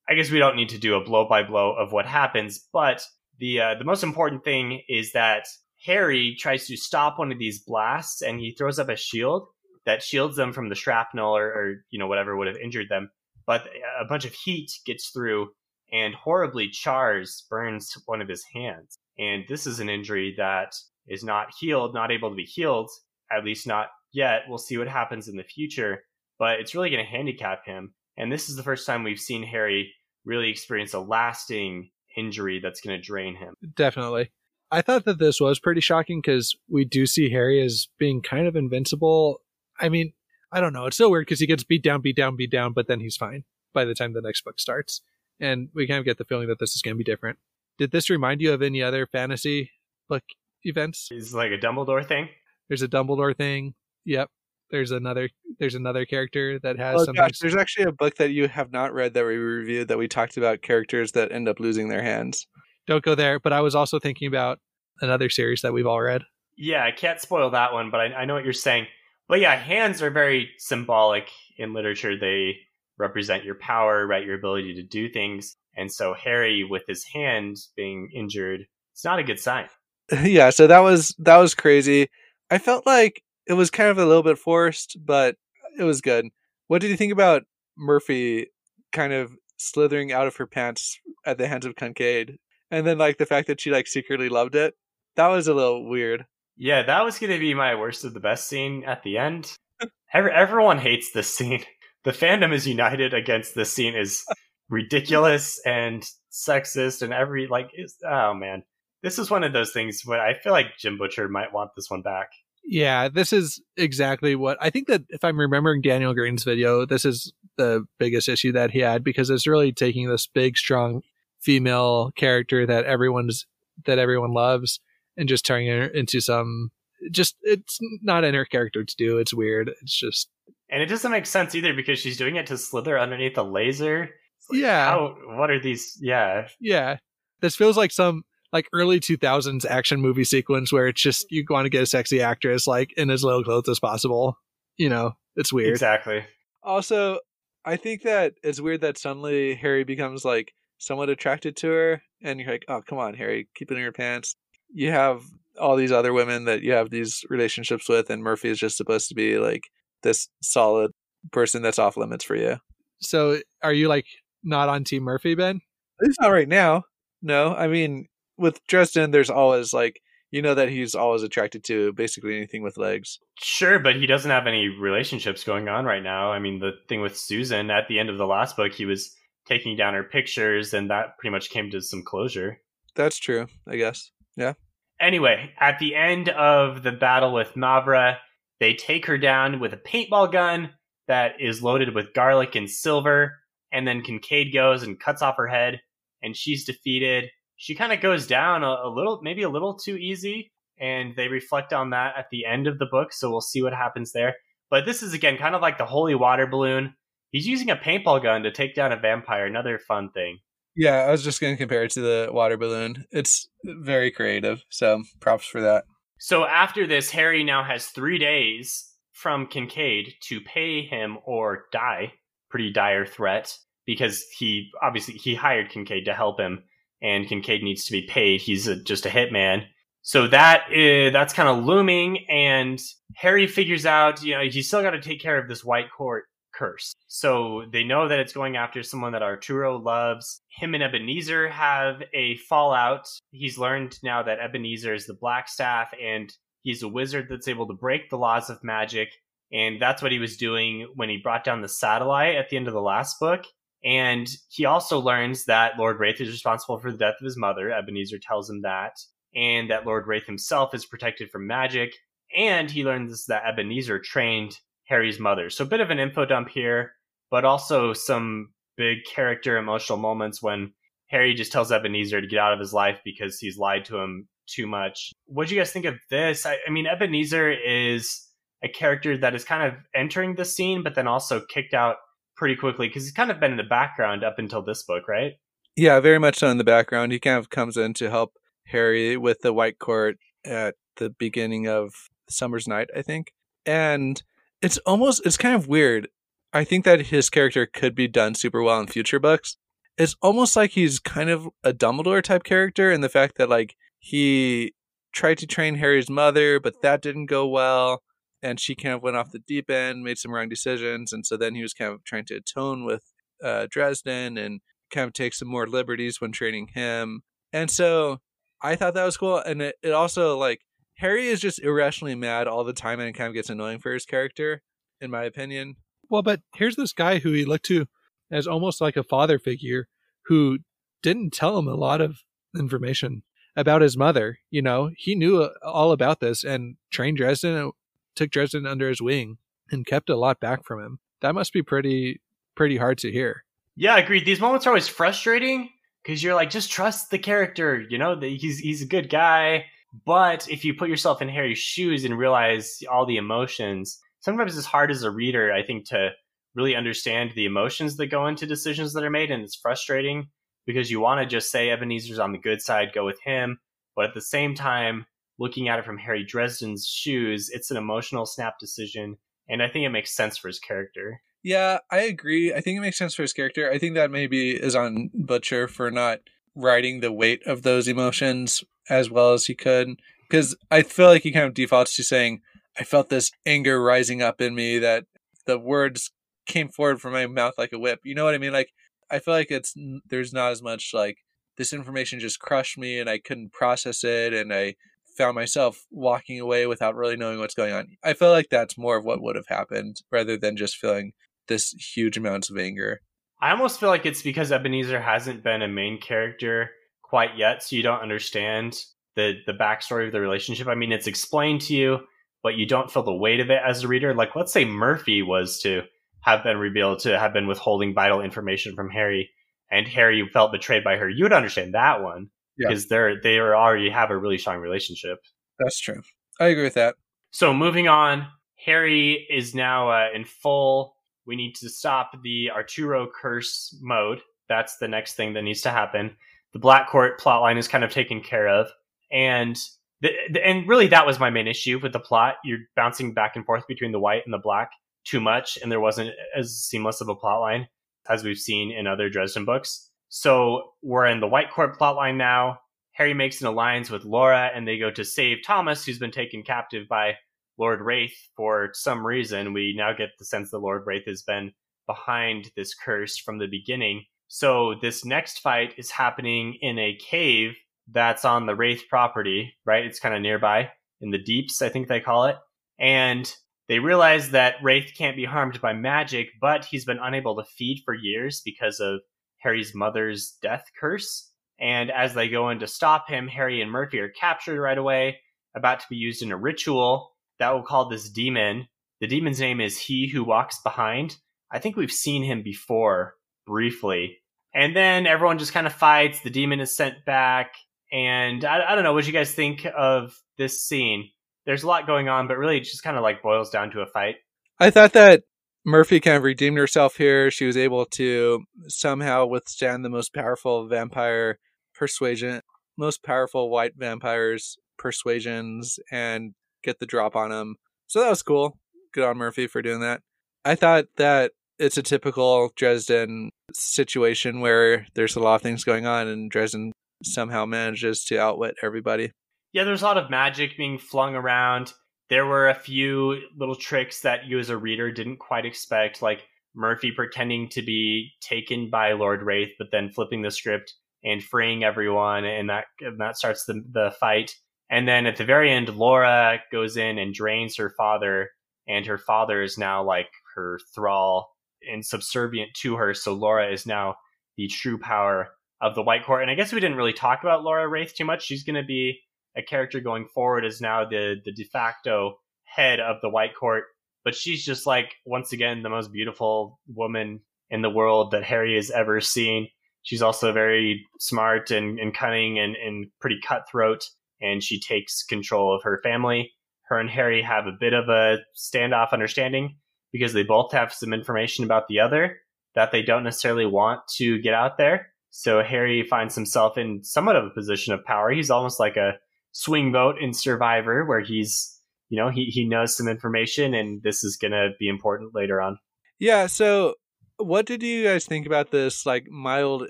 I 0.07 0.13
guess 0.13 0.31
we 0.31 0.39
don't 0.39 0.55
need 0.55 0.69
to 0.69 0.77
do 0.77 0.95
a 0.95 1.03
blow 1.03 1.27
by 1.27 1.43
blow 1.43 1.73
of 1.73 1.91
what 1.91 2.05
happens, 2.05 2.65
but 2.71 3.05
the 3.37 3.59
uh, 3.59 3.75
the 3.75 3.83
most 3.83 4.01
important 4.01 4.45
thing 4.45 4.81
is 4.87 5.11
that 5.11 5.43
Harry 5.85 6.37
tries 6.39 6.65
to 6.67 6.77
stop 6.77 7.19
one 7.19 7.33
of 7.33 7.39
these 7.39 7.59
blasts 7.59 8.21
and 8.21 8.39
he 8.39 8.55
throws 8.57 8.79
up 8.79 8.87
a 8.87 8.95
shield 8.95 9.45
that 9.85 10.01
shields 10.01 10.37
them 10.37 10.53
from 10.53 10.69
the 10.69 10.75
shrapnel 10.75 11.35
or, 11.35 11.47
or 11.47 11.85
you 11.89 11.99
know 11.99 12.07
whatever 12.07 12.37
would 12.37 12.47
have 12.47 12.55
injured 12.55 12.87
them. 12.87 13.11
But 13.45 13.67
a 13.99 14.05
bunch 14.05 14.23
of 14.23 14.31
heat 14.31 14.71
gets 14.85 15.09
through 15.09 15.49
and 15.93 16.15
horribly 16.15 16.69
chars 16.69 17.45
burns 17.49 17.95
one 18.07 18.21
of 18.21 18.27
his 18.27 18.43
hands. 18.53 18.97
And 19.19 19.43
this 19.47 19.67
is 19.67 19.79
an 19.79 19.89
injury 19.89 20.33
that 20.37 20.73
is 21.07 21.23
not 21.23 21.53
healed, 21.59 21.93
not 21.93 22.11
able 22.11 22.31
to 22.31 22.35
be 22.35 22.43
healed, 22.43 22.89
at 23.31 23.45
least 23.45 23.67
not 23.67 23.89
yet. 24.11 24.41
We'll 24.49 24.57
see 24.57 24.77
what 24.77 24.87
happens 24.87 25.27
in 25.27 25.37
the 25.37 25.43
future, 25.43 26.03
but 26.39 26.59
it's 26.59 26.73
really 26.73 26.89
going 26.89 27.05
to 27.05 27.11
handicap 27.11 27.65
him. 27.65 27.93
And 28.17 28.31
this 28.31 28.49
is 28.49 28.55
the 28.55 28.63
first 28.63 28.87
time 28.87 29.03
we've 29.03 29.19
seen 29.19 29.43
Harry 29.43 29.93
really 30.25 30.49
experience 30.49 30.93
a 30.93 30.99
lasting 30.99 31.91
injury 32.17 32.59
that's 32.59 32.81
going 32.81 32.99
to 32.99 33.01
drain 33.01 33.35
him. 33.35 33.53
Definitely. 33.75 34.31
I 34.71 34.81
thought 34.81 35.05
that 35.05 35.19
this 35.19 35.39
was 35.39 35.59
pretty 35.59 35.81
shocking 35.81 36.21
because 36.21 36.55
we 36.67 36.85
do 36.85 37.05
see 37.05 37.29
Harry 37.29 37.63
as 37.63 37.87
being 37.99 38.21
kind 38.23 38.47
of 38.47 38.55
invincible. 38.55 39.41
I 39.79 39.89
mean, 39.89 40.13
I 40.51 40.59
don't 40.59 40.73
know. 40.73 40.87
It's 40.87 40.97
so 40.97 41.09
weird 41.09 41.27
because 41.27 41.39
he 41.39 41.45
gets 41.45 41.63
beat 41.63 41.83
down, 41.83 42.01
beat 42.01 42.15
down, 42.15 42.35
beat 42.35 42.51
down, 42.51 42.73
but 42.73 42.87
then 42.87 42.99
he's 42.99 43.15
fine 43.15 43.43
by 43.73 43.85
the 43.85 43.93
time 43.93 44.13
the 44.13 44.21
next 44.21 44.43
book 44.43 44.59
starts 44.59 45.01
and 45.39 45.69
we 45.73 45.87
kind 45.87 45.99
of 45.99 46.05
get 46.05 46.17
the 46.17 46.25
feeling 46.25 46.47
that 46.47 46.59
this 46.59 46.75
is 46.75 46.81
going 46.81 46.95
to 46.95 46.97
be 46.97 47.03
different. 47.03 47.37
Did 47.77 47.91
this 47.91 48.09
remind 48.09 48.41
you 48.41 48.53
of 48.53 48.61
any 48.61 48.81
other 48.83 49.07
fantasy 49.07 49.71
book 50.09 50.23
events? 50.63 51.09
Is 51.11 51.33
like 51.33 51.51
a 51.51 51.57
Dumbledore 51.57 52.07
thing? 52.07 52.29
There's 52.67 52.81
a 52.81 52.87
Dumbledore 52.87 53.35
thing. 53.35 53.73
Yep. 54.05 54.29
There's 54.71 54.91
another. 54.91 55.29
There's 55.59 55.75
another 55.75 56.05
character 56.05 56.59
that 56.59 56.79
has 56.79 56.95
oh, 56.95 57.05
something. 57.05 57.21
Gosh, 57.21 57.39
there's 57.39 57.55
actually 57.55 57.85
a 57.85 57.91
book 57.91 58.15
that 58.15 58.31
you 58.31 58.47
have 58.47 58.71
not 58.71 58.93
read 58.93 59.13
that 59.13 59.23
we 59.23 59.35
reviewed 59.35 59.87
that 59.89 59.99
we 59.99 60.07
talked 60.07 60.35
about 60.35 60.63
characters 60.63 61.11
that 61.11 61.31
end 61.31 61.47
up 61.47 61.59
losing 61.59 61.89
their 61.89 62.01
hands. 62.01 62.47
Don't 62.87 63.03
go 63.03 63.13
there. 63.13 63.39
But 63.39 63.53
I 63.53 63.61
was 63.61 63.75
also 63.75 63.99
thinking 63.99 64.27
about 64.27 64.59
another 65.01 65.29
series 65.29 65.61
that 65.61 65.73
we've 65.73 65.85
all 65.85 66.01
read. 66.01 66.23
Yeah, 66.57 66.83
I 66.83 66.91
can't 66.91 67.19
spoil 67.19 67.51
that 67.51 67.73
one, 67.73 67.91
but 67.91 67.99
I, 67.99 68.05
I 68.13 68.25
know 68.25 68.33
what 68.33 68.43
you're 68.43 68.53
saying. 68.53 68.87
But 69.27 69.39
yeah, 69.39 69.55
hands 69.55 70.01
are 70.01 70.09
very 70.09 70.51
symbolic 70.57 71.29
in 71.57 71.73
literature. 71.73 72.17
They 72.17 72.57
represent 72.97 73.43
your 73.43 73.55
power, 73.55 74.05
right? 74.05 74.25
Your 74.25 74.35
ability 74.35 74.75
to 74.75 74.83
do 74.83 75.09
things. 75.09 75.55
And 75.75 75.91
so 75.91 76.13
Harry, 76.13 76.63
with 76.63 76.83
his 76.87 77.03
hand 77.03 77.57
being 77.75 78.09
injured, 78.13 78.65
it's 78.93 79.03
not 79.03 79.19
a 79.19 79.23
good 79.23 79.39
sign. 79.39 79.67
yeah, 80.23 80.49
so 80.49 80.67
that 80.67 80.79
was 80.79 81.15
that 81.19 81.37
was 81.37 81.55
crazy. 81.55 82.09
I 82.51 82.57
felt 82.57 82.85
like 82.85 83.23
it 83.47 83.53
was 83.53 83.69
kind 83.69 83.89
of 83.89 83.97
a 83.97 84.05
little 84.05 84.23
bit 84.23 84.37
forced, 84.37 84.97
but 85.03 85.35
it 85.77 85.83
was 85.83 86.01
good. 86.01 86.27
What 86.67 86.81
did 86.81 86.89
you 86.89 86.97
think 86.97 87.13
about 87.13 87.43
Murphy 87.77 88.47
kind 88.91 89.13
of 89.13 89.33
slithering 89.57 90.11
out 90.11 90.27
of 90.27 90.35
her 90.37 90.45
pants 90.45 90.99
at 91.25 91.37
the 91.37 91.47
hands 91.47 91.65
of 91.65 91.75
Kincaid? 91.75 92.37
And 92.69 92.85
then 92.85 92.97
like 92.97 93.17
the 93.17 93.25
fact 93.25 93.47
that 93.47 93.61
she 93.61 93.71
like 93.71 93.87
secretly 93.87 94.29
loved 94.29 94.55
it. 94.55 94.75
That 95.15 95.27
was 95.27 95.47
a 95.47 95.53
little 95.53 95.87
weird. 95.87 96.25
Yeah, 96.57 96.83
that 96.83 97.03
was 97.03 97.17
gonna 97.17 97.39
be 97.39 97.53
my 97.53 97.75
worst 97.75 98.03
of 98.03 98.13
the 98.13 98.19
best 98.19 98.47
scene 98.47 98.83
at 98.85 99.03
the 99.03 99.17
end. 99.17 99.55
Every, 100.13 100.31
everyone 100.31 100.77
hates 100.77 101.11
this 101.11 101.33
scene 101.35 101.63
the 102.03 102.11
fandom 102.11 102.53
is 102.53 102.67
united 102.67 103.13
against 103.13 103.55
this 103.55 103.71
scene 103.71 103.95
is 103.95 104.23
ridiculous 104.69 105.59
and 105.65 106.05
sexist 106.31 107.01
and 107.01 107.13
every 107.13 107.47
like 107.47 107.69
is 107.73 107.95
oh 108.05 108.33
man. 108.33 108.63
This 109.01 109.19
is 109.19 109.29
one 109.29 109.43
of 109.43 109.53
those 109.53 109.71
things 109.71 110.01
where 110.05 110.21
i 110.21 110.33
feel 110.33 110.53
like 110.53 110.77
jim 110.77 110.97
butcher 110.97 111.27
might 111.27 111.53
want 111.53 111.71
this 111.75 111.89
one 111.89 112.01
back. 112.01 112.29
Yeah 112.63 113.09
this 113.09 113.33
is 113.33 113.61
exactly 113.77 114.35
what 114.35 114.57
i 114.61 114.69
think 114.69 114.87
that 114.87 115.03
if 115.09 115.23
i'm 115.23 115.39
remembering 115.39 115.81
Daniel 115.81 116.13
Greene's 116.13 116.43
video 116.43 116.85
this 116.85 117.05
is 117.05 117.33
the 117.57 117.85
biggest 117.99 118.29
issue 118.29 118.51
that 118.53 118.71
he 118.71 118.79
had 118.79 119.03
because 119.03 119.29
it's 119.29 119.47
really 119.47 119.71
taking 119.71 120.09
this 120.09 120.27
big 120.27 120.57
strong 120.57 121.01
female 121.39 122.11
character 122.15 122.65
that 122.65 122.85
everyone's 122.85 123.45
that 123.85 123.99
everyone 123.99 124.33
loves 124.33 124.79
and 125.17 125.29
just 125.29 125.45
turning 125.45 125.67
her 125.67 125.85
into 125.85 126.21
some 126.21 126.71
just 127.11 127.35
it's 127.41 127.79
not 128.01 128.23
in 128.23 128.33
her 128.33 128.45
character 128.45 128.83
to 128.83 128.95
do. 128.95 129.17
It's 129.17 129.33
weird. 129.33 129.71
It's 129.81 129.95
just 129.95 130.29
and 130.73 130.81
it 130.81 130.87
doesn't 130.87 131.11
make 131.11 131.27
sense 131.27 131.53
either 131.53 131.71
because 131.71 131.99
she's 131.99 132.17
doing 132.17 132.35
it 132.35 132.47
to 132.47 132.57
slither 132.57 132.99
underneath 132.99 133.37
a 133.37 133.43
laser. 133.43 134.09
Like, 134.49 134.59
yeah. 134.59 134.89
How, 134.89 135.15
what 135.37 135.51
are 135.51 135.61
these? 135.61 135.99
Yeah. 136.01 136.47
Yeah. 136.59 136.97
This 137.41 137.55
feels 137.55 137.77
like 137.77 137.91
some 137.91 138.23
like 138.51 138.67
early 138.73 138.99
2000s 138.99 139.65
action 139.67 140.01
movie 140.01 140.23
sequence 140.23 140.73
where 140.73 140.87
it's 140.87 141.01
just 141.01 141.27
you 141.29 141.45
want 141.47 141.65
to 141.65 141.69
get 141.69 141.83
a 141.83 141.85
sexy 141.85 142.21
actress 142.21 142.65
like 142.65 142.91
in 142.97 143.11
as 143.11 143.23
little 143.23 143.43
clothes 143.43 143.69
as 143.69 143.79
possible. 143.79 144.35
You 144.77 144.89
know, 144.89 145.11
it's 145.35 145.53
weird. 145.53 145.69
Exactly. 145.69 146.25
Also, 146.63 147.19
I 147.63 147.75
think 147.75 148.01
that 148.01 148.33
it's 148.41 148.59
weird 148.59 148.81
that 148.81 148.97
suddenly 148.97 149.53
Harry 149.53 149.83
becomes 149.83 150.25
like 150.25 150.53
somewhat 150.79 151.09
attracted 151.09 151.55
to 151.57 151.67
her, 151.67 152.01
and 152.23 152.39
you're 152.39 152.51
like, 152.51 152.65
oh, 152.67 152.81
come 152.81 152.97
on, 152.97 153.13
Harry, 153.13 153.47
keep 153.53 153.71
it 153.71 153.75
in 153.75 153.81
your 153.81 153.91
pants. 153.91 154.35
You 154.73 154.89
have 154.89 155.21
all 155.59 155.75
these 155.75 155.91
other 155.91 156.13
women 156.13 156.45
that 156.45 156.63
you 156.63 156.71
have 156.71 156.89
these 156.89 157.23
relationships 157.29 157.87
with, 157.87 158.09
and 158.09 158.23
Murphy 158.23 158.49
is 158.49 158.59
just 158.59 158.75
supposed 158.75 159.07
to 159.09 159.15
be 159.15 159.37
like 159.37 159.69
this 160.03 160.29
solid 160.41 160.91
person 161.31 161.61
that's 161.61 161.79
off 161.79 161.97
limits 161.97 162.23
for 162.23 162.35
you. 162.35 162.57
So, 163.01 163.39
are 163.61 163.73
you 163.73 163.87
like 163.87 164.05
not 164.43 164.69
on 164.69 164.83
Team 164.83 165.03
Murphy, 165.03 165.35
Ben? 165.35 165.61
At 166.01 166.07
least 166.07 166.21
not 166.21 166.29
right 166.29 166.47
now. 166.47 166.83
No, 167.21 167.55
I 167.55 167.67
mean, 167.67 168.07
with 168.37 168.65
Dresden, 168.67 169.11
there's 169.11 169.29
always 169.29 169.73
like, 169.73 170.01
you 170.31 170.41
know, 170.41 170.55
that 170.55 170.69
he's 170.69 170.95
always 170.95 171.23
attracted 171.23 171.63
to 171.65 171.93
basically 171.93 172.35
anything 172.35 172.63
with 172.63 172.77
legs. 172.77 173.19
Sure, 173.39 173.79
but 173.79 173.95
he 173.95 174.05
doesn't 174.05 174.31
have 174.31 174.47
any 174.47 174.67
relationships 174.67 175.43
going 175.43 175.69
on 175.69 175.85
right 175.85 176.03
now. 176.03 176.31
I 176.31 176.39
mean, 176.39 176.59
the 176.59 176.71
thing 176.89 177.01
with 177.01 177.17
Susan 177.17 177.69
at 177.69 177.87
the 177.87 177.99
end 177.99 178.09
of 178.09 178.17
the 178.17 178.27
last 178.27 178.57
book, 178.57 178.73
he 178.73 178.85
was 178.85 179.15
taking 179.45 179.75
down 179.75 179.93
her 179.93 180.03
pictures, 180.03 180.73
and 180.73 180.89
that 180.89 181.17
pretty 181.17 181.31
much 181.31 181.49
came 181.49 181.69
to 181.71 181.81
some 181.81 182.03
closure. 182.03 182.59
That's 182.95 183.17
true, 183.17 183.47
I 183.67 183.77
guess. 183.77 184.11
Yeah. 184.35 184.53
Anyway, 184.99 185.51
at 185.59 185.79
the 185.79 185.95
end 185.95 186.29
of 186.29 186.83
the 186.83 186.91
battle 186.91 187.33
with 187.33 187.53
Mavra, 187.55 188.17
they 188.59 188.73
take 188.73 189.05
her 189.05 189.17
down 189.17 189.59
with 189.59 189.73
a 189.73 189.77
paintball 189.77 190.31
gun 190.31 190.71
that 191.07 191.33
is 191.39 191.63
loaded 191.63 191.93
with 191.93 192.13
garlic 192.13 192.55
and 192.55 192.69
silver, 192.69 193.39
and 193.71 193.87
then 193.87 194.01
Kincaid 194.01 194.53
goes 194.53 194.83
and 194.83 194.99
cuts 194.99 195.21
off 195.21 195.37
her 195.37 195.47
head, 195.47 195.81
and 196.21 196.35
she's 196.35 196.65
defeated. 196.65 197.29
She 197.57 197.75
kind 197.75 197.91
of 197.91 198.01
goes 198.01 198.27
down 198.27 198.63
a, 198.63 198.67
a 198.67 198.89
little, 198.89 199.19
maybe 199.21 199.43
a 199.43 199.49
little 199.49 199.77
too 199.77 199.97
easy, 199.97 200.51
and 200.79 201.15
they 201.15 201.27
reflect 201.27 201.73
on 201.73 201.91
that 201.91 202.15
at 202.17 202.27
the 202.31 202.45
end 202.45 202.67
of 202.67 202.79
the 202.79 202.85
book, 202.85 203.13
so 203.13 203.29
we'll 203.29 203.41
see 203.41 203.61
what 203.61 203.73
happens 203.73 204.11
there. 204.11 204.35
But 204.69 204.85
this 204.85 205.03
is 205.03 205.13
again 205.13 205.37
kind 205.37 205.55
of 205.55 205.61
like 205.61 205.77
the 205.77 205.85
holy 205.85 206.15
water 206.15 206.47
balloon. 206.47 206.95
He's 207.31 207.47
using 207.47 207.69
a 207.69 207.75
paintball 207.75 208.23
gun 208.23 208.43
to 208.43 208.51
take 208.51 208.75
down 208.75 208.91
a 208.91 208.97
vampire, 208.97 209.45
another 209.45 209.79
fun 209.79 210.11
thing. 210.11 210.39
Yeah, 210.75 211.05
I 211.07 211.11
was 211.11 211.23
just 211.23 211.39
going 211.39 211.53
to 211.53 211.57
compare 211.57 211.83
it 211.83 211.91
to 211.91 212.01
the 212.01 212.29
water 212.31 212.57
balloon. 212.57 213.05
It's 213.11 213.47
very 213.63 214.11
creative, 214.11 214.63
so 214.69 215.03
props 215.19 215.45
for 215.45 215.61
that. 215.61 215.85
So 216.23 216.45
after 216.45 216.87
this, 216.87 217.11
Harry 217.11 217.43
now 217.43 217.65
has 217.65 217.87
three 217.87 218.17
days 218.17 218.89
from 219.11 219.45
Kincaid 219.45 220.13
to 220.21 220.39
pay 220.39 220.81
him 220.81 221.17
or 221.25 221.65
die. 221.73 222.13
Pretty 222.49 222.71
dire 222.71 223.05
threat 223.05 223.57
because 223.85 224.23
he 224.29 224.71
obviously 224.81 225.15
he 225.15 225.35
hired 225.35 225.69
Kincaid 225.69 226.05
to 226.05 226.13
help 226.13 226.39
him, 226.39 226.63
and 227.01 227.27
Kincaid 227.27 227.61
needs 227.61 227.83
to 227.83 227.91
be 227.91 228.03
paid. 228.03 228.39
He's 228.39 228.67
a, 228.67 228.81
just 228.81 229.05
a 229.05 229.09
hitman. 229.09 229.65
So 230.01 230.27
that 230.27 230.71
is, 230.71 231.11
that's 231.11 231.33
kind 231.33 231.49
of 231.49 231.65
looming, 231.65 232.25
and 232.29 232.81
Harry 233.17 233.45
figures 233.45 233.85
out 233.85 234.23
you 234.23 234.33
know 234.33 234.43
he's 234.49 234.69
still 234.69 234.81
got 234.81 234.91
to 234.91 235.01
take 235.01 235.19
care 235.19 235.37
of 235.37 235.49
this 235.49 235.65
White 235.65 235.91
Court 235.91 236.23
curse. 236.53 236.95
So 237.07 237.63
they 237.71 237.83
know 237.83 238.07
that 238.07 238.19
it's 238.19 238.33
going 238.33 238.55
after 238.55 238.83
someone 238.83 239.11
that 239.13 239.23
Arturo 239.23 239.77
loves. 239.77 240.41
Him 240.49 240.73
and 240.73 240.83
Ebenezer 240.83 241.49
have 241.49 242.03
a 242.13 242.37
fallout. 242.37 243.07
He's 243.31 243.57
learned 243.57 243.97
now 244.03 244.23
that 244.23 244.39
Ebenezer 244.39 244.93
is 244.93 245.05
the 245.05 245.13
Black 245.13 245.49
Staff 245.49 245.91
and 246.01 246.31
he's 246.61 246.83
a 246.83 246.87
wizard 246.87 247.27
that's 247.29 247.47
able 247.47 247.67
to 247.67 247.73
break 247.73 248.09
the 248.09 248.17
laws 248.17 248.49
of 248.49 248.63
magic. 248.63 249.09
And 249.51 249.79
that's 249.79 250.01
what 250.01 250.11
he 250.11 250.19
was 250.19 250.37
doing 250.37 250.87
when 250.95 251.09
he 251.09 251.17
brought 251.17 251.43
down 251.43 251.61
the 251.61 251.69
satellite 251.69 252.35
at 252.35 252.49
the 252.49 252.57
end 252.57 252.67
of 252.67 252.73
the 252.73 252.81
last 252.81 253.19
book. 253.19 253.45
And 253.83 254.27
he 254.49 254.65
also 254.65 254.99
learns 254.99 255.45
that 255.45 255.77
Lord 255.77 255.99
Raith 255.99 256.21
is 256.21 256.29
responsible 256.29 256.79
for 256.79 256.91
the 256.91 256.97
death 256.97 257.15
of 257.19 257.25
his 257.25 257.37
mother. 257.37 257.71
Ebenezer 257.71 258.17
tells 258.17 258.49
him 258.49 258.61
that. 258.61 258.93
And 259.35 259.69
that 259.69 259.85
Lord 259.85 260.07
Raith 260.07 260.25
himself 260.25 260.73
is 260.73 260.85
protected 260.85 261.29
from 261.29 261.47
magic. 261.47 261.93
And 262.35 262.71
he 262.71 262.83
learns 262.83 263.25
that 263.25 263.43
Ebenezer 263.45 263.99
trained 263.99 264.57
Harry's 264.85 265.19
mother. 265.19 265.49
So 265.49 265.63
a 265.63 265.67
bit 265.67 265.81
of 265.81 265.89
an 265.89 265.99
info 265.99 266.25
dump 266.25 266.49
here, 266.49 266.93
but 267.31 267.45
also 267.45 267.93
some 267.93 268.49
big 268.77 268.99
character 269.13 269.57
emotional 269.57 269.97
moments 269.97 270.41
when 270.41 270.73
Harry 271.07 271.33
just 271.33 271.51
tells 271.51 271.71
Ebenezer 271.71 272.21
to 272.21 272.27
get 272.27 272.39
out 272.39 272.53
of 272.53 272.59
his 272.59 272.73
life 272.73 272.99
because 273.05 273.39
he's 273.39 273.57
lied 273.57 273.85
to 273.85 273.97
him 273.97 274.27
too 274.47 274.67
much. 274.67 275.11
What 275.25 275.47
do 275.47 275.55
you 275.55 275.61
guys 275.61 275.71
think 275.71 275.85
of 275.85 275.95
this? 276.09 276.45
I, 276.45 276.57
I 276.67 276.71
mean, 276.71 276.87
Ebenezer 276.87 277.51
is 277.51 278.27
a 278.63 278.69
character 278.69 279.17
that 279.17 279.35
is 279.35 279.43
kind 279.43 279.63
of 279.63 279.79
entering 279.95 280.35
the 280.35 280.45
scene, 280.45 280.83
but 280.83 280.95
then 280.95 281.07
also 281.07 281.41
kicked 281.49 281.73
out 281.73 281.97
pretty 282.35 282.55
quickly 282.55 282.87
because 282.87 283.03
he's 283.03 283.11
kind 283.11 283.31
of 283.31 283.39
been 283.39 283.51
in 283.51 283.57
the 283.57 283.63
background 283.63 284.23
up 284.23 284.39
until 284.39 284.63
this 284.63 284.83
book, 284.83 285.07
right? 285.07 285.33
Yeah, 285.75 285.99
very 285.99 286.19
much 286.19 286.37
so 286.37 286.49
in 286.49 286.57
the 286.57 286.63
background. 286.63 287.11
He 287.11 287.19
kind 287.19 287.37
of 287.37 287.49
comes 287.49 287.77
in 287.77 287.93
to 287.95 288.09
help 288.09 288.33
Harry 288.67 289.17
with 289.17 289.41
the 289.41 289.53
White 289.53 289.79
Court 289.79 290.17
at 290.45 290.75
the 290.97 291.09
beginning 291.09 291.67
of 291.67 291.93
Summer's 292.29 292.67
Knight, 292.67 292.89
I 292.95 293.01
think. 293.01 293.33
And 293.65 294.21
it's 294.63 294.77
almost 294.79 295.21
it's 295.25 295.37
kind 295.37 295.53
of 295.53 295.67
weird. 295.67 296.07
I 296.53 296.63
think 296.63 296.85
that 296.85 297.07
his 297.07 297.29
character 297.29 297.65
could 297.65 297.93
be 297.93 298.07
done 298.07 298.33
super 298.33 298.63
well 298.63 298.79
in 298.79 298.87
future 298.87 299.19
books. 299.19 299.57
It's 299.97 300.15
almost 300.21 300.55
like 300.55 300.71
he's 300.71 300.99
kind 300.99 301.29
of 301.29 301.49
a 301.63 301.73
Dumbledore 301.73 302.23
type 302.23 302.43
character 302.43 302.91
in 302.91 303.01
the 303.01 303.09
fact 303.09 303.37
that 303.37 303.49
like 303.49 303.75
he 303.99 304.73
tried 305.11 305.37
to 305.39 305.47
train 305.47 305.75
Harry's 305.75 306.09
mother, 306.09 306.59
but 306.59 306.81
that 306.81 307.01
didn't 307.01 307.27
go 307.27 307.45
well, 307.47 308.03
and 308.41 308.59
she 308.59 308.73
kind 308.73 308.95
of 308.95 309.03
went 309.03 309.17
off 309.17 309.31
the 309.31 309.39
deep 309.39 309.69
end, 309.69 310.03
made 310.03 310.17
some 310.17 310.31
wrong 310.31 310.49
decisions, 310.49 311.11
and 311.11 311.25
so 311.25 311.35
then 311.37 311.55
he 311.55 311.61
was 311.61 311.73
kind 311.73 311.93
of 311.93 312.03
trying 312.03 312.25
to 312.25 312.35
atone 312.35 312.85
with 312.85 313.03
uh, 313.43 313.67
Dresden 313.69 314.37
and 314.37 314.61
kind 314.91 315.07
of 315.07 315.13
take 315.13 315.33
some 315.33 315.47
more 315.47 315.67
liberties 315.67 316.21
when 316.21 316.31
training 316.31 316.69
him. 316.73 317.21
And 317.51 317.69
so 317.69 318.19
I 318.61 318.75
thought 318.75 318.93
that 318.93 319.05
was 319.05 319.17
cool, 319.17 319.37
and 319.37 319.61
it, 319.61 319.75
it 319.83 319.91
also 319.91 320.37
like 320.37 320.61
Harry 320.97 321.27
is 321.27 321.39
just 321.39 321.59
irrationally 321.59 322.15
mad 322.15 322.47
all 322.47 322.63
the 322.63 322.73
time 322.73 322.99
and 322.99 323.09
it 323.09 323.13
kind 323.13 323.27
of 323.27 323.33
gets 323.33 323.49
annoying 323.49 323.79
for 323.79 323.93
his 323.93 324.05
character, 324.05 324.61
in 325.01 325.11
my 325.11 325.23
opinion. 325.23 325.75
Well, 326.09 326.21
but 326.21 326.41
here's 326.55 326.75
this 326.75 326.93
guy 326.93 327.19
who 327.19 327.31
he 327.31 327.45
looked 327.45 327.65
to 327.65 327.87
as 328.31 328.47
almost 328.47 328.81
like 328.81 328.97
a 328.97 329.03
father 329.03 329.39
figure 329.39 329.87
who 330.25 330.59
didn't 331.01 331.33
tell 331.33 331.57
him 331.57 331.67
a 331.67 331.75
lot 331.75 332.01
of 332.01 332.19
information 332.57 333.23
about 333.55 333.81
his 333.81 333.97
mother. 333.97 334.39
You 334.49 334.61
know, 334.61 334.91
he 334.97 335.15
knew 335.15 335.43
uh, 335.43 335.49
all 335.63 335.91
about 335.91 336.19
this 336.19 336.43
and 336.43 336.77
trained 336.91 337.17
Dresden, 337.17 337.55
uh, 337.55 337.69
took 338.15 338.31
Dresden 338.31 338.65
under 338.65 338.89
his 338.89 339.01
wing, 339.01 339.37
and 339.71 339.85
kept 339.85 340.09
a 340.09 340.15
lot 340.15 340.39
back 340.39 340.65
from 340.65 340.83
him. 340.83 340.99
That 341.21 341.35
must 341.35 341.53
be 341.53 341.61
pretty, 341.61 342.21
pretty 342.55 342.77
hard 342.77 342.97
to 342.99 343.11
hear. 343.11 343.43
Yeah, 343.75 343.97
agreed. 343.97 344.25
These 344.25 344.39
moments 344.39 344.65
are 344.65 344.69
always 344.69 344.87
frustrating 344.87 345.69
because 346.03 346.23
you're 346.23 346.35
like, 346.35 346.49
just 346.49 346.71
trust 346.71 347.09
the 347.11 347.17
character. 347.17 347.83
You 347.89 347.97
know, 347.97 348.19
he's 348.19 348.59
he's 348.59 348.81
a 348.81 348.87
good 348.87 349.09
guy. 349.09 349.65
But 350.05 350.49
if 350.49 350.65
you 350.65 350.73
put 350.73 350.89
yourself 350.89 351.21
in 351.21 351.29
Harry's 351.29 351.59
shoes 351.59 352.03
and 352.03 352.17
realize 352.17 352.79
all 352.91 353.05
the 353.05 353.17
emotions, 353.17 353.99
sometimes 354.21 354.57
it's 354.57 354.65
hard 354.65 354.89
as 354.89 355.03
a 355.03 355.11
reader, 355.11 355.53
I 355.53 355.63
think, 355.63 355.87
to 355.89 356.09
really 356.55 356.75
understand 356.75 357.31
the 357.35 357.45
emotions 357.45 357.97
that 357.97 358.07
go 358.07 358.27
into 358.27 358.45
decisions 358.45 358.93
that 358.93 359.03
are 359.03 359.09
made. 359.09 359.31
And 359.31 359.43
it's 359.43 359.55
frustrating 359.55 360.27
because 360.65 360.89
you 360.89 360.99
want 360.99 361.21
to 361.21 361.27
just 361.27 361.51
say 361.51 361.69
Ebenezer's 361.69 362.19
on 362.19 362.31
the 362.31 362.37
good 362.37 362.61
side, 362.61 362.93
go 362.93 363.05
with 363.05 363.19
him. 363.23 363.59
But 363.95 364.05
at 364.05 364.13
the 364.13 364.21
same 364.21 364.55
time, 364.55 365.05
looking 365.37 365.67
at 365.67 365.79
it 365.79 365.85
from 365.85 365.97
Harry 365.97 366.23
Dresden's 366.23 366.87
shoes, 366.87 367.49
it's 367.51 367.69
an 367.69 367.77
emotional 367.77 368.25
snap 368.25 368.55
decision. 368.59 369.17
And 369.49 369.61
I 369.61 369.67
think 369.67 369.85
it 369.85 369.89
makes 369.89 370.15
sense 370.15 370.37
for 370.37 370.47
his 370.47 370.59
character. 370.59 371.21
Yeah, 371.43 371.79
I 371.91 371.99
agree. 372.01 372.53
I 372.53 372.61
think 372.61 372.77
it 372.77 372.81
makes 372.81 372.97
sense 372.97 373.13
for 373.13 373.21
his 373.21 373.33
character. 373.33 373.69
I 373.69 373.77
think 373.77 373.95
that 373.95 374.09
maybe 374.09 374.51
is 374.51 374.75
on 374.75 375.11
Butcher 375.13 375.67
for 375.67 375.91
not 375.91 376.19
writing 376.55 377.01
the 377.01 377.11
weight 377.11 377.45
of 377.45 377.63
those 377.63 377.87
emotions 377.87 378.63
as 378.89 379.09
well 379.09 379.33
as 379.33 379.45
he 379.45 379.55
could. 379.55 379.99
Because 380.29 380.55
I 380.71 380.81
feel 380.81 381.07
like 381.07 381.23
he 381.23 381.31
kind 381.31 381.45
of 381.45 381.53
defaults 381.53 381.95
to 381.95 382.03
saying, 382.03 382.41
I 382.77 382.83
felt 382.83 383.09
this 383.09 383.31
anger 383.45 383.81
rising 383.81 384.21
up 384.21 384.41
in 384.41 384.55
me 384.55 384.79
that 384.79 385.05
the 385.45 385.59
words 385.59 386.11
came 386.45 386.69
forward 386.69 387.01
from 387.01 387.13
my 387.13 387.27
mouth 387.27 387.53
like 387.57 387.73
a 387.73 387.79
whip. 387.79 387.99
You 388.03 388.15
know 388.15 388.25
what 388.25 388.35
I 388.35 388.39
mean? 388.39 388.53
Like, 388.53 388.69
I 389.11 389.19
feel 389.19 389.33
like 389.33 389.51
it's, 389.51 389.75
there's 390.09 390.33
not 390.33 390.51
as 390.51 390.61
much 390.61 390.91
like, 390.93 391.17
this 391.57 391.73
information 391.73 392.19
just 392.19 392.39
crushed 392.39 392.77
me 392.77 392.99
and 392.99 393.09
I 393.09 393.19
couldn't 393.19 393.53
process 393.53 394.03
it 394.03 394.33
and 394.33 394.51
I 394.51 394.75
found 395.17 395.35
myself 395.35 395.85
walking 395.91 396.39
away 396.39 396.65
without 396.65 396.95
really 396.95 397.15
knowing 397.15 397.37
what's 397.37 397.53
going 397.53 397.73
on. 397.73 397.89
I 398.03 398.13
feel 398.13 398.31
like 398.31 398.49
that's 398.49 398.77
more 398.77 398.97
of 398.97 399.05
what 399.05 399.21
would 399.21 399.35
have 399.35 399.47
happened 399.47 400.01
rather 400.11 400.35
than 400.35 400.57
just 400.57 400.77
feeling 400.77 401.13
this 401.47 401.71
huge 401.73 402.17
amounts 402.17 402.49
of 402.49 402.57
anger. 402.57 403.01
I 403.39 403.51
almost 403.51 403.79
feel 403.79 403.89
like 403.89 404.05
it's 404.05 404.21
because 404.23 404.51
Ebenezer 404.51 405.01
hasn't 405.01 405.43
been 405.43 405.61
a 405.61 405.67
main 405.67 405.99
character 405.99 406.71
quite 407.13 407.37
yet, 407.37 407.61
so 407.61 407.75
you 407.75 407.83
don't 407.83 408.01
understand 408.01 408.75
the 409.15 409.33
the 409.45 409.53
backstory 409.53 410.07
of 410.07 410.11
the 410.11 410.19
relationship. 410.19 410.67
I 410.67 410.73
mean, 410.73 410.91
it's 410.91 411.05
explained 411.05 411.61
to 411.61 411.75
you, 411.75 411.99
but 412.41 412.55
you 412.55 412.65
don't 412.65 412.89
feel 412.89 413.03
the 413.03 413.13
weight 413.13 413.39
of 413.39 413.51
it 413.51 413.61
as 413.63 413.83
a 413.83 413.87
reader. 413.87 414.15
Like, 414.15 414.35
let's 414.35 414.51
say 414.51 414.65
Murphy 414.65 415.21
was 415.21 415.59
to 415.61 415.83
have 416.21 416.43
been 416.43 416.57
revealed 416.57 416.97
to 417.01 417.19
have 417.19 417.31
been 417.31 417.45
withholding 417.45 417.93
vital 417.93 418.19
information 418.19 418.75
from 418.75 418.89
Harry, 418.89 419.29
and 419.69 419.87
Harry 419.87 420.27
felt 420.33 420.51
betrayed 420.51 420.83
by 420.83 420.97
her. 420.97 421.07
You 421.07 421.25
would 421.25 421.33
understand 421.33 421.75
that 421.75 422.01
one 422.01 422.31
Yeah. 422.57 422.69
because 422.69 422.87
they're 422.87 423.21
they 423.21 423.37
already 423.39 423.91
have 423.91 424.09
a 424.09 424.17
really 424.17 424.39
strong 424.39 424.57
relationship. 424.57 425.19
That's 425.59 425.79
true. 425.79 426.01
I 426.39 426.47
agree 426.47 426.63
with 426.63 426.73
that. 426.73 426.95
So 427.29 427.53
moving 427.53 427.87
on, 427.87 428.25
Harry 428.65 429.27
is 429.29 429.53
now 429.53 429.91
uh, 429.91 430.07
in 430.15 430.25
full. 430.25 430.95
We 431.27 431.35
need 431.35 431.53
to 431.57 431.69
stop 431.69 432.13
the 432.23 432.49
Arturo 432.49 433.07
curse 433.07 433.77
mode. 433.83 434.21
That's 434.49 434.77
the 434.77 434.87
next 434.87 435.13
thing 435.13 435.33
that 435.33 435.43
needs 435.43 435.61
to 435.61 435.69
happen. 435.69 436.17
The 436.53 436.59
Black 436.59 436.87
Court 436.87 437.19
plotline 437.19 437.57
is 437.57 437.67
kind 437.67 437.83
of 437.83 437.91
taken 437.91 438.21
care 438.21 438.47
of, 438.47 438.69
and 439.11 439.57
the, 440.01 440.11
the, 440.31 440.45
and 440.45 440.67
really 440.67 440.87
that 440.87 441.05
was 441.05 441.19
my 441.19 441.29
main 441.29 441.47
issue 441.47 441.79
with 441.79 441.93
the 441.93 441.99
plot. 441.99 442.35
You're 442.43 442.59
bouncing 442.75 443.13
back 443.13 443.35
and 443.35 443.45
forth 443.45 443.65
between 443.67 443.91
the 443.91 443.99
white 443.99 444.21
and 444.25 444.33
the 444.33 444.37
black 444.37 444.71
too 445.03 445.19
much, 445.19 445.57
and 445.61 445.71
there 445.71 445.79
wasn't 445.79 446.11
as 446.35 446.57
seamless 446.57 447.01
of 447.01 447.09
a 447.09 447.15
plotline 447.15 447.67
as 448.09 448.23
we've 448.23 448.37
seen 448.37 448.71
in 448.71 448.87
other 448.87 449.09
Dresden 449.09 449.45
books. 449.45 449.89
So 450.09 450.73
we're 450.81 451.07
in 451.07 451.19
the 451.19 451.27
White 451.27 451.51
Court 451.51 451.79
plotline 451.79 452.17
now. 452.17 452.59
Harry 452.91 453.13
makes 453.13 453.41
an 453.41 453.47
alliance 453.47 453.89
with 453.89 454.05
Laura, 454.05 454.51
and 454.53 454.67
they 454.67 454.77
go 454.77 454.91
to 454.91 455.03
save 455.03 455.39
Thomas, 455.43 455.83
who's 455.83 455.97
been 455.97 456.11
taken 456.11 456.43
captive 456.43 456.87
by 456.87 457.17
Lord 457.57 457.81
Raith 457.81 458.15
for 458.35 458.69
some 458.73 459.05
reason. 459.05 459.53
We 459.53 459.73
now 459.75 459.93
get 459.93 460.09
the 460.19 460.25
sense 460.25 460.51
that 460.51 460.59
Lord 460.59 460.83
Raith 460.85 461.05
has 461.07 461.23
been 461.23 461.51
behind 461.87 462.51
this 462.55 462.75
curse 462.75 463.17
from 463.17 463.39
the 463.39 463.47
beginning. 463.47 464.05
So 464.35 464.73
this 464.81 465.05
next 465.05 465.41
fight 465.41 465.75
is 465.77 465.91
happening 465.91 466.57
in 466.59 466.79
a 466.79 466.95
cave 466.95 467.55
that's 467.91 468.25
on 468.25 468.47
the 468.47 468.55
Raith 468.55 468.89
property, 468.89 469.53
right? 469.63 469.85
It's 469.85 469.99
kind 469.99 470.15
of 470.15 470.23
nearby 470.23 470.71
in 471.01 471.11
the 471.11 471.19
deeps, 471.19 471.61
I 471.61 471.69
think 471.69 471.87
they 471.87 471.99
call 471.99 472.25
it. 472.25 472.37
And 472.79 473.31
they 473.67 473.77
realize 473.77 474.31
that 474.31 474.55
Raith 474.63 474.93
can't 474.97 475.15
be 475.15 475.23
harmed 475.23 475.61
by 475.61 475.73
magic, 475.73 476.29
but 476.41 476.65
he's 476.65 476.83
been 476.83 476.97
unable 476.99 477.35
to 477.35 477.43
feed 477.43 477.83
for 477.85 477.93
years 477.93 478.41
because 478.43 478.79
of 478.79 479.01
Harry's 479.37 479.75
mother's 479.75 480.35
death 480.41 480.65
curse. 480.79 481.31
And 481.59 481.91
as 481.91 482.15
they 482.15 482.27
go 482.27 482.49
in 482.49 482.57
to 482.61 482.67
stop 482.67 483.07
him, 483.07 483.27
Harry 483.27 483.61
and 483.61 483.69
Murphy 483.69 483.99
are 483.99 484.09
captured 484.09 484.59
right 484.59 484.79
away, 484.79 485.19
about 485.55 485.81
to 485.81 485.85
be 485.91 485.95
used 485.95 486.23
in 486.23 486.31
a 486.31 486.37
ritual 486.37 487.11
that 487.37 487.51
will 487.51 487.61
call 487.61 487.87
this 487.87 488.09
demon. 488.09 488.67
The 488.99 489.05
demon's 489.05 489.39
name 489.39 489.61
is 489.61 489.77
He 489.77 490.07
Who 490.07 490.23
Walks 490.23 490.59
Behind. 490.63 491.15
I 491.51 491.59
think 491.59 491.75
we've 491.75 491.91
seen 491.91 492.23
him 492.23 492.41
before 492.41 493.13
briefly. 493.45 494.21
And 494.53 494.75
then 494.75 495.07
everyone 495.07 495.39
just 495.39 495.53
kind 495.53 495.67
of 495.67 495.73
fights. 495.73 496.19
The 496.21 496.29
demon 496.29 496.59
is 496.59 496.75
sent 496.75 497.05
back. 497.05 497.53
And 497.91 498.45
I, 498.45 498.71
I 498.71 498.75
don't 498.75 498.83
know, 498.83 498.93
what 498.93 499.07
you 499.07 499.13
guys 499.13 499.31
think 499.31 499.65
of 499.77 500.15
this 500.37 500.63
scene? 500.63 501.09
There's 501.45 501.63
a 501.63 501.67
lot 501.67 501.87
going 501.87 502.09
on, 502.09 502.27
but 502.27 502.37
really 502.37 502.57
it 502.57 502.63
just 502.63 502.83
kind 502.83 502.97
of 502.97 503.03
like 503.03 503.21
boils 503.21 503.49
down 503.49 503.71
to 503.71 503.81
a 503.81 503.85
fight. 503.85 504.15
I 504.59 504.69
thought 504.69 504.93
that 504.93 505.23
Murphy 505.65 505.99
kind 505.99 506.17
of 506.17 506.23
redeemed 506.23 506.57
herself 506.57 506.97
here. 506.97 507.31
She 507.31 507.45
was 507.45 507.57
able 507.57 507.85
to 507.85 508.43
somehow 508.67 509.25
withstand 509.25 509.83
the 509.83 509.89
most 509.89 510.13
powerful 510.13 510.67
vampire 510.67 511.39
persuasion, 511.73 512.41
most 512.77 513.03
powerful 513.03 513.49
white 513.49 513.73
vampires 513.75 514.57
persuasions, 514.77 515.79
and 515.91 516.33
get 516.63 516.79
the 516.79 516.85
drop 516.85 517.15
on 517.15 517.31
him. 517.31 517.55
So 517.87 517.99
that 518.01 518.09
was 518.09 518.23
cool. 518.23 518.57
Good 518.93 519.05
on 519.05 519.17
Murphy 519.17 519.47
for 519.47 519.61
doing 519.61 519.81
that. 519.81 520.01
I 520.45 520.55
thought 520.55 520.85
that 520.97 521.31
it's 521.59 521.77
a 521.77 521.83
typical 521.83 522.51
Dresden 522.55 523.29
situation 523.53 524.39
where 524.39 524.85
there's 524.95 525.15
a 525.15 525.19
lot 525.19 525.35
of 525.35 525.41
things 525.41 525.63
going 525.63 525.85
on, 525.85 526.07
and 526.07 526.29
Dresden 526.29 526.71
somehow 527.03 527.45
manages 527.45 528.03
to 528.05 528.19
outwit 528.19 528.55
everybody. 528.61 529.11
Yeah, 529.51 529.63
there's 529.63 529.81
a 529.81 529.85
lot 529.85 529.97
of 529.97 530.09
magic 530.09 530.57
being 530.57 530.77
flung 530.77 531.15
around. 531.15 531.73
There 532.09 532.25
were 532.25 532.49
a 532.49 532.55
few 532.55 533.19
little 533.37 533.55
tricks 533.55 534.01
that 534.01 534.25
you 534.25 534.39
as 534.39 534.49
a 534.49 534.57
reader 534.57 534.91
didn't 534.91 535.17
quite 535.17 535.45
expect, 535.45 536.01
like 536.01 536.25
Murphy 536.55 536.91
pretending 536.91 537.49
to 537.49 537.61
be 537.61 538.11
taken 538.21 538.69
by 538.69 538.93
Lord 538.93 539.23
Raith, 539.23 539.51
but 539.57 539.67
then 539.71 539.91
flipping 539.91 540.21
the 540.21 540.31
script 540.31 540.73
and 541.03 541.23
freeing 541.23 541.63
everyone, 541.63 542.25
and 542.25 542.49
that 542.49 542.65
and 542.79 542.99
that 542.99 543.17
starts 543.17 543.45
the 543.45 543.63
the 543.71 543.91
fight. 543.99 544.35
And 544.69 544.87
then 544.87 545.05
at 545.05 545.17
the 545.17 545.25
very 545.25 545.51
end, 545.51 545.69
Laura 545.69 546.39
goes 546.51 546.77
in 546.77 546.97
and 546.97 547.13
drains 547.13 547.57
her 547.57 547.73
father, 547.77 548.31
and 548.67 548.85
her 548.85 548.97
father 548.97 549.43
is 549.43 549.57
now 549.57 549.83
like 549.83 550.09
her 550.35 550.59
thrall 550.73 551.32
and 551.71 551.85
subservient 551.85 552.53
to 552.61 552.75
her. 552.75 552.93
So 552.93 553.13
Laura 553.13 553.51
is 553.51 553.65
now 553.65 553.95
the 554.37 554.47
true 554.47 554.77
power 554.77 555.29
of 555.61 555.75
the 555.75 555.83
White 555.83 556.05
Court. 556.05 556.21
And 556.21 556.31
I 556.31 556.35
guess 556.35 556.51
we 556.51 556.59
didn't 556.59 556.77
really 556.77 556.93
talk 556.93 557.23
about 557.23 557.43
Laura 557.43 557.67
Raith 557.67 557.95
too 557.95 558.05
much. 558.05 558.23
She's 558.23 558.43
going 558.43 558.61
to 558.61 558.67
be 558.67 558.99
a 559.35 559.41
character 559.41 559.79
going 559.79 560.07
forward 560.13 560.45
as 560.45 560.61
now 560.61 560.85
the 560.85 561.15
the 561.23 561.31
de 561.31 561.45
facto 561.45 562.19
head 562.43 562.79
of 562.79 562.97
the 563.01 563.09
White 563.09 563.35
Court. 563.35 563.65
But 564.03 564.15
she's 564.15 564.43
just 564.43 564.67
like 564.67 564.95
once 565.05 565.31
again 565.31 565.63
the 565.63 565.69
most 565.69 565.91
beautiful 565.91 566.59
woman 566.67 567.21
in 567.49 567.61
the 567.61 567.69
world 567.69 568.11
that 568.11 568.23
Harry 568.23 568.55
has 568.55 568.69
ever 568.71 568.99
seen. 568.99 569.47
She's 569.83 570.01
also 570.01 570.31
very 570.31 570.85
smart 570.99 571.51
and, 571.51 571.79
and 571.79 571.93
cunning 571.93 572.39
and, 572.39 572.55
and 572.55 572.87
pretty 572.99 573.19
cutthroat, 573.25 573.83
and 574.21 574.43
she 574.43 574.59
takes 574.59 575.03
control 575.03 575.55
of 575.55 575.63
her 575.63 575.79
family. 575.83 576.31
Her 576.63 576.79
and 576.79 576.89
Harry 576.89 577.21
have 577.21 577.47
a 577.47 577.57
bit 577.57 577.73
of 577.73 577.89
a 577.89 578.19
standoff 578.35 578.91
understanding 578.91 579.57
because 579.93 580.11
they 580.11 580.23
both 580.23 580.51
have 580.51 580.73
some 580.73 580.91
information 580.91 581.45
about 581.45 581.69
the 581.69 581.79
other 581.79 582.17
that 582.55 582.71
they 582.71 582.81
don't 582.81 583.03
necessarily 583.03 583.45
want 583.45 583.81
to 583.87 584.19
get 584.19 584.33
out 584.33 584.57
there. 584.57 584.89
So 585.11 585.43
Harry 585.43 585.83
finds 585.83 586.15
himself 586.15 586.57
in 586.57 586.83
somewhat 586.83 587.15
of 587.15 587.25
a 587.25 587.29
position 587.29 587.73
of 587.73 587.85
power. 587.85 588.11
He's 588.11 588.29
almost 588.29 588.59
like 588.59 588.75
a 588.75 588.97
swing 589.31 589.71
vote 589.71 589.95
in 590.01 590.13
Survivor, 590.13 590.85
where 590.85 591.01
he's, 591.01 591.59
you 591.89 591.97
know, 591.97 592.09
he, 592.09 592.25
he 592.25 592.45
knows 592.45 592.75
some 592.75 592.87
information 592.87 593.53
and 593.53 593.81
this 593.83 594.03
is 594.03 594.17
going 594.17 594.31
to 594.31 594.49
be 594.59 594.67
important 594.67 595.15
later 595.15 595.39
on. 595.41 595.59
Yeah. 595.99 596.27
So, 596.27 596.75
what 597.17 597.45
did 597.45 597.61
you 597.61 597.83
guys 597.83 598.05
think 598.05 598.25
about 598.25 598.51
this, 598.51 598.85
like, 598.85 599.07
mild 599.07 599.67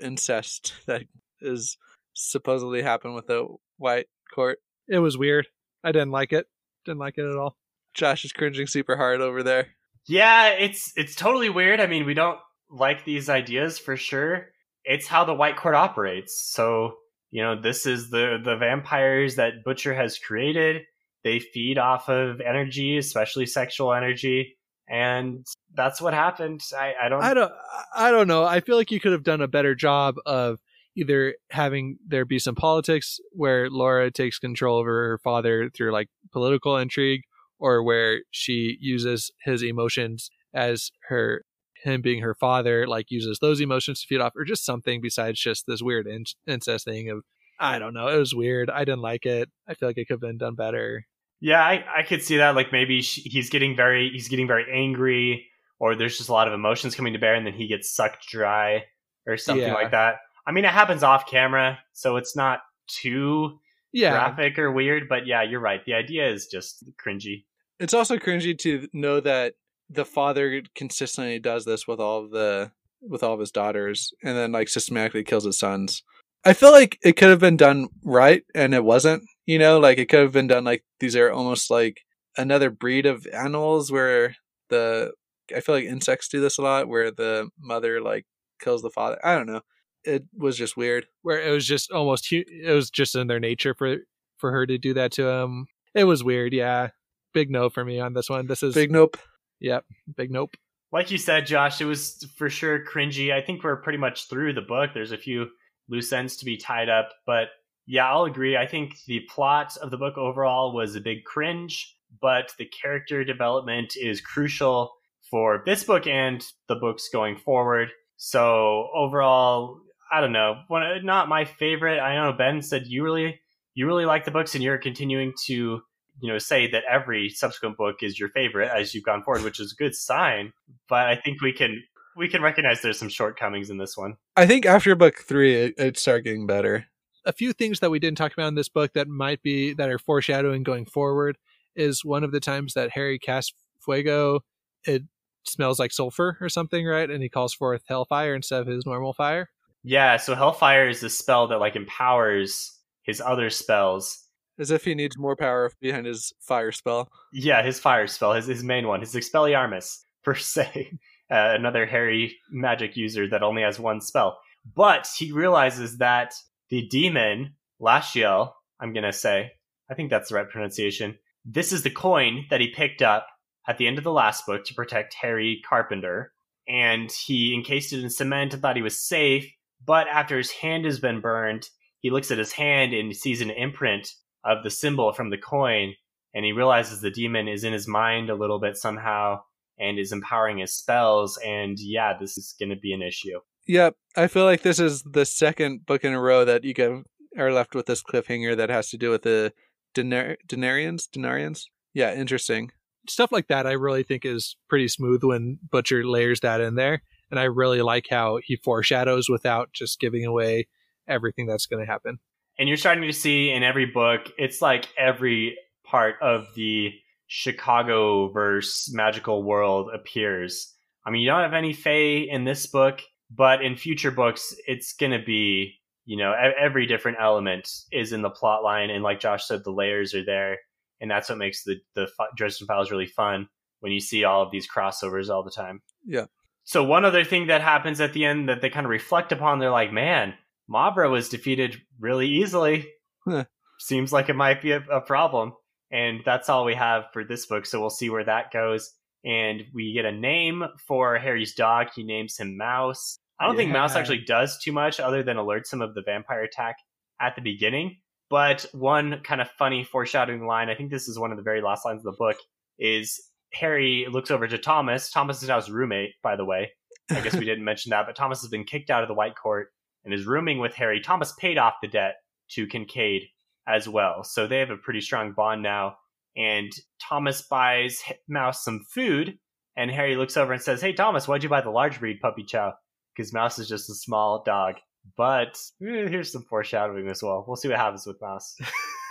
incest 0.00 0.72
that 0.86 1.02
is 1.40 1.76
supposedly 2.14 2.82
happened 2.82 3.14
with 3.14 3.26
the 3.26 3.46
White 3.76 4.06
Court? 4.34 4.58
It 4.88 4.98
was 4.98 5.18
weird. 5.18 5.46
I 5.82 5.92
didn't 5.92 6.10
like 6.10 6.32
it. 6.32 6.46
Didn't 6.86 7.00
like 7.00 7.18
it 7.18 7.30
at 7.30 7.36
all. 7.36 7.56
Josh 7.92 8.24
is 8.24 8.32
cringing 8.32 8.66
super 8.66 8.96
hard 8.96 9.20
over 9.20 9.42
there. 9.42 9.68
Yeah, 10.06 10.50
it's 10.50 10.92
it's 10.96 11.14
totally 11.14 11.50
weird. 11.50 11.80
I 11.80 11.86
mean, 11.86 12.04
we 12.04 12.14
don't 12.14 12.38
like 12.70 13.04
these 13.04 13.28
ideas 13.28 13.78
for 13.78 13.96
sure 13.96 14.48
it's 14.84 15.06
how 15.06 15.24
the 15.24 15.34
White 15.34 15.56
Court 15.56 15.74
operates. 15.74 16.40
So, 16.52 16.96
you 17.30 17.42
know, 17.42 17.60
this 17.60 17.86
is 17.86 18.10
the 18.10 18.38
the 18.42 18.56
vampires 18.56 19.36
that 19.36 19.64
Butcher 19.64 19.94
has 19.94 20.18
created. 20.18 20.82
They 21.24 21.40
feed 21.40 21.78
off 21.78 22.08
of 22.08 22.40
energy, 22.40 22.98
especially 22.98 23.46
sexual 23.46 23.94
energy, 23.94 24.56
and 24.88 25.44
that's 25.74 26.00
what 26.00 26.12
happened. 26.12 26.60
I, 26.76 26.94
I 27.02 27.08
don't 27.08 27.22
I 27.22 27.34
don't 27.34 27.52
I 27.96 28.10
don't 28.10 28.28
know. 28.28 28.44
I 28.44 28.60
feel 28.60 28.76
like 28.76 28.90
you 28.90 29.00
could 29.00 29.12
have 29.12 29.24
done 29.24 29.40
a 29.40 29.48
better 29.48 29.74
job 29.74 30.16
of 30.26 30.60
either 30.96 31.34
having 31.50 31.98
there 32.06 32.24
be 32.24 32.38
some 32.38 32.54
politics 32.54 33.18
where 33.32 33.68
Laura 33.68 34.10
takes 34.10 34.38
control 34.38 34.78
over 34.78 35.08
her 35.08 35.18
father 35.18 35.70
through 35.70 35.92
like 35.92 36.08
political 36.30 36.76
intrigue 36.76 37.22
or 37.58 37.82
where 37.82 38.20
she 38.30 38.76
uses 38.80 39.30
his 39.44 39.62
emotions 39.62 40.30
as 40.52 40.90
her 41.08 41.44
him 41.82 42.00
being 42.00 42.22
her 42.22 42.34
father 42.34 42.86
like 42.86 43.10
uses 43.10 43.38
those 43.40 43.60
emotions 43.60 44.00
to 44.00 44.06
feed 44.06 44.20
off 44.20 44.32
or 44.36 44.44
just 44.44 44.64
something 44.64 45.00
besides 45.00 45.38
just 45.38 45.66
this 45.66 45.82
weird 45.82 46.06
in- 46.06 46.24
incest 46.46 46.84
thing 46.84 47.10
of 47.10 47.22
i 47.60 47.78
don't 47.78 47.94
know 47.94 48.08
it 48.08 48.18
was 48.18 48.34
weird 48.34 48.70
i 48.70 48.84
didn't 48.84 49.02
like 49.02 49.26
it 49.26 49.50
i 49.68 49.74
feel 49.74 49.88
like 49.88 49.98
it 49.98 50.06
could 50.06 50.14
have 50.14 50.20
been 50.20 50.38
done 50.38 50.54
better 50.54 51.06
yeah 51.40 51.62
i, 51.62 51.84
I 51.98 52.02
could 52.02 52.22
see 52.22 52.38
that 52.38 52.54
like 52.54 52.72
maybe 52.72 53.02
she, 53.02 53.20
he's 53.22 53.50
getting 53.50 53.76
very 53.76 54.10
he's 54.10 54.28
getting 54.28 54.46
very 54.46 54.64
angry 54.72 55.46
or 55.78 55.94
there's 55.94 56.16
just 56.16 56.30
a 56.30 56.32
lot 56.32 56.48
of 56.48 56.54
emotions 56.54 56.94
coming 56.94 57.12
to 57.12 57.18
bear 57.18 57.34
and 57.34 57.46
then 57.46 57.52
he 57.52 57.66
gets 57.66 57.94
sucked 57.94 58.26
dry 58.28 58.84
or 59.26 59.36
something 59.36 59.66
yeah. 59.66 59.74
like 59.74 59.90
that 59.90 60.16
i 60.46 60.52
mean 60.52 60.64
it 60.64 60.70
happens 60.70 61.02
off 61.02 61.28
camera 61.28 61.78
so 61.92 62.16
it's 62.16 62.34
not 62.34 62.60
too 62.86 63.58
yeah. 63.94 64.10
graphic 64.10 64.58
or 64.58 64.70
weird 64.70 65.08
but 65.08 65.26
yeah 65.26 65.42
you're 65.42 65.60
right 65.60 65.84
the 65.86 65.94
idea 65.94 66.28
is 66.28 66.46
just 66.46 66.84
cringy 67.02 67.44
it's 67.80 67.94
also 67.94 68.16
cringy 68.16 68.56
to 68.58 68.88
know 68.92 69.20
that 69.20 69.54
the 69.90 70.04
father 70.04 70.62
consistently 70.74 71.38
does 71.38 71.64
this 71.64 71.86
with 71.86 72.00
all 72.00 72.24
of 72.24 72.30
the 72.30 72.70
with 73.02 73.22
all 73.22 73.34
of 73.34 73.40
his 73.40 73.50
daughters 73.50 74.12
and 74.22 74.36
then 74.36 74.52
like 74.52 74.68
systematically 74.68 75.24
kills 75.24 75.44
his 75.44 75.58
sons. 75.58 76.02
I 76.44 76.52
feel 76.52 76.72
like 76.72 76.98
it 77.02 77.16
could 77.16 77.28
have 77.30 77.40
been 77.40 77.56
done 77.56 77.88
right 78.02 78.42
and 78.54 78.74
it 78.74 78.84
wasn't, 78.84 79.24
you 79.46 79.58
know, 79.58 79.78
like 79.78 79.98
it 79.98 80.08
could 80.08 80.20
have 80.20 80.32
been 80.32 80.46
done 80.46 80.64
like 80.64 80.84
these 81.00 81.16
are 81.16 81.30
almost 81.30 81.70
like 81.70 82.00
another 82.36 82.70
breed 82.70 83.06
of 83.06 83.26
animals 83.32 83.92
where 83.92 84.36
the 84.70 85.12
I 85.54 85.60
feel 85.60 85.74
like 85.74 85.84
insects 85.84 86.28
do 86.28 86.40
this 86.40 86.58
a 86.58 86.62
lot 86.62 86.88
where 86.88 87.10
the 87.10 87.50
mother 87.58 88.00
like 88.00 88.24
kills 88.60 88.82
the 88.82 88.90
father. 88.90 89.18
I 89.24 89.34
don't 89.34 89.46
know. 89.46 89.60
It 90.04 90.24
was 90.36 90.56
just 90.56 90.76
weird. 90.76 91.06
Where 91.22 91.40
it 91.40 91.50
was 91.50 91.66
just 91.66 91.90
almost 91.90 92.30
it 92.30 92.72
was 92.72 92.90
just 92.90 93.14
in 93.14 93.26
their 93.26 93.40
nature 93.40 93.74
for 93.74 93.98
for 94.36 94.50
her 94.50 94.66
to 94.66 94.78
do 94.78 94.94
that 94.94 95.12
to 95.12 95.26
him. 95.26 95.66
It 95.94 96.04
was 96.04 96.24
weird, 96.24 96.52
yeah. 96.52 96.88
Big 97.32 97.50
no 97.50 97.70
for 97.70 97.84
me 97.84 98.00
on 98.00 98.14
this 98.14 98.28
one. 98.28 98.46
This 98.46 98.62
is 98.62 98.74
Big 98.74 98.90
nope. 98.90 99.16
Yep. 99.60 99.84
Big 100.16 100.30
nope. 100.30 100.56
Like 100.92 101.10
you 101.10 101.18
said, 101.18 101.46
Josh, 101.46 101.80
it 101.80 101.86
was 101.86 102.24
for 102.36 102.48
sure 102.48 102.84
cringy. 102.84 103.32
I 103.32 103.40
think 103.40 103.64
we're 103.64 103.82
pretty 103.82 103.98
much 103.98 104.28
through 104.28 104.52
the 104.52 104.60
book. 104.60 104.90
There's 104.94 105.12
a 105.12 105.18
few 105.18 105.48
loose 105.88 106.12
ends 106.12 106.36
to 106.36 106.44
be 106.44 106.56
tied 106.56 106.88
up, 106.88 107.08
but 107.26 107.48
yeah, 107.86 108.08
I'll 108.08 108.24
agree. 108.24 108.56
I 108.56 108.66
think 108.66 108.94
the 109.06 109.20
plot 109.28 109.76
of 109.82 109.90
the 109.90 109.96
book 109.96 110.16
overall 110.16 110.72
was 110.72 110.94
a 110.94 111.00
big 111.00 111.24
cringe, 111.24 111.96
but 112.20 112.52
the 112.58 112.66
character 112.66 113.24
development 113.24 113.94
is 113.96 114.20
crucial 114.20 114.92
for 115.30 115.62
this 115.66 115.84
book 115.84 116.06
and 116.06 116.46
the 116.68 116.76
books 116.76 117.08
going 117.12 117.36
forward. 117.36 117.88
So 118.16 118.88
overall, 118.94 119.80
I 120.12 120.20
don't 120.20 120.32
know. 120.32 120.60
One, 120.68 120.82
uh, 120.82 120.98
not 121.02 121.28
my 121.28 121.44
favorite. 121.44 122.00
I 122.00 122.14
know 122.14 122.32
Ben 122.32 122.62
said 122.62 122.86
you 122.86 123.02
really 123.02 123.40
you 123.74 123.86
really 123.86 124.06
like 124.06 124.24
the 124.24 124.30
books 124.30 124.54
and 124.54 124.62
you're 124.62 124.78
continuing 124.78 125.32
to 125.46 125.80
you 126.20 126.32
know 126.32 126.38
say 126.38 126.70
that 126.70 126.84
every 126.88 127.28
subsequent 127.28 127.76
book 127.76 127.96
is 128.02 128.18
your 128.18 128.28
favorite 128.28 128.70
as 128.70 128.94
you've 128.94 129.02
gone 129.02 129.20
forward 129.24 129.42
which 129.42 129.58
is 129.58 129.72
a 129.72 129.82
good 129.82 129.96
sign 129.96 130.52
but 130.88 131.08
i 131.08 131.16
think 131.16 131.42
we 131.42 131.52
can 131.52 131.82
we 132.16 132.28
can 132.28 132.42
recognize 132.42 132.80
there's 132.80 132.98
some 132.98 133.08
shortcomings 133.08 133.70
in 133.70 133.78
this 133.78 133.96
one. 133.96 134.16
I 134.36 134.46
think 134.46 134.66
after 134.66 134.94
book 134.94 135.16
three, 135.18 135.54
it, 135.54 135.74
it 135.76 135.98
started 135.98 136.24
getting 136.24 136.46
better. 136.46 136.86
A 137.26 137.32
few 137.32 137.52
things 137.52 137.80
that 137.80 137.90
we 137.90 137.98
didn't 137.98 138.18
talk 138.18 138.32
about 138.32 138.48
in 138.48 138.54
this 138.54 138.68
book 138.68 138.92
that 138.92 139.08
might 139.08 139.42
be 139.42 139.72
that 139.74 139.88
are 139.88 139.98
foreshadowing 139.98 140.62
going 140.62 140.84
forward 140.84 141.38
is 141.74 142.04
one 142.04 142.22
of 142.22 142.32
the 142.32 142.40
times 142.40 142.74
that 142.74 142.90
Harry 142.90 143.18
casts 143.18 143.54
Fuego. 143.80 144.40
It 144.84 145.04
smells 145.44 145.78
like 145.78 145.92
sulfur 145.92 146.36
or 146.40 146.48
something, 146.48 146.86
right? 146.86 147.10
And 147.10 147.22
he 147.22 147.28
calls 147.28 147.54
forth 147.54 147.82
Hellfire 147.88 148.34
instead 148.34 148.60
of 148.60 148.66
his 148.66 148.86
normal 148.86 149.12
fire. 149.12 149.50
Yeah, 149.84 150.16
so 150.16 150.34
Hellfire 150.34 150.88
is 150.88 151.00
the 151.00 151.10
spell 151.10 151.46
that 151.48 151.60
like 151.60 151.76
empowers 151.76 152.78
his 153.02 153.20
other 153.20 153.50
spells. 153.50 154.18
As 154.58 154.70
if 154.70 154.84
he 154.84 154.94
needs 154.94 155.18
more 155.18 155.36
power 155.36 155.70
behind 155.80 156.06
his 156.06 156.32
fire 156.40 156.72
spell. 156.72 157.08
Yeah, 157.32 157.62
his 157.62 157.78
fire 157.78 158.06
spell, 158.06 158.32
his 158.32 158.46
his 158.46 158.64
main 158.64 158.88
one, 158.88 159.00
his 159.00 159.14
Expelliarmus 159.14 159.98
per 160.22 160.34
se. 160.34 160.90
Uh, 161.30 161.52
another 161.54 161.86
Harry 161.86 162.36
magic 162.50 162.96
user 162.96 163.28
that 163.28 163.42
only 163.42 163.62
has 163.62 163.78
one 163.78 164.00
spell. 164.00 164.38
But 164.74 165.08
he 165.16 165.32
realizes 165.32 165.98
that 165.98 166.34
the 166.70 166.86
demon, 166.88 167.54
Lasciel, 167.80 168.52
I'm 168.80 168.92
gonna 168.94 169.12
say, 169.12 169.52
I 169.90 169.94
think 169.94 170.10
that's 170.10 170.30
the 170.30 170.36
right 170.36 170.48
pronunciation. 170.48 171.18
This 171.44 171.72
is 171.72 171.82
the 171.82 171.90
coin 171.90 172.46
that 172.48 172.60
he 172.60 172.68
picked 172.68 173.02
up 173.02 173.26
at 173.68 173.76
the 173.78 173.86
end 173.86 173.98
of 173.98 174.04
the 174.04 174.12
last 174.12 174.46
book 174.46 174.64
to 174.64 174.74
protect 174.74 175.14
Harry 175.14 175.62
Carpenter. 175.68 176.32
And 176.66 177.12
he 177.12 177.54
encased 177.54 177.92
it 177.92 178.02
in 178.02 178.08
cement 178.08 178.54
and 178.54 178.62
thought 178.62 178.76
he 178.76 178.82
was 178.82 178.98
safe. 178.98 179.50
But 179.86 180.08
after 180.08 180.36
his 180.36 180.50
hand 180.50 180.84
has 180.84 181.00
been 181.00 181.20
burned, 181.20 181.68
he 182.00 182.10
looks 182.10 182.30
at 182.30 182.38
his 182.38 182.52
hand 182.52 182.92
and 182.92 183.14
sees 183.14 183.40
an 183.40 183.50
imprint 183.50 184.08
of 184.44 184.62
the 184.62 184.70
symbol 184.70 185.12
from 185.12 185.30
the 185.30 185.38
coin. 185.38 185.94
And 186.34 186.44
he 186.44 186.52
realizes 186.52 187.00
the 187.00 187.10
demon 187.10 187.48
is 187.48 187.64
in 187.64 187.72
his 187.72 187.86
mind 187.86 188.30
a 188.30 188.34
little 188.34 188.58
bit 188.58 188.76
somehow 188.76 189.40
and 189.78 189.98
is 189.98 190.12
empowering 190.12 190.58
his 190.58 190.74
spells. 190.74 191.38
And 191.44 191.78
yeah, 191.78 192.16
this 192.18 192.36
is 192.36 192.54
going 192.58 192.70
to 192.70 192.76
be 192.76 192.92
an 192.92 193.02
issue. 193.02 193.40
Yep. 193.66 193.94
I 194.16 194.26
feel 194.26 194.44
like 194.44 194.62
this 194.62 194.78
is 194.78 195.02
the 195.02 195.24
second 195.24 195.86
book 195.86 196.04
in 196.04 196.12
a 196.12 196.20
row 196.20 196.44
that 196.44 196.64
you 196.64 196.74
get, 196.74 196.90
are 197.38 197.52
left 197.52 197.74
with 197.74 197.86
this 197.86 198.02
cliffhanger 198.02 198.56
that 198.56 198.70
has 198.70 198.90
to 198.90 198.98
do 198.98 199.10
with 199.10 199.22
the 199.22 199.52
Denar- 199.94 200.36
Denarians? 200.46 201.08
Denarians? 201.08 201.64
Yeah, 201.94 202.14
interesting 202.14 202.72
stuff 203.08 203.32
like 203.32 203.48
that 203.48 203.66
I 203.66 203.72
really 203.72 204.02
think 204.02 204.24
is 204.24 204.56
pretty 204.68 204.88
smooth 204.88 205.22
when 205.22 205.58
Butcher 205.70 206.04
layers 206.04 206.40
that 206.40 206.60
in 206.60 206.74
there. 206.74 207.02
And 207.30 207.40
I 207.40 207.44
really 207.44 207.82
like 207.82 208.06
how 208.10 208.38
he 208.42 208.56
foreshadows 208.56 209.28
without 209.28 209.72
just 209.72 210.00
giving 210.00 210.24
away 210.24 210.68
everything 211.08 211.46
that's 211.46 211.66
going 211.66 211.84
to 211.84 211.90
happen. 211.90 212.18
And 212.58 212.68
you're 212.68 212.78
starting 212.78 213.04
to 213.04 213.12
see 213.12 213.50
in 213.50 213.62
every 213.62 213.86
book, 213.86 214.30
it's 214.38 214.62
like 214.62 214.88
every 214.96 215.58
part 215.84 216.16
of 216.22 216.46
the 216.54 216.92
Chicago 217.26 218.28
verse 218.28 218.90
magical 218.92 219.42
world 219.42 219.90
appears. 219.92 220.72
I 221.04 221.10
mean, 221.10 221.22
you 221.22 221.28
don't 221.28 221.42
have 221.42 221.54
any 221.54 221.72
Fae 221.72 222.26
in 222.30 222.44
this 222.44 222.66
book, 222.66 223.00
but 223.30 223.64
in 223.64 223.76
future 223.76 224.10
books, 224.10 224.54
it's 224.68 224.92
going 224.94 225.12
to 225.12 225.24
be, 225.24 225.74
you 226.04 226.16
know, 226.16 226.32
every 226.32 226.86
different 226.86 227.18
element 227.20 227.68
is 227.90 228.12
in 228.12 228.22
the 228.22 228.30
plot 228.30 228.62
line. 228.62 228.90
And 228.90 229.02
like 229.02 229.20
Josh 229.20 229.46
said, 229.46 229.64
the 229.64 229.72
layers 229.72 230.14
are 230.14 230.24
there 230.24 230.58
and 231.00 231.10
that's 231.10 231.28
what 231.28 231.38
makes 231.38 231.64
the 231.64 231.80
the 231.94 232.08
Dresden 232.36 232.66
Files 232.66 232.90
really 232.90 233.06
fun 233.06 233.48
when 233.80 233.92
you 233.92 234.00
see 234.00 234.24
all 234.24 234.42
of 234.42 234.50
these 234.50 234.66
crossovers 234.66 235.28
all 235.28 235.42
the 235.42 235.50
time. 235.50 235.82
Yeah. 236.04 236.26
So 236.64 236.82
one 236.82 237.04
other 237.04 237.24
thing 237.24 237.48
that 237.48 237.60
happens 237.60 238.00
at 238.00 238.12
the 238.12 238.24
end 238.24 238.48
that 238.48 238.60
they 238.60 238.70
kind 238.70 238.86
of 238.86 238.90
reflect 238.90 239.32
upon, 239.32 239.58
they're 239.58 239.70
like, 239.70 239.92
"Man, 239.92 240.34
Mavra 240.68 241.10
was 241.10 241.28
defeated 241.28 241.80
really 242.00 242.28
easily. 242.28 242.88
Huh. 243.26 243.44
Seems 243.78 244.12
like 244.12 244.28
it 244.28 244.36
might 244.36 244.62
be 244.62 244.72
a, 244.72 244.82
a 244.90 245.00
problem." 245.00 245.52
And 245.90 246.22
that's 246.24 246.48
all 246.48 246.64
we 246.64 246.74
have 246.74 247.04
for 247.12 247.24
this 247.24 247.46
book. 247.46 247.66
So 247.66 247.80
we'll 247.80 247.90
see 247.90 248.10
where 248.10 248.24
that 248.24 248.50
goes. 248.50 248.92
And 249.24 249.62
we 249.72 249.92
get 249.92 250.04
a 250.04 250.12
name 250.12 250.64
for 250.86 251.18
Harry's 251.18 251.54
dog. 251.54 251.88
He 251.94 252.02
names 252.02 252.36
him 252.36 252.56
Mouse. 252.56 253.18
I 253.38 253.46
don't 253.46 253.54
yeah. 253.54 253.62
think 253.62 253.72
Mouse 253.72 253.96
actually 253.96 254.24
does 254.24 254.58
too 254.58 254.72
much 254.72 255.00
other 255.00 255.22
than 255.22 255.36
alerts 255.36 255.72
him 255.72 255.82
of 255.82 255.94
the 255.94 256.02
vampire 256.02 256.42
attack 256.42 256.76
at 257.20 257.36
the 257.36 257.42
beginning. 257.42 257.98
But 258.30 258.66
one 258.72 259.20
kind 259.22 259.40
of 259.40 259.48
funny 259.58 259.84
foreshadowing 259.84 260.46
line, 260.46 260.68
I 260.68 260.74
think 260.74 260.90
this 260.90 261.08
is 261.08 261.18
one 261.18 261.30
of 261.30 261.36
the 261.36 261.42
very 261.42 261.60
last 261.62 261.84
lines 261.84 262.04
of 262.04 262.12
the 262.12 262.18
book, 262.18 262.36
is 262.78 263.20
Harry 263.54 264.06
looks 264.10 264.30
over 264.30 264.46
to 264.46 264.58
Thomas. 264.58 265.10
Thomas 265.10 265.42
is 265.42 265.48
now 265.48 265.56
his 265.56 265.70
roommate, 265.70 266.12
by 266.22 266.36
the 266.36 266.44
way. 266.44 266.72
I 267.10 267.20
guess 267.20 267.34
we 267.34 267.44
didn't 267.44 267.64
mention 267.64 267.90
that, 267.90 268.06
but 268.06 268.16
Thomas 268.16 268.40
has 268.40 268.50
been 268.50 268.64
kicked 268.64 268.90
out 268.90 269.02
of 269.02 269.08
the 269.08 269.14
White 269.14 269.36
Court 269.36 269.68
and 270.04 270.12
is 270.12 270.26
rooming 270.26 270.58
with 270.58 270.74
Harry. 270.74 271.00
Thomas 271.00 271.32
paid 271.38 271.58
off 271.58 271.74
the 271.82 271.88
debt 271.88 272.16
to 272.50 272.66
Kincaid 272.66 273.22
as 273.66 273.88
well. 273.88 274.24
So 274.24 274.46
they 274.46 274.58
have 274.58 274.70
a 274.70 274.76
pretty 274.76 275.00
strong 275.00 275.32
bond 275.32 275.62
now. 275.62 275.96
And 276.36 276.72
Thomas 277.00 277.42
buys 277.42 278.02
Mouse 278.28 278.64
some 278.64 278.80
food, 278.90 279.38
and 279.76 279.90
Harry 279.90 280.16
looks 280.16 280.36
over 280.36 280.52
and 280.52 280.62
says, 280.62 280.80
Hey, 280.80 280.92
Thomas, 280.92 281.28
why'd 281.28 281.42
you 281.42 281.48
buy 281.48 281.60
the 281.60 281.70
large 281.70 282.00
breed 282.00 282.20
puppy 282.20 282.44
chow? 282.44 282.74
Because 283.14 283.32
Mouse 283.32 283.58
is 283.58 283.68
just 283.68 283.88
a 283.88 283.94
small 283.94 284.42
dog. 284.44 284.76
But 285.16 285.56
eh, 285.82 286.08
here's 286.08 286.32
some 286.32 286.44
foreshadowing 286.44 287.08
as 287.08 287.22
well. 287.22 287.44
We'll 287.46 287.56
see 287.56 287.68
what 287.68 287.76
happens 287.76 288.06
with 288.06 288.20
Mouse. 288.20 288.56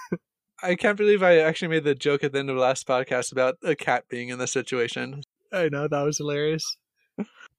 I 0.63 0.75
can't 0.75 0.97
believe 0.97 1.21
I 1.21 1.39
actually 1.39 1.67
made 1.67 1.83
the 1.83 1.93
joke 1.93 2.23
at 2.23 2.31
the 2.31 2.39
end 2.39 2.49
of 2.49 2.55
the 2.55 2.61
last 2.61 2.87
podcast 2.87 3.33
about 3.33 3.57
a 3.63 3.75
cat 3.75 4.05
being 4.09 4.29
in 4.29 4.39
the 4.39 4.47
situation. 4.47 5.21
I 5.51 5.67
know 5.67 5.89
that 5.89 6.01
was 6.01 6.17
hilarious. 6.17 6.77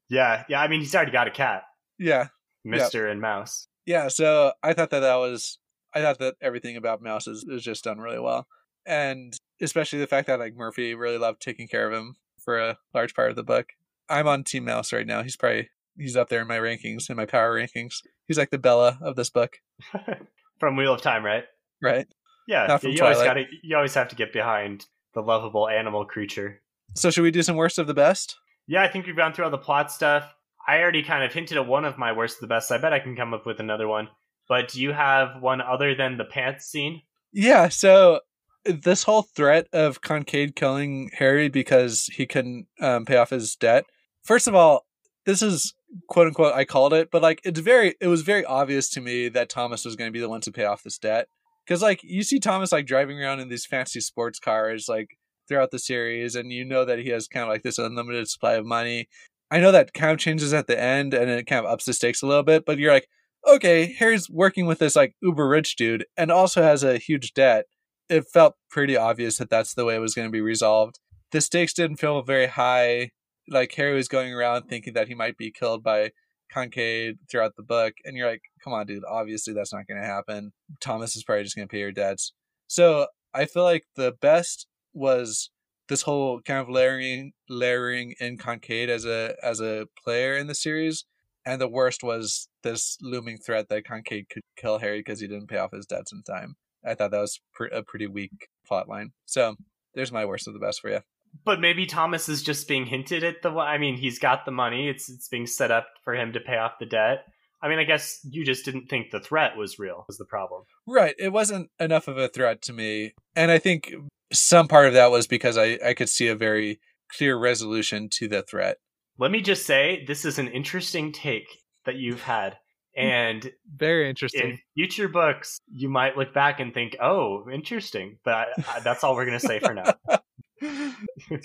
yeah, 0.08 0.44
yeah. 0.48 0.62
I 0.62 0.68
mean, 0.68 0.80
he's 0.80 0.94
already 0.94 1.12
got 1.12 1.28
a 1.28 1.30
cat. 1.30 1.64
Yeah, 1.98 2.28
Mister 2.64 3.04
yep. 3.04 3.12
and 3.12 3.20
Mouse. 3.20 3.68
Yeah, 3.84 4.08
so 4.08 4.52
I 4.62 4.72
thought 4.72 4.90
that 4.90 5.00
that 5.00 5.16
was. 5.16 5.58
I 5.92 6.00
thought 6.00 6.18
that 6.18 6.34
everything 6.40 6.76
about 6.76 7.02
Mouse 7.02 7.28
is, 7.28 7.44
is 7.44 7.62
just 7.62 7.84
done 7.84 7.98
really 7.98 8.18
well, 8.18 8.48
and 8.86 9.36
especially 9.60 9.98
the 9.98 10.06
fact 10.06 10.26
that 10.26 10.40
like 10.40 10.56
Murphy 10.56 10.94
really 10.94 11.18
loved 11.18 11.42
taking 11.42 11.68
care 11.68 11.86
of 11.86 11.92
him 11.92 12.16
for 12.42 12.58
a 12.58 12.78
large 12.94 13.14
part 13.14 13.30
of 13.30 13.36
the 13.36 13.44
book. 13.44 13.66
I'm 14.08 14.26
on 14.26 14.44
Team 14.44 14.64
Mouse 14.64 14.92
right 14.92 15.06
now. 15.06 15.22
He's 15.22 15.36
probably 15.36 15.68
he's 15.96 16.16
up 16.16 16.30
there 16.30 16.40
in 16.40 16.48
my 16.48 16.58
rankings, 16.58 17.10
in 17.10 17.16
my 17.16 17.26
power 17.26 17.54
rankings. 17.54 17.96
He's 18.26 18.38
like 18.38 18.50
the 18.50 18.58
Bella 18.58 18.98
of 19.02 19.14
this 19.14 19.30
book. 19.30 19.58
from 20.58 20.76
Wheel 20.76 20.94
of 20.94 21.02
Time, 21.02 21.24
right? 21.24 21.44
Right. 21.82 22.06
Yeah, 22.46 22.78
you 22.82 22.96
Twilight. 22.96 23.16
always 23.16 23.26
got 23.26 23.34
to 23.34 23.44
you 23.62 23.76
always 23.76 23.94
have 23.94 24.08
to 24.08 24.16
get 24.16 24.32
behind 24.32 24.86
the 25.14 25.22
lovable 25.22 25.68
animal 25.68 26.04
creature. 26.04 26.60
So 26.94 27.10
should 27.10 27.22
we 27.22 27.30
do 27.30 27.42
some 27.42 27.56
worst 27.56 27.78
of 27.78 27.86
the 27.86 27.94
best? 27.94 28.36
Yeah, 28.66 28.82
I 28.82 28.88
think 28.88 29.06
we've 29.06 29.16
gone 29.16 29.32
through 29.32 29.46
all 29.46 29.50
the 29.50 29.58
plot 29.58 29.90
stuff. 29.90 30.34
I 30.66 30.80
already 30.80 31.02
kind 31.02 31.24
of 31.24 31.32
hinted 31.32 31.58
at 31.58 31.66
one 31.66 31.84
of 31.84 31.98
my 31.98 32.12
worst 32.12 32.36
of 32.36 32.40
the 32.40 32.46
best. 32.46 32.70
I 32.70 32.78
bet 32.78 32.92
I 32.92 32.98
can 32.98 33.16
come 33.16 33.34
up 33.34 33.44
with 33.46 33.60
another 33.60 33.86
one. 33.88 34.08
But 34.48 34.68
do 34.68 34.80
you 34.80 34.92
have 34.92 35.40
one 35.40 35.60
other 35.60 35.94
than 35.94 36.16
the 36.16 36.24
pants 36.24 36.66
scene? 36.66 37.02
Yeah, 37.32 37.68
so 37.68 38.20
this 38.64 39.02
whole 39.02 39.22
threat 39.22 39.66
of 39.72 40.00
Kincaid 40.02 40.56
killing 40.56 41.10
Harry 41.14 41.48
because 41.48 42.06
he 42.06 42.26
couldn't 42.26 42.66
um, 42.80 43.04
pay 43.04 43.16
off 43.16 43.30
his 43.30 43.56
debt. 43.56 43.84
First 44.22 44.48
of 44.48 44.54
all, 44.54 44.86
this 45.26 45.42
is 45.42 45.74
quote 46.08 46.26
unquote 46.26 46.54
I 46.54 46.64
called 46.64 46.92
it, 46.92 47.10
but 47.10 47.22
like 47.22 47.40
it's 47.44 47.60
very 47.60 47.94
it 48.00 48.08
was 48.08 48.22
very 48.22 48.44
obvious 48.44 48.88
to 48.90 49.00
me 49.00 49.28
that 49.30 49.48
Thomas 49.48 49.84
was 49.84 49.96
going 49.96 50.08
to 50.08 50.12
be 50.12 50.20
the 50.20 50.28
one 50.28 50.40
to 50.42 50.52
pay 50.52 50.64
off 50.64 50.82
this 50.82 50.98
debt 50.98 51.28
because 51.66 51.82
like 51.82 52.00
you 52.02 52.22
see 52.22 52.38
Thomas 52.38 52.72
like 52.72 52.86
driving 52.86 53.20
around 53.20 53.40
in 53.40 53.48
these 53.48 53.66
fancy 53.66 54.00
sports 54.00 54.38
cars 54.38 54.86
like 54.88 55.18
throughout 55.48 55.70
the 55.70 55.78
series, 55.78 56.34
and 56.34 56.52
you 56.52 56.64
know 56.64 56.84
that 56.84 56.98
he 56.98 57.10
has 57.10 57.28
kind 57.28 57.42
of 57.42 57.48
like 57.48 57.62
this 57.62 57.78
unlimited 57.78 58.28
supply 58.28 58.54
of 58.54 58.66
money. 58.66 59.08
I 59.50 59.60
know 59.60 59.72
that 59.72 59.94
kind 59.94 60.12
of 60.12 60.18
changes 60.18 60.52
at 60.52 60.66
the 60.66 60.80
end 60.80 61.14
and 61.14 61.30
it 61.30 61.46
kind 61.46 61.64
of 61.64 61.70
ups 61.70 61.84
the 61.84 61.92
stakes 61.92 62.22
a 62.22 62.26
little 62.26 62.42
bit, 62.42 62.64
but 62.64 62.78
you're 62.78 62.92
like, 62.92 63.08
okay, 63.46 63.92
Harry's 63.92 64.28
working 64.28 64.66
with 64.66 64.78
this 64.78 64.96
like 64.96 65.14
uber 65.22 65.46
rich 65.46 65.76
dude 65.76 66.06
and 66.16 66.30
also 66.32 66.62
has 66.62 66.82
a 66.82 66.98
huge 66.98 67.34
debt. 67.34 67.66
It 68.08 68.24
felt 68.32 68.54
pretty 68.70 68.96
obvious 68.96 69.38
that 69.38 69.50
that's 69.50 69.74
the 69.74 69.84
way 69.84 69.94
it 69.94 70.00
was 70.00 70.14
going 70.14 70.28
to 70.28 70.32
be 70.32 70.40
resolved. 70.40 70.98
The 71.30 71.40
stakes 71.40 71.72
didn't 71.72 71.96
feel 71.98 72.22
very 72.22 72.46
high 72.46 73.10
like 73.48 73.72
Harry 73.74 73.94
was 73.94 74.08
going 74.08 74.32
around 74.32 74.64
thinking 74.64 74.94
that 74.94 75.08
he 75.08 75.14
might 75.14 75.36
be 75.36 75.50
killed 75.50 75.82
by 75.82 76.10
Kincaid 76.54 77.18
throughout 77.30 77.56
the 77.56 77.62
book, 77.62 77.94
and 78.04 78.16
you're 78.16 78.28
like, 78.28 78.42
come 78.62 78.72
on, 78.72 78.86
dude, 78.86 79.04
obviously 79.08 79.52
that's 79.52 79.72
not 79.72 79.86
going 79.86 80.00
to 80.00 80.06
happen. 80.06 80.52
Thomas 80.80 81.16
is 81.16 81.24
probably 81.24 81.44
just 81.44 81.56
going 81.56 81.68
to 81.68 81.72
pay 81.72 81.80
your 81.80 81.92
debts. 81.92 82.32
So 82.68 83.08
I 83.34 83.46
feel 83.46 83.64
like 83.64 83.84
the 83.96 84.12
best 84.20 84.66
was 84.92 85.50
this 85.88 86.02
whole 86.02 86.40
kind 86.40 86.60
of 86.60 86.68
layering 86.68 87.32
layering 87.48 88.14
in 88.20 88.38
Kincaid 88.38 88.88
as 88.88 89.04
a 89.04 89.34
as 89.42 89.60
a 89.60 89.86
player 90.02 90.36
in 90.36 90.46
the 90.46 90.54
series, 90.54 91.04
and 91.44 91.60
the 91.60 91.68
worst 91.68 92.02
was 92.02 92.48
this 92.62 92.96
looming 93.02 93.38
threat 93.38 93.68
that 93.68 93.86
Kincaid 93.86 94.28
could 94.30 94.42
kill 94.56 94.78
Harry 94.78 95.00
because 95.00 95.20
he 95.20 95.26
didn't 95.26 95.48
pay 95.48 95.58
off 95.58 95.72
his 95.72 95.86
debts 95.86 96.12
in 96.12 96.22
time. 96.22 96.56
I 96.84 96.94
thought 96.94 97.10
that 97.10 97.20
was 97.20 97.40
a 97.72 97.82
pretty 97.82 98.06
weak 98.06 98.48
plot 98.66 98.88
line. 98.88 99.12
So 99.26 99.56
there's 99.94 100.12
my 100.12 100.24
worst 100.24 100.46
of 100.46 100.54
the 100.54 100.60
best 100.60 100.80
for 100.80 100.90
you 100.90 101.00
but 101.44 101.60
maybe 101.60 101.86
Thomas 101.86 102.28
is 102.28 102.42
just 102.42 102.68
being 102.68 102.86
hinted 102.86 103.24
at 103.24 103.42
the. 103.42 103.50
I 103.50 103.78
mean, 103.78 103.96
he's 103.96 104.18
got 104.18 104.44
the 104.44 104.52
money; 104.52 104.88
it's 104.88 105.08
it's 105.08 105.28
being 105.28 105.46
set 105.46 105.70
up 105.70 105.88
for 106.04 106.14
him 106.14 106.32
to 106.32 106.40
pay 106.40 106.56
off 106.56 106.78
the 106.78 106.86
debt. 106.86 107.24
I 107.62 107.68
mean, 107.68 107.78
I 107.78 107.84
guess 107.84 108.20
you 108.30 108.44
just 108.44 108.64
didn't 108.64 108.88
think 108.88 109.10
the 109.10 109.20
threat 109.20 109.56
was 109.56 109.78
real. 109.78 110.04
Was 110.06 110.18
the 110.18 110.26
problem? 110.26 110.64
Right. 110.86 111.14
It 111.18 111.32
wasn't 111.32 111.70
enough 111.80 112.08
of 112.08 112.18
a 112.18 112.28
threat 112.28 112.60
to 112.62 112.72
me, 112.72 113.14
and 113.34 113.50
I 113.50 113.58
think 113.58 113.94
some 114.32 114.68
part 114.68 114.86
of 114.86 114.92
that 114.94 115.10
was 115.10 115.26
because 115.26 115.56
I 115.56 115.78
I 115.84 115.94
could 115.94 116.08
see 116.08 116.28
a 116.28 116.36
very 116.36 116.80
clear 117.16 117.36
resolution 117.36 118.08
to 118.10 118.28
the 118.28 118.42
threat. 118.42 118.78
Let 119.18 119.30
me 119.30 119.40
just 119.40 119.64
say, 119.64 120.04
this 120.06 120.24
is 120.24 120.38
an 120.38 120.48
interesting 120.48 121.12
take 121.12 121.46
that 121.86 121.96
you've 121.96 122.22
had. 122.22 122.58
And 122.96 123.50
very 123.76 124.08
interesting. 124.08 124.50
In 124.50 124.58
future 124.76 125.08
books, 125.08 125.58
you 125.66 125.88
might 125.88 126.16
look 126.16 126.32
back 126.32 126.60
and 126.60 126.72
think, 126.72 126.94
"Oh, 127.02 127.44
interesting," 127.52 128.18
but 128.24 128.50
that's 128.84 129.02
all 129.02 129.16
we're 129.16 129.26
going 129.26 129.40
to 129.40 129.44
say 129.44 129.58
for 129.58 129.74
now. 129.74 129.94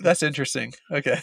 That's 0.04 0.24
interesting. 0.24 0.74
Okay. 0.92 1.20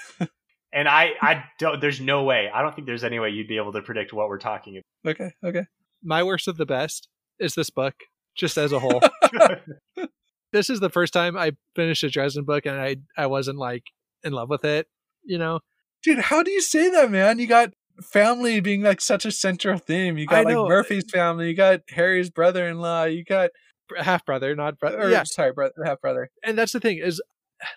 And 0.73 0.89
I, 0.89 1.13
I 1.23 1.45
don't. 1.59 1.81
There's 1.81 2.01
no 2.01 2.25
way. 2.25 2.51
I 2.53 2.61
don't 2.63 2.75
think 2.75 2.87
there's 2.87 3.05
any 3.05 3.19
way 3.19 3.31
you'd 3.31 3.49
be 3.49 3.57
able 3.57 3.73
to 3.73 3.83
predict 3.83 4.13
what 4.13 4.29
we're 4.29 4.39
talking 4.39 4.81
about. 5.05 5.13
Okay, 5.13 5.31
okay. 5.45 5.67
My 6.03 6.23
worst 6.23 6.49
of 6.49 6.57
the 6.59 6.67
best 6.67 7.09
is 7.39 7.55
this 7.55 7.71
book, 7.71 7.95
just 8.37 8.59
as 8.59 8.73
a 8.73 8.79
whole. 8.79 9.01
this 10.53 10.69
is 10.69 10.81
the 10.81 10.91
first 10.91 11.13
time 11.13 11.37
I 11.37 11.53
finished 11.75 12.03
a 12.03 12.11
Dresden 12.11 12.45
book 12.45 12.67
and 12.67 12.79
I 12.79 12.97
I 13.17 13.27
wasn't 13.27 13.59
like 13.59 13.85
in 14.23 14.33
love 14.33 14.51
with 14.51 14.65
it. 14.65 14.87
You 15.25 15.39
know, 15.39 15.61
Dude, 16.03 16.19
how 16.19 16.43
do 16.43 16.51
you 16.51 16.61
say 16.61 16.91
that, 16.91 17.11
man? 17.11 17.39
You 17.39 17.47
got 17.47 17.71
family 18.03 18.61
being 18.61 18.83
like 18.83 19.01
such 19.01 19.25
a 19.25 19.33
central 19.33 19.79
theme. 19.79 20.19
You 20.19 20.27
got 20.27 20.45
like. 20.45 20.55
Murphy's 20.55 21.11
family. 21.11 21.49
You 21.49 21.57
got 21.57 21.81
Harry's 21.91 22.31
brother-in-law. 22.31 23.05
You 23.05 23.25
got 23.25 23.51
half 23.99 24.25
brother, 24.25 24.55
not 24.55 24.79
brother. 24.79 25.01
or, 25.01 25.11
Yeah, 25.11 25.25
sorry, 25.25 25.53
brother, 25.53 25.75
half 25.85 26.01
brother. 26.01 26.31
and 26.45 26.57
that's 26.59 26.73
the 26.73 26.81
thing 26.81 26.99
is, 26.99 27.21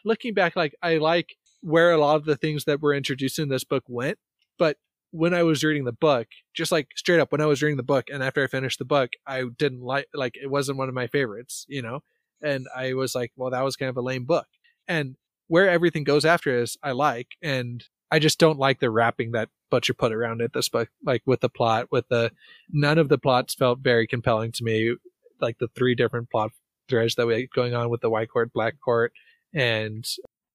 looking 0.04 0.34
back, 0.34 0.56
like 0.56 0.76
I 0.82 0.98
like 0.98 1.36
where 1.62 1.92
a 1.92 1.98
lot 1.98 2.16
of 2.16 2.26
the 2.26 2.36
things 2.36 2.66
that 2.66 2.82
were 2.82 2.94
introduced 2.94 3.40
in 3.40 3.50
this 3.50 3.64
book 3.64 3.84
went, 3.88 4.18
but 4.58 4.78
when 5.12 5.34
I 5.34 5.44
was 5.44 5.64
reading 5.64 5.86
the 5.86 5.92
book, 5.92 6.28
just 6.54 6.72
like 6.72 6.90
straight 6.96 7.20
up 7.20 7.32
when 7.32 7.42
I 7.42 7.48
was 7.48 7.62
reading 7.62 7.78
the 7.78 7.84
book, 7.84 8.06
and 8.12 8.24
after 8.24 8.44
I 8.44 8.48
finished 8.48 8.80
the 8.80 8.86
book, 8.86 9.12
I 9.26 9.44
didn't 9.58 9.82
like 9.82 10.08
like 10.14 10.36
it 10.42 10.50
wasn't 10.50 10.78
one 10.78 10.90
of 10.90 10.96
my 10.96 11.08
favorites, 11.08 11.66
you 11.68 11.82
know, 11.82 12.02
and 12.42 12.68
I 12.76 12.94
was 12.94 13.16
like, 13.16 13.32
well, 13.36 13.52
that 13.52 13.64
was 13.64 13.76
kind 13.76 13.90
of 13.90 13.98
a 13.98 14.02
lame 14.02 14.26
book, 14.26 14.48
and 14.88 15.16
where 15.48 15.70
everything 15.70 16.04
goes 16.04 16.26
after 16.26 16.62
is 16.62 16.78
I 16.84 16.92
like, 16.92 17.30
and 17.42 17.84
I 18.12 18.20
just 18.20 18.40
don't 18.40 18.60
like 18.60 18.80
the 18.80 18.90
wrapping 18.92 19.32
that 19.32 19.50
Butcher 19.70 19.94
put 19.94 20.14
around 20.14 20.42
it. 20.42 20.54
This 20.54 20.70
book, 20.70 20.90
like 21.04 21.24
with 21.26 21.42
the 21.42 21.50
plot, 21.50 21.88
with 21.92 22.08
the 22.10 22.32
none 22.72 22.98
of 22.98 23.10
the 23.10 23.18
plots 23.18 23.54
felt 23.54 23.80
very 23.80 24.08
compelling 24.08 24.52
to 24.54 24.64
me. 24.64 24.96
Like 25.42 25.58
the 25.60 25.70
three 25.70 25.96
different 25.96 26.30
plot 26.30 26.52
threads 26.90 27.16
that 27.16 27.28
we 27.28 27.34
had 27.34 27.52
going 27.52 27.74
on 27.74 27.90
with 27.90 28.02
the 28.02 28.10
White 28.10 28.30
Court, 28.30 28.52
Black 28.52 28.76
Court, 28.84 29.14
and 29.54 30.06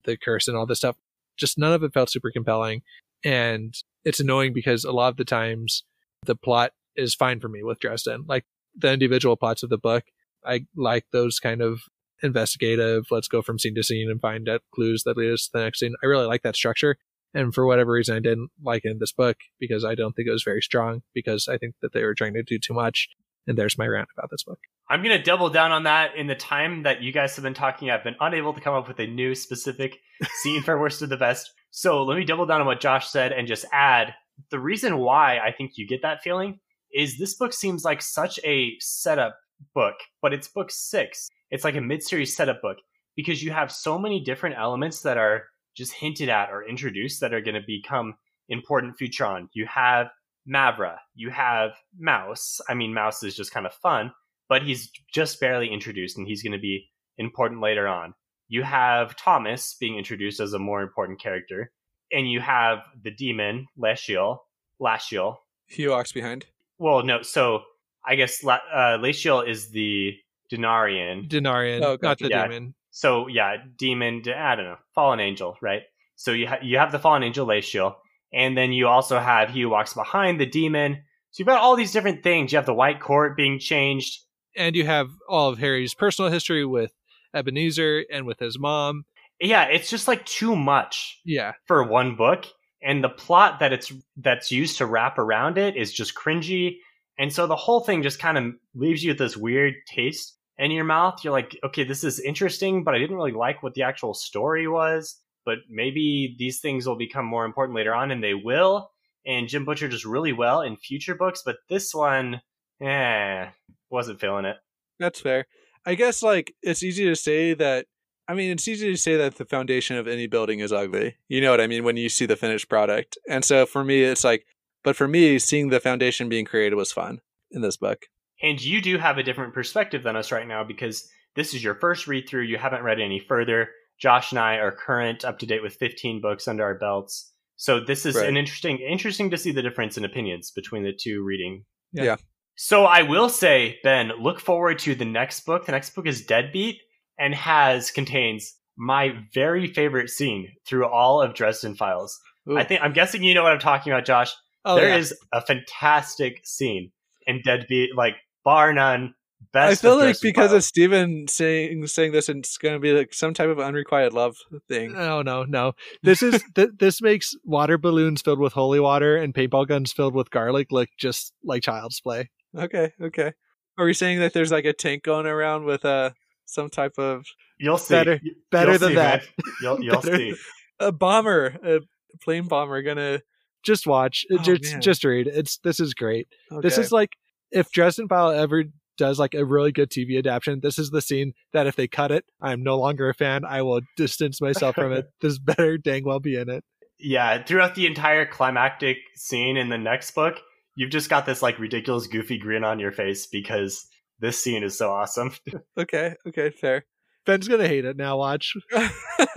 the 0.05 0.17
curse 0.17 0.49
and 0.49 0.57
all 0.57 0.67
this 0.67 0.79
stuff. 0.79 0.97
Just 1.37 1.59
none 1.59 1.73
of 1.73 1.83
it 1.83 1.93
felt 1.93 2.11
super 2.11 2.31
compelling, 2.31 2.83
and 3.25 3.75
it's 4.05 4.21
annoying 4.21 4.53
because 4.53 4.85
a 4.85 4.93
lot 4.93 5.09
of 5.09 5.17
the 5.17 5.25
times 5.25 5.85
the 6.25 6.37
plot 6.37 6.73
is 6.97 7.15
fine 7.15 7.41
for 7.41 7.49
me 7.49 7.63
with 7.63 7.81
Dresden. 7.81 8.25
Like 8.29 8.45
the 8.77 8.93
individual 8.93 9.37
plots 9.37 9.63
of 9.63 9.71
the 9.71 9.79
book, 9.79 10.05
I 10.45 10.67
like 10.77 11.07
those 11.13 11.41
kind 11.41 11.61
of 11.61 11.81
investigative. 12.23 13.07
Let's 13.11 13.29
go 13.29 13.43
from 13.43 13.59
scene 13.59 13.75
to 13.75 13.83
scene 13.83 14.11
and 14.11 14.21
find 14.21 14.49
out 14.49 14.63
clues 14.75 15.03
that 15.05 15.17
lead 15.17 15.33
us 15.33 15.47
to 15.47 15.51
the 15.55 15.65
next 15.65 15.81
scene. 15.81 15.95
I 16.03 16.07
really 16.07 16.27
like 16.27 16.43
that 16.43 16.57
structure. 16.57 16.97
And 17.35 17.53
for 17.53 17.67
whatever 17.67 17.93
reason, 17.93 18.17
I 18.17 18.21
didn't 18.21 18.51
like 18.63 18.85
it 18.85 18.93
in 18.93 18.99
this 19.01 19.13
book 19.13 19.37
because 19.59 19.85
I 19.85 19.97
don't 19.97 20.15
think 20.15 20.29
it 20.29 20.33
was 20.33 20.45
very 20.45 20.63
strong 20.63 21.03
because 21.13 21.49
I 21.49 21.59
think 21.59 21.75
that 21.83 21.93
they 21.93 22.05
were 22.05 22.15
trying 22.15 22.35
to 22.35 22.45
do 22.45 22.59
too 22.59 22.75
much. 22.75 23.09
And 23.47 23.59
there's 23.59 23.77
my 23.77 23.87
rant 23.87 24.09
about 24.17 24.31
this 24.31 24.45
book. 24.45 24.61
I'm 24.89 25.03
going 25.03 25.17
to 25.17 25.23
double 25.23 25.51
down 25.51 25.73
on 25.73 25.85
that. 25.85 26.15
In 26.17 26.27
the 26.27 26.35
time 26.35 26.83
that 26.83 27.03
you 27.03 27.13
guys 27.13 27.35
have 27.37 27.43
been 27.43 27.55
talking, 27.55 27.91
I've 27.91 28.05
been 28.05 28.17
unable 28.21 28.53
to 28.53 28.61
come 28.61 28.75
up 28.75 28.87
with 28.87 29.01
a 29.01 29.07
new 29.07 29.35
specific 29.35 29.99
scene 30.43 30.63
for 30.63 30.79
worst 30.79 31.03
of 31.03 31.09
the 31.09 31.17
best. 31.17 31.51
So 31.71 32.05
let 32.05 32.19
me 32.19 32.25
double 32.25 32.47
down 32.47 32.61
on 32.61 32.67
what 32.67 32.81
Josh 32.81 33.09
said 33.09 33.33
and 33.33 33.49
just 33.49 33.65
add 33.73 34.15
the 34.51 34.59
reason 34.59 34.99
why 34.99 35.39
I 35.39 35.53
think 35.53 35.73
you 35.77 35.87
get 35.87 36.03
that 36.03 36.23
feeling 36.23 36.61
is 36.93 37.19
this 37.19 37.35
book 37.35 37.53
seems 37.53 37.85
like 37.85 38.03
such 38.03 38.39
a 38.45 38.73
setup 38.79 39.37
book, 39.75 39.95
but 40.23 40.33
it's 40.33 40.49
book 40.49 40.71
six. 40.71 41.29
It's 41.51 41.65
like 41.65 41.77
a 41.77 41.81
mid 41.81 42.03
series 42.03 42.37
setup 42.37 42.63
book 42.63 42.79
because 43.17 43.43
you 43.43 43.51
have 43.53 43.73
so 43.73 43.99
many 43.99 44.21
different 44.21 44.57
elements 44.59 45.01
that 45.03 45.17
are 45.17 45.45
just 45.77 45.93
hinted 45.93 46.29
at 46.29 46.51
or 46.51 46.67
introduced 46.69 47.21
that 47.21 47.35
are 47.35 47.41
going 47.41 47.55
to 47.55 47.63
become 47.67 48.15
important 48.49 48.97
future 48.97 49.27
on. 49.27 49.49
You 49.53 49.67
have 49.67 50.09
Mavra, 50.49 50.99
you 51.15 51.31
have 51.31 51.73
Mouse. 51.99 52.61
I 52.69 52.75
mean, 52.75 52.93
Mouse 52.93 53.23
is 53.23 53.35
just 53.35 53.53
kind 53.53 53.67
of 53.67 53.75
fun, 53.75 54.13
but 54.49 54.63
he's 54.63 54.91
just 55.13 55.41
barely 55.41 55.69
introduced 55.73 56.19
and 56.19 56.27
he's 56.27 56.43
going 56.43 56.53
to 56.53 56.59
be 56.59 56.89
important 57.19 57.61
later 57.61 57.87
on. 57.87 58.15
You 58.49 58.63
have 58.63 59.17
Thomas 59.17 59.77
being 59.81 59.97
introduced 59.97 60.41
as 60.41 60.53
a 60.53 60.59
more 60.59 60.83
important 60.83 61.21
character, 61.21 61.73
and 62.13 62.31
you 62.31 62.41
have 62.41 62.79
the 63.03 63.11
demon 63.11 63.67
Lasciel. 63.79 64.39
Lasciel. 64.81 65.37
He 65.67 65.89
walks 65.89 66.13
behind. 66.13 66.47
Well, 66.79 67.03
no, 67.05 67.23
so 67.23 67.63
I 68.07 68.17
guess 68.17 68.43
La- 68.45 68.61
uh, 68.73 68.99
Lasciel 68.99 69.49
is 69.49 69.71
the 69.71 70.13
Denarian. 70.53 71.29
Denarian, 71.29 71.83
Oh, 71.83 71.99
not 72.03 72.19
the 72.19 72.29
Yeah. 72.29 72.47
demon. 72.47 72.75
So 72.91 73.27
yeah, 73.29 73.57
demon. 73.77 74.23
I 74.29 74.55
don't 74.57 74.67
know, 74.67 74.77
fallen 74.95 75.21
angel, 75.21 75.57
right? 75.63 75.83
So 76.17 76.33
you 76.33 76.47
ha- 76.47 76.59
you 76.63 76.79
have 76.79 76.93
the 76.93 76.99
fallen 76.99 77.23
angel 77.23 77.47
Lasciel, 77.47 77.95
and 78.33 78.57
then 78.57 78.73
you 78.73 78.87
also 78.89 79.19
have 79.19 79.51
he 79.51 79.63
who 79.63 79.69
walks 79.71 79.95
behind 79.95 80.39
the 80.39 80.47
demon. 80.47 81.03
So 81.31 81.41
you've 81.41 81.49
got 81.49 81.61
all 81.61 81.75
these 81.77 81.93
different 81.93 82.23
things. 82.23 82.53
You 82.53 82.57
have 82.59 82.67
the 82.67 82.75
White 82.75 83.01
Court 83.01 83.37
being 83.37 83.59
changed. 83.59 84.21
And 84.57 84.77
you 84.77 84.87
have 84.87 85.11
all 85.29 85.49
of 85.51 85.59
Harry's 85.59 85.95
personal 85.95 86.31
history 86.31 86.65
with 86.65 86.93
Ebenezer 87.35 88.05
and 88.13 88.27
with 88.27 88.39
his 88.39 88.59
mom. 88.59 89.05
Yeah, 89.41 89.65
it's 89.65 89.91
just 89.91 90.07
like 90.09 90.25
too 90.27 90.55
much 90.55 91.21
Yeah. 91.25 91.53
for 91.67 91.83
one 91.83 92.15
book, 92.15 92.47
and 92.83 93.03
the 93.03 93.09
plot 93.09 93.59
that 93.61 93.73
it's 93.73 93.93
that's 94.17 94.53
used 94.53 94.79
to 94.79 94.87
wrap 94.87 95.19
around 95.19 95.59
it 95.59 95.77
is 95.77 95.93
just 95.93 96.15
cringy. 96.15 96.77
And 97.19 97.33
so 97.33 97.47
the 97.47 97.57
whole 97.57 97.81
thing 97.81 98.03
just 98.03 98.19
kind 98.21 98.39
of 98.39 98.55
leaves 98.75 99.03
you 99.03 99.11
with 99.11 99.19
this 99.19 99.37
weird 99.37 99.75
taste 99.89 100.37
in 100.59 100.71
your 100.71 100.85
mouth. 100.85 101.23
You're 101.25 101.33
like, 101.33 101.59
okay, 101.65 101.85
this 101.85 102.05
is 102.05 102.21
interesting, 102.21 102.85
but 102.85 102.95
I 102.95 102.99
didn't 102.99 103.17
really 103.17 103.33
like 103.33 103.63
what 103.63 103.75
the 103.75 103.83
actual 103.83 104.15
story 104.15 104.69
was. 104.69 105.21
But 105.45 105.59
maybe 105.69 106.37
these 106.39 106.61
things 106.61 106.87
will 106.87 106.97
become 106.97 107.25
more 107.27 107.45
important 107.45 107.77
later 107.77 107.95
on, 107.95 108.11
and 108.11 108.23
they 108.23 108.35
will. 108.35 108.91
And 109.27 109.49
Jim 109.49 109.65
Butcher 109.65 109.89
does 109.89 110.05
really 110.07 110.33
well 110.33 110.61
in 110.63 110.77
future 110.77 111.15
books, 111.15 111.43
but 111.45 111.57
this 111.69 111.95
one, 111.95 112.41
eh, 112.81 113.49
wasn't 113.91 114.21
feeling 114.21 114.45
it. 114.45 114.57
That's 114.99 115.21
fair. 115.21 115.47
I 115.87 115.95
guess 115.95 116.23
like 116.23 116.55
it's 116.63 116.83
easy 116.83 117.05
to 117.05 117.17
say 117.17 117.55
that. 117.55 117.87
I 118.27 118.33
mean, 118.33 118.51
it's 118.51 118.67
easy 118.67 118.91
to 118.91 118.97
say 118.97 119.17
that 119.19 119.37
the 119.37 119.45
foundation 119.45 119.97
of 119.97 120.09
any 120.09 120.27
building 120.27 120.61
is 120.61 120.73
ugly. 120.73 121.17
You 121.29 121.43
know 121.43 121.51
what 121.51 121.61
I 121.61 121.67
mean 121.67 121.85
when 121.85 121.99
you 121.99 122.09
see 122.09 122.25
the 122.25 122.37
finished 122.37 122.71
product. 122.71 123.19
And 123.29 123.45
so 123.45 123.67
for 123.67 123.85
me, 123.85 124.03
it's 124.03 124.25
like, 124.25 124.47
but 124.83 124.97
for 124.97 125.07
me, 125.07 125.39
seeing 125.39 125.69
the 125.69 125.79
foundation 125.81 126.31
being 126.31 126.47
created 126.47 126.75
was 126.77 126.91
fun 126.91 127.21
in 127.51 127.61
this 127.61 127.77
book. 127.77 128.07
And 128.43 128.63
you 128.63 128.81
do 128.81 128.97
have 128.97 129.19
a 129.19 129.23
different 129.23 129.53
perspective 129.53 130.03
than 130.03 130.17
us 130.17 130.33
right 130.33 130.49
now 130.49 130.65
because 130.65 131.07
this 131.37 131.53
is 131.53 131.63
your 131.63 131.75
first 131.75 132.07
read 132.07 132.27
through. 132.27 132.43
You 132.45 132.57
haven't 132.57 132.83
read 132.83 132.99
any 132.99 133.21
further. 133.21 133.69
Josh 134.01 134.33
and 134.33 134.39
I 134.39 134.57
are 134.57 134.73
current, 134.73 135.25
up 135.25 135.39
to 135.41 135.47
date 135.47 135.63
with 135.63 135.75
15 135.77 136.21
books 136.23 136.49
under 136.49 136.65
our 136.65 136.79
belts. 136.79 137.31
So 137.57 137.79
this 137.79 138.05
is 138.07 138.17
Right. 138.17 138.29
an 138.29 138.37
interesting, 138.37 138.79
interesting 138.79 139.31
to 139.31 139.39
see 139.39 139.53
the 139.53 139.63
difference 139.63 139.97
in 139.97 140.05
opinions 140.05 140.51
between 140.51 140.83
the 140.83 140.93
two 140.93 141.23
reading. 141.23 141.65
Yeah. 141.93 142.05
Yeah. 142.05 142.17
So 142.57 142.85
I 142.85 143.03
will 143.03 143.29
say, 143.29 143.79
Ben, 143.83 144.13
look 144.21 144.41
forward 144.41 144.79
to 144.81 144.95
the 144.95 145.05
next 145.05 145.41
book. 145.45 145.67
The 145.67 145.73
next 145.73 145.95
book 145.95 146.07
is 146.07 146.25
Deadbeat 146.25 146.79
and 147.19 147.35
has 147.35 147.91
contains 147.91 148.55
my 148.77 149.15
very 149.33 149.67
favorite 149.67 150.11
scene 150.11 150.49
through 150.67 150.87
all 150.87 151.21
of 151.21 151.35
Dresden 151.35 151.75
Files. 151.75 152.19
Ooh. 152.49 152.59
I 152.59 152.65
think 152.65 152.81
I'm 152.83 152.93
guessing 152.93 153.23
you 153.23 153.35
know 153.35 153.43
what 153.43 153.53
I'm 153.53 153.59
talking 153.59 153.93
about, 153.93 154.05
Josh. 154.05 154.33
Oh, 154.65 154.77
There 154.77 154.97
is 154.99 155.15
yeah. 155.33 155.39
a 155.39 155.43
fantastic 155.43 156.41
scene 156.45 156.91
in 157.27 157.43
Deadbeat, 157.45 157.97
like 157.97 158.15
bar 158.45 158.73
none. 158.73 159.15
Best. 159.53 159.85
I 159.85 159.89
feel 159.89 159.99
like 159.99 160.17
because 160.23 160.51
Files. 160.51 160.53
of 160.53 160.65
Steven 160.65 161.29
saying 161.29 161.87
saying 161.87 162.13
this, 162.13 162.29
it's 162.29 162.57
going 162.57 162.75
to 162.75 162.81
be 162.81 162.93
like 162.93 163.13
some 163.13 163.35
type 163.35 163.51
of 163.51 163.61
unrequited 163.61 164.13
love 164.13 164.37
thing. 164.69 164.93
No, 164.93 165.23
no, 165.23 165.45
no. 165.45 165.73
This 166.03 166.23
is 166.23 166.43
th- 166.55 166.71
this 166.79 167.03
makes 167.03 167.35
water 167.45 167.79
balloons 167.79 168.23
filled 168.23 168.39
with 168.41 168.53
holy 168.55 168.81
water 168.81 169.17
and 169.17 169.35
paintball 169.35 169.69
guns 169.69 169.93
filled 169.93 170.15
with 170.15 170.31
garlic 170.31 170.73
look 170.73 170.89
just 170.99 171.33
like 171.45 171.63
child's 171.63 172.01
play. 172.01 172.31
Okay, 172.57 172.93
okay. 173.01 173.33
Are 173.77 173.85
we 173.85 173.95
saying 173.95 174.21
that 174.21 174.33
there's 174.33 174.53
like 174.53 174.65
a 174.65 174.73
tank 174.73 175.03
going 175.03 175.27
around 175.27 175.65
with 175.65 175.85
uh 175.85 176.11
some 176.47 176.69
type 176.71 176.95
of 176.99 177.25
you'll 177.59 177.79
see 177.79 177.95
better- 177.95 178.21
better 178.51 178.71
you'll 178.73 178.79
than 178.79 178.89
see, 178.91 178.95
that. 178.95 179.23
man. 179.23 179.55
You'll 179.63 179.81
you'll 179.83 180.03
see. 180.03 180.35
a 180.81 180.93
bomber, 180.93 181.57
a 181.65 181.81
plane 182.23 182.47
bomber 182.47 182.83
gonna? 182.83 183.21
Just 183.65 183.87
watch. 183.87 184.27
Oh, 184.31 184.39
just 184.39 184.73
man. 184.73 184.81
just 184.83 185.05
read. 185.05 185.27
It's 185.27 185.59
this 185.59 185.81
is 185.81 185.95
great. 185.95 186.29
Okay. 186.53 186.61
This 186.61 186.77
is 186.79 186.93
like 186.93 187.11
if 187.51 187.71
Dresden 187.73 188.09
File 188.09 188.31
ever 188.31 188.65
does 188.99 189.19
like 189.19 189.35
a 189.35 189.45
really 189.45 189.73
good 189.73 189.91
TV 189.91 190.19
adaptation, 190.19 190.61
this 190.61 190.79
is 190.79 190.91
the 190.91 191.01
scene 191.01 191.33
that 191.53 191.67
if 191.67 191.75
they 191.75 191.89
cut 191.89 192.13
it, 192.13 192.25
I'm 192.41 192.63
no 192.63 192.79
longer 192.79 193.09
a 193.09 193.15
fan. 193.15 193.45
I 193.45 193.63
will 193.63 193.81
distance 193.97 194.41
myself 194.41 194.75
from 194.75 194.93
it. 194.93 195.07
This 195.21 195.39
better 195.39 195.79
dang 195.79 196.05
well 196.05 196.21
be 196.21 196.37
in 196.37 196.49
it. 196.51 196.63
Yeah, 196.99 197.43
throughout 197.43 197.75
the 197.75 197.87
entire 197.87 198.25
climactic 198.27 198.99
scene 199.17 199.57
in 199.57 199.69
the 199.69 199.79
next 199.79 200.13
book, 200.13 200.37
you've 200.75 200.91
just 200.91 201.11
got 201.11 201.27
this 201.27 201.43
like 201.43 201.59
ridiculous, 201.59 202.07
goofy 202.07 202.39
grin 202.39 202.65
on 202.65 202.79
your 202.79 202.93
face 202.93 203.27
because 203.27 203.87
this 204.21 204.43
scene 204.43 204.63
is 204.63 204.77
so 204.77 204.91
awesome. 204.91 205.33
okay. 205.79 206.15
Okay, 206.27 206.51
fair. 206.51 206.85
Ben's 207.27 207.49
gonna 207.49 207.69
hate 207.69 207.85
it 207.85 207.97
now. 207.97 208.19
Watch. 208.19 208.53
I 208.75 208.89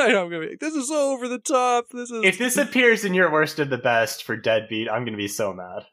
know 0.10 0.24
I'm 0.24 0.30
gonna 0.30 0.42
be. 0.42 0.50
Like, 0.50 0.60
this 0.60 0.74
is 0.76 0.90
so 0.90 1.14
over 1.14 1.28
the 1.28 1.40
top. 1.40 1.86
This 1.92 2.12
is. 2.12 2.24
if 2.26 2.38
this 2.38 2.58
appears 2.58 3.06
in 3.06 3.14
your 3.14 3.32
worst 3.32 3.60
of 3.60 3.70
the 3.70 3.78
best 3.78 4.24
for 4.24 4.36
Deadbeat, 4.36 4.90
I'm 4.90 5.06
gonna 5.06 5.18
be 5.18 5.28
so 5.28 5.54
mad. 5.54 5.86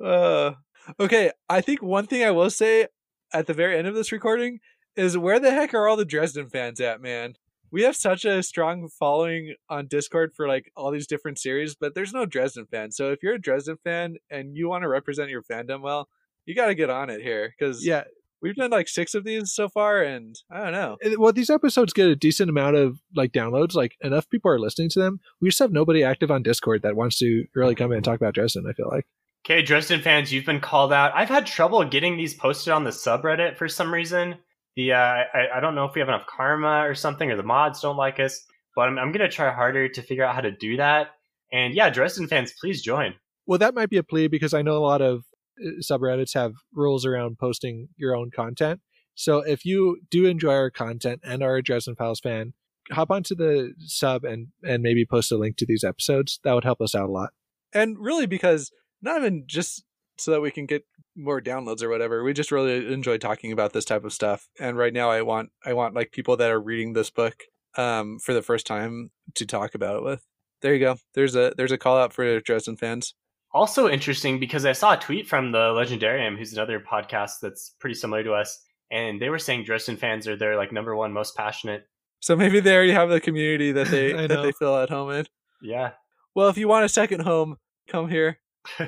Uh, 0.00 0.52
okay, 0.98 1.30
I 1.48 1.60
think 1.60 1.82
one 1.82 2.06
thing 2.06 2.24
I 2.24 2.30
will 2.30 2.50
say 2.50 2.88
at 3.32 3.46
the 3.46 3.54
very 3.54 3.78
end 3.78 3.86
of 3.86 3.94
this 3.94 4.12
recording 4.12 4.58
is 4.96 5.16
where 5.16 5.40
the 5.40 5.50
heck 5.50 5.74
are 5.74 5.88
all 5.88 5.96
the 5.96 6.04
Dresden 6.04 6.48
fans 6.48 6.80
at, 6.80 7.00
man? 7.00 7.34
We 7.72 7.82
have 7.82 7.96
such 7.96 8.26
a 8.26 8.42
strong 8.42 8.88
following 8.88 9.54
on 9.70 9.86
Discord 9.86 10.34
for 10.36 10.46
like 10.46 10.70
all 10.76 10.90
these 10.90 11.06
different 11.06 11.38
series, 11.38 11.74
but 11.74 11.94
there's 11.94 12.12
no 12.12 12.26
Dresden 12.26 12.66
fan. 12.66 12.92
So 12.92 13.12
if 13.12 13.22
you're 13.22 13.34
a 13.34 13.40
Dresden 13.40 13.78
fan 13.82 14.16
and 14.30 14.54
you 14.54 14.68
want 14.68 14.82
to 14.82 14.88
represent 14.88 15.30
your 15.30 15.42
fandom 15.42 15.80
well, 15.80 16.08
you 16.44 16.54
got 16.54 16.66
to 16.66 16.74
get 16.74 16.90
on 16.90 17.08
it 17.08 17.22
here 17.22 17.54
because 17.58 17.84
Yeah, 17.84 18.04
we've 18.42 18.56
done 18.56 18.70
like 18.70 18.88
six 18.88 19.14
of 19.14 19.24
these 19.24 19.52
so 19.54 19.70
far, 19.70 20.02
and 20.02 20.36
I 20.50 20.62
don't 20.62 20.72
know. 20.72 20.96
Well, 21.16 21.32
these 21.32 21.48
episodes 21.48 21.94
get 21.94 22.08
a 22.08 22.16
decent 22.16 22.50
amount 22.50 22.76
of 22.76 23.00
like 23.16 23.32
downloads. 23.32 23.74
Like 23.74 23.96
enough 24.02 24.28
people 24.28 24.50
are 24.50 24.60
listening 24.60 24.90
to 24.90 25.00
them. 25.00 25.20
We 25.40 25.48
just 25.48 25.60
have 25.60 25.72
nobody 25.72 26.04
active 26.04 26.30
on 26.30 26.42
Discord 26.42 26.82
that 26.82 26.96
wants 26.96 27.18
to 27.20 27.46
really 27.54 27.74
come 27.74 27.90
in 27.92 27.96
and 27.96 28.04
talk 28.04 28.16
about 28.16 28.34
Dresden. 28.34 28.66
I 28.68 28.74
feel 28.74 28.88
like. 28.90 29.06
Okay, 29.46 29.62
Dresden 29.62 30.02
fans, 30.02 30.32
you've 30.32 30.44
been 30.44 30.60
called 30.60 30.92
out. 30.92 31.12
I've 31.16 31.28
had 31.28 31.46
trouble 31.46 31.82
getting 31.84 32.16
these 32.16 32.34
posted 32.34 32.72
on 32.72 32.84
the 32.84 32.90
subreddit 32.90 33.56
for 33.56 33.68
some 33.68 33.92
reason. 33.92 34.36
The 34.76 34.92
uh, 34.92 34.96
I, 34.96 35.56
I 35.56 35.60
don't 35.60 35.74
know 35.74 35.84
if 35.84 35.94
we 35.94 36.00
have 36.00 36.08
enough 36.08 36.26
karma 36.26 36.86
or 36.86 36.94
something, 36.94 37.30
or 37.30 37.36
the 37.36 37.42
mods 37.42 37.80
don't 37.80 37.96
like 37.96 38.18
us. 38.20 38.44
But 38.74 38.88
I'm, 38.88 38.98
I'm 38.98 39.12
gonna 39.12 39.28
try 39.28 39.52
harder 39.52 39.88
to 39.88 40.02
figure 40.02 40.24
out 40.24 40.34
how 40.34 40.40
to 40.40 40.50
do 40.50 40.76
that. 40.78 41.08
And 41.52 41.74
yeah, 41.74 41.90
Dresden 41.90 42.28
fans, 42.28 42.54
please 42.58 42.80
join. 42.80 43.14
Well, 43.46 43.58
that 43.58 43.74
might 43.74 43.90
be 43.90 43.98
a 43.98 44.02
plea 44.02 44.28
because 44.28 44.54
I 44.54 44.62
know 44.62 44.76
a 44.76 44.78
lot 44.78 45.02
of 45.02 45.24
uh, 45.62 45.70
subreddits 45.82 46.34
have 46.34 46.52
rules 46.72 47.04
around 47.04 47.38
posting 47.38 47.88
your 47.96 48.16
own 48.16 48.30
content. 48.34 48.80
So 49.14 49.38
if 49.38 49.64
you 49.64 50.00
do 50.10 50.24
enjoy 50.26 50.54
our 50.54 50.70
content 50.70 51.20
and 51.22 51.42
are 51.42 51.56
a 51.56 51.62
Dresden 51.62 51.96
Files 51.96 52.20
fan, 52.20 52.54
hop 52.90 53.10
onto 53.10 53.34
the 53.34 53.74
sub 53.78 54.24
and 54.24 54.48
and 54.62 54.82
maybe 54.82 55.04
post 55.04 55.30
a 55.32 55.36
link 55.36 55.56
to 55.58 55.66
these 55.66 55.84
episodes. 55.84 56.40
That 56.44 56.54
would 56.54 56.64
help 56.64 56.80
us 56.80 56.94
out 56.94 57.08
a 57.08 57.12
lot. 57.12 57.30
And 57.74 57.96
really, 57.98 58.26
because 58.26 58.70
not 59.02 59.18
even 59.18 59.44
just 59.46 59.84
so 60.22 60.30
that 60.30 60.40
we 60.40 60.50
can 60.50 60.66
get 60.66 60.84
more 61.16 61.40
downloads 61.40 61.82
or 61.82 61.88
whatever, 61.88 62.22
we 62.22 62.32
just 62.32 62.52
really 62.52 62.92
enjoy 62.92 63.18
talking 63.18 63.52
about 63.52 63.72
this 63.72 63.84
type 63.84 64.04
of 64.04 64.12
stuff. 64.12 64.48
And 64.58 64.76
right 64.76 64.92
now, 64.92 65.10
I 65.10 65.22
want 65.22 65.50
I 65.64 65.72
want 65.74 65.94
like 65.94 66.12
people 66.12 66.36
that 66.38 66.50
are 66.50 66.60
reading 66.60 66.92
this 66.92 67.10
book 67.10 67.44
um 67.76 68.18
for 68.18 68.34
the 68.34 68.42
first 68.42 68.66
time 68.66 69.10
to 69.34 69.46
talk 69.46 69.74
about 69.74 69.96
it 69.96 70.02
with. 70.02 70.24
There 70.60 70.74
you 70.74 70.80
go. 70.80 70.96
There's 71.14 71.34
a 71.34 71.52
there's 71.56 71.72
a 71.72 71.78
call 71.78 71.98
out 71.98 72.12
for 72.12 72.40
Dresden 72.40 72.76
fans. 72.76 73.14
Also 73.52 73.88
interesting 73.88 74.40
because 74.40 74.64
I 74.64 74.72
saw 74.72 74.94
a 74.94 74.96
tweet 74.96 75.28
from 75.28 75.52
the 75.52 75.58
Legendarium, 75.58 76.38
who's 76.38 76.54
another 76.54 76.80
podcast 76.80 77.32
that's 77.42 77.74
pretty 77.80 77.94
similar 77.94 78.24
to 78.24 78.32
us, 78.32 78.58
and 78.90 79.20
they 79.20 79.28
were 79.28 79.38
saying 79.38 79.64
Dresden 79.64 79.96
fans 79.96 80.26
are 80.26 80.36
their 80.36 80.56
like 80.56 80.72
number 80.72 80.96
one 80.96 81.12
most 81.12 81.36
passionate. 81.36 81.84
So 82.20 82.36
maybe 82.36 82.60
they 82.60 82.74
already 82.74 82.92
have 82.92 83.10
the 83.10 83.20
community 83.20 83.72
that 83.72 83.88
they 83.90 84.12
that 84.12 84.42
they 84.42 84.52
feel 84.52 84.76
at 84.76 84.88
home 84.88 85.10
in. 85.10 85.26
Yeah. 85.60 85.92
Well, 86.34 86.48
if 86.48 86.56
you 86.56 86.66
want 86.66 86.86
a 86.86 86.88
second 86.88 87.20
home, 87.20 87.58
come 87.88 88.08
here. 88.08 88.38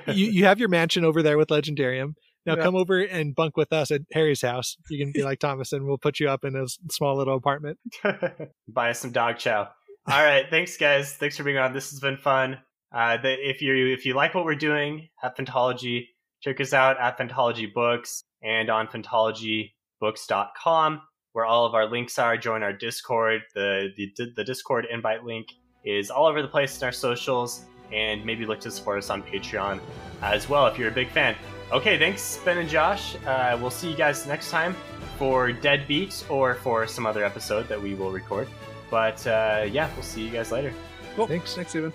You 0.07 0.27
you 0.27 0.45
have 0.45 0.59
your 0.59 0.69
mansion 0.69 1.05
over 1.05 1.23
there 1.23 1.39
with 1.39 1.49
Legendarium. 1.49 2.15
Now 2.47 2.57
Yeah. 2.57 2.63
come 2.63 2.77
over 2.77 3.01
and 3.01 3.35
bunk 3.35 3.57
with 3.57 3.73
us 3.73 3.91
at 3.91 4.03
Harry's 4.13 4.43
house. 4.43 4.77
You 4.91 4.99
can 5.03 5.13
be 5.13 5.23
like 5.25 5.39
Thomas, 5.39 5.73
and 5.73 5.87
we'll 5.87 5.97
put 5.99 6.21
you 6.21 6.29
up 6.29 6.45
in 6.45 6.55
a 6.57 6.67
small 6.91 7.17
little 7.17 7.37
apartment. 7.37 7.79
Buy 8.69 8.91
us 8.91 9.01
some 9.01 9.13
dog 9.13 9.39
chow. 9.39 9.69
All 10.07 10.23
right, 10.23 10.45
thanks 10.51 10.77
guys. 10.77 11.15
Thanks 11.15 11.39
for 11.39 11.45
being 11.45 11.57
on. 11.57 11.73
This 11.73 11.91
has 11.91 12.01
been 12.01 12.19
fun. 12.19 12.59
Uh, 12.95 13.17
the, 13.17 13.33
if 13.49 13.63
you 13.63 13.75
if 13.93 14.05
you 14.05 14.13
like 14.15 14.35
what 14.35 14.45
we're 14.45 14.55
doing 14.55 15.09
at 15.23 15.35
Phantology, 15.37 16.09
check 16.43 16.61
us 16.61 16.73
out 16.75 17.01
at 17.01 17.17
Phantology 17.19 17.73
Books 17.73 18.23
and 18.43 18.69
on 18.69 18.87
phantologybooks.com, 18.89 21.01
where 21.33 21.45
all 21.45 21.67
of 21.67 21.75
our 21.75 21.87
links 21.87 22.19
are. 22.19 22.37
Join 22.37 22.63
our 22.63 22.73
Discord. 22.73 23.43
The 23.55 23.89
the 23.97 24.13
the 24.37 24.45
Discord 24.45 24.87
invite 24.91 25.25
link 25.25 25.47
is 25.85 26.11
all 26.11 26.27
over 26.27 26.43
the 26.43 26.49
place 26.49 26.81
in 26.81 26.85
our 26.87 26.93
socials, 26.93 27.65
and 27.95 28.25
maybe 28.25 28.45
look 28.45 28.61
to 28.61 28.71
support 28.71 28.99
us 28.99 29.09
on 29.11 29.23
Patreon 29.23 29.81
as 30.23 30.49
well 30.49 30.67
if 30.67 30.79
you're 30.79 30.89
a 30.89 30.95
big 30.95 31.09
fan. 31.09 31.37
Okay, 31.73 31.99
thanks 31.99 32.39
Ben 32.45 32.59
and 32.59 32.69
Josh. 32.69 33.17
Uh, 33.27 33.57
we'll 33.61 33.71
see 33.71 33.91
you 33.91 33.97
guys 33.97 34.27
next 34.27 34.51
time 34.51 34.77
for 35.19 35.53
Deadbeat 35.53 36.25
or 36.29 36.55
for 36.57 36.87
some 36.87 37.07
other 37.07 37.25
episode 37.25 37.69
that 37.69 37.81
we 37.81 37.95
will 37.95 38.11
record. 38.11 38.49
But 38.91 39.27
uh, 39.27 39.67
yeah, 39.71 39.91
we'll 39.95 40.03
see 40.03 40.25
you 40.25 40.31
guys 40.31 40.53
later. 40.53 40.73
Cool. 41.17 41.27
Thanks. 41.27 41.55
Thanks, 41.55 41.71
Steven. 41.71 41.93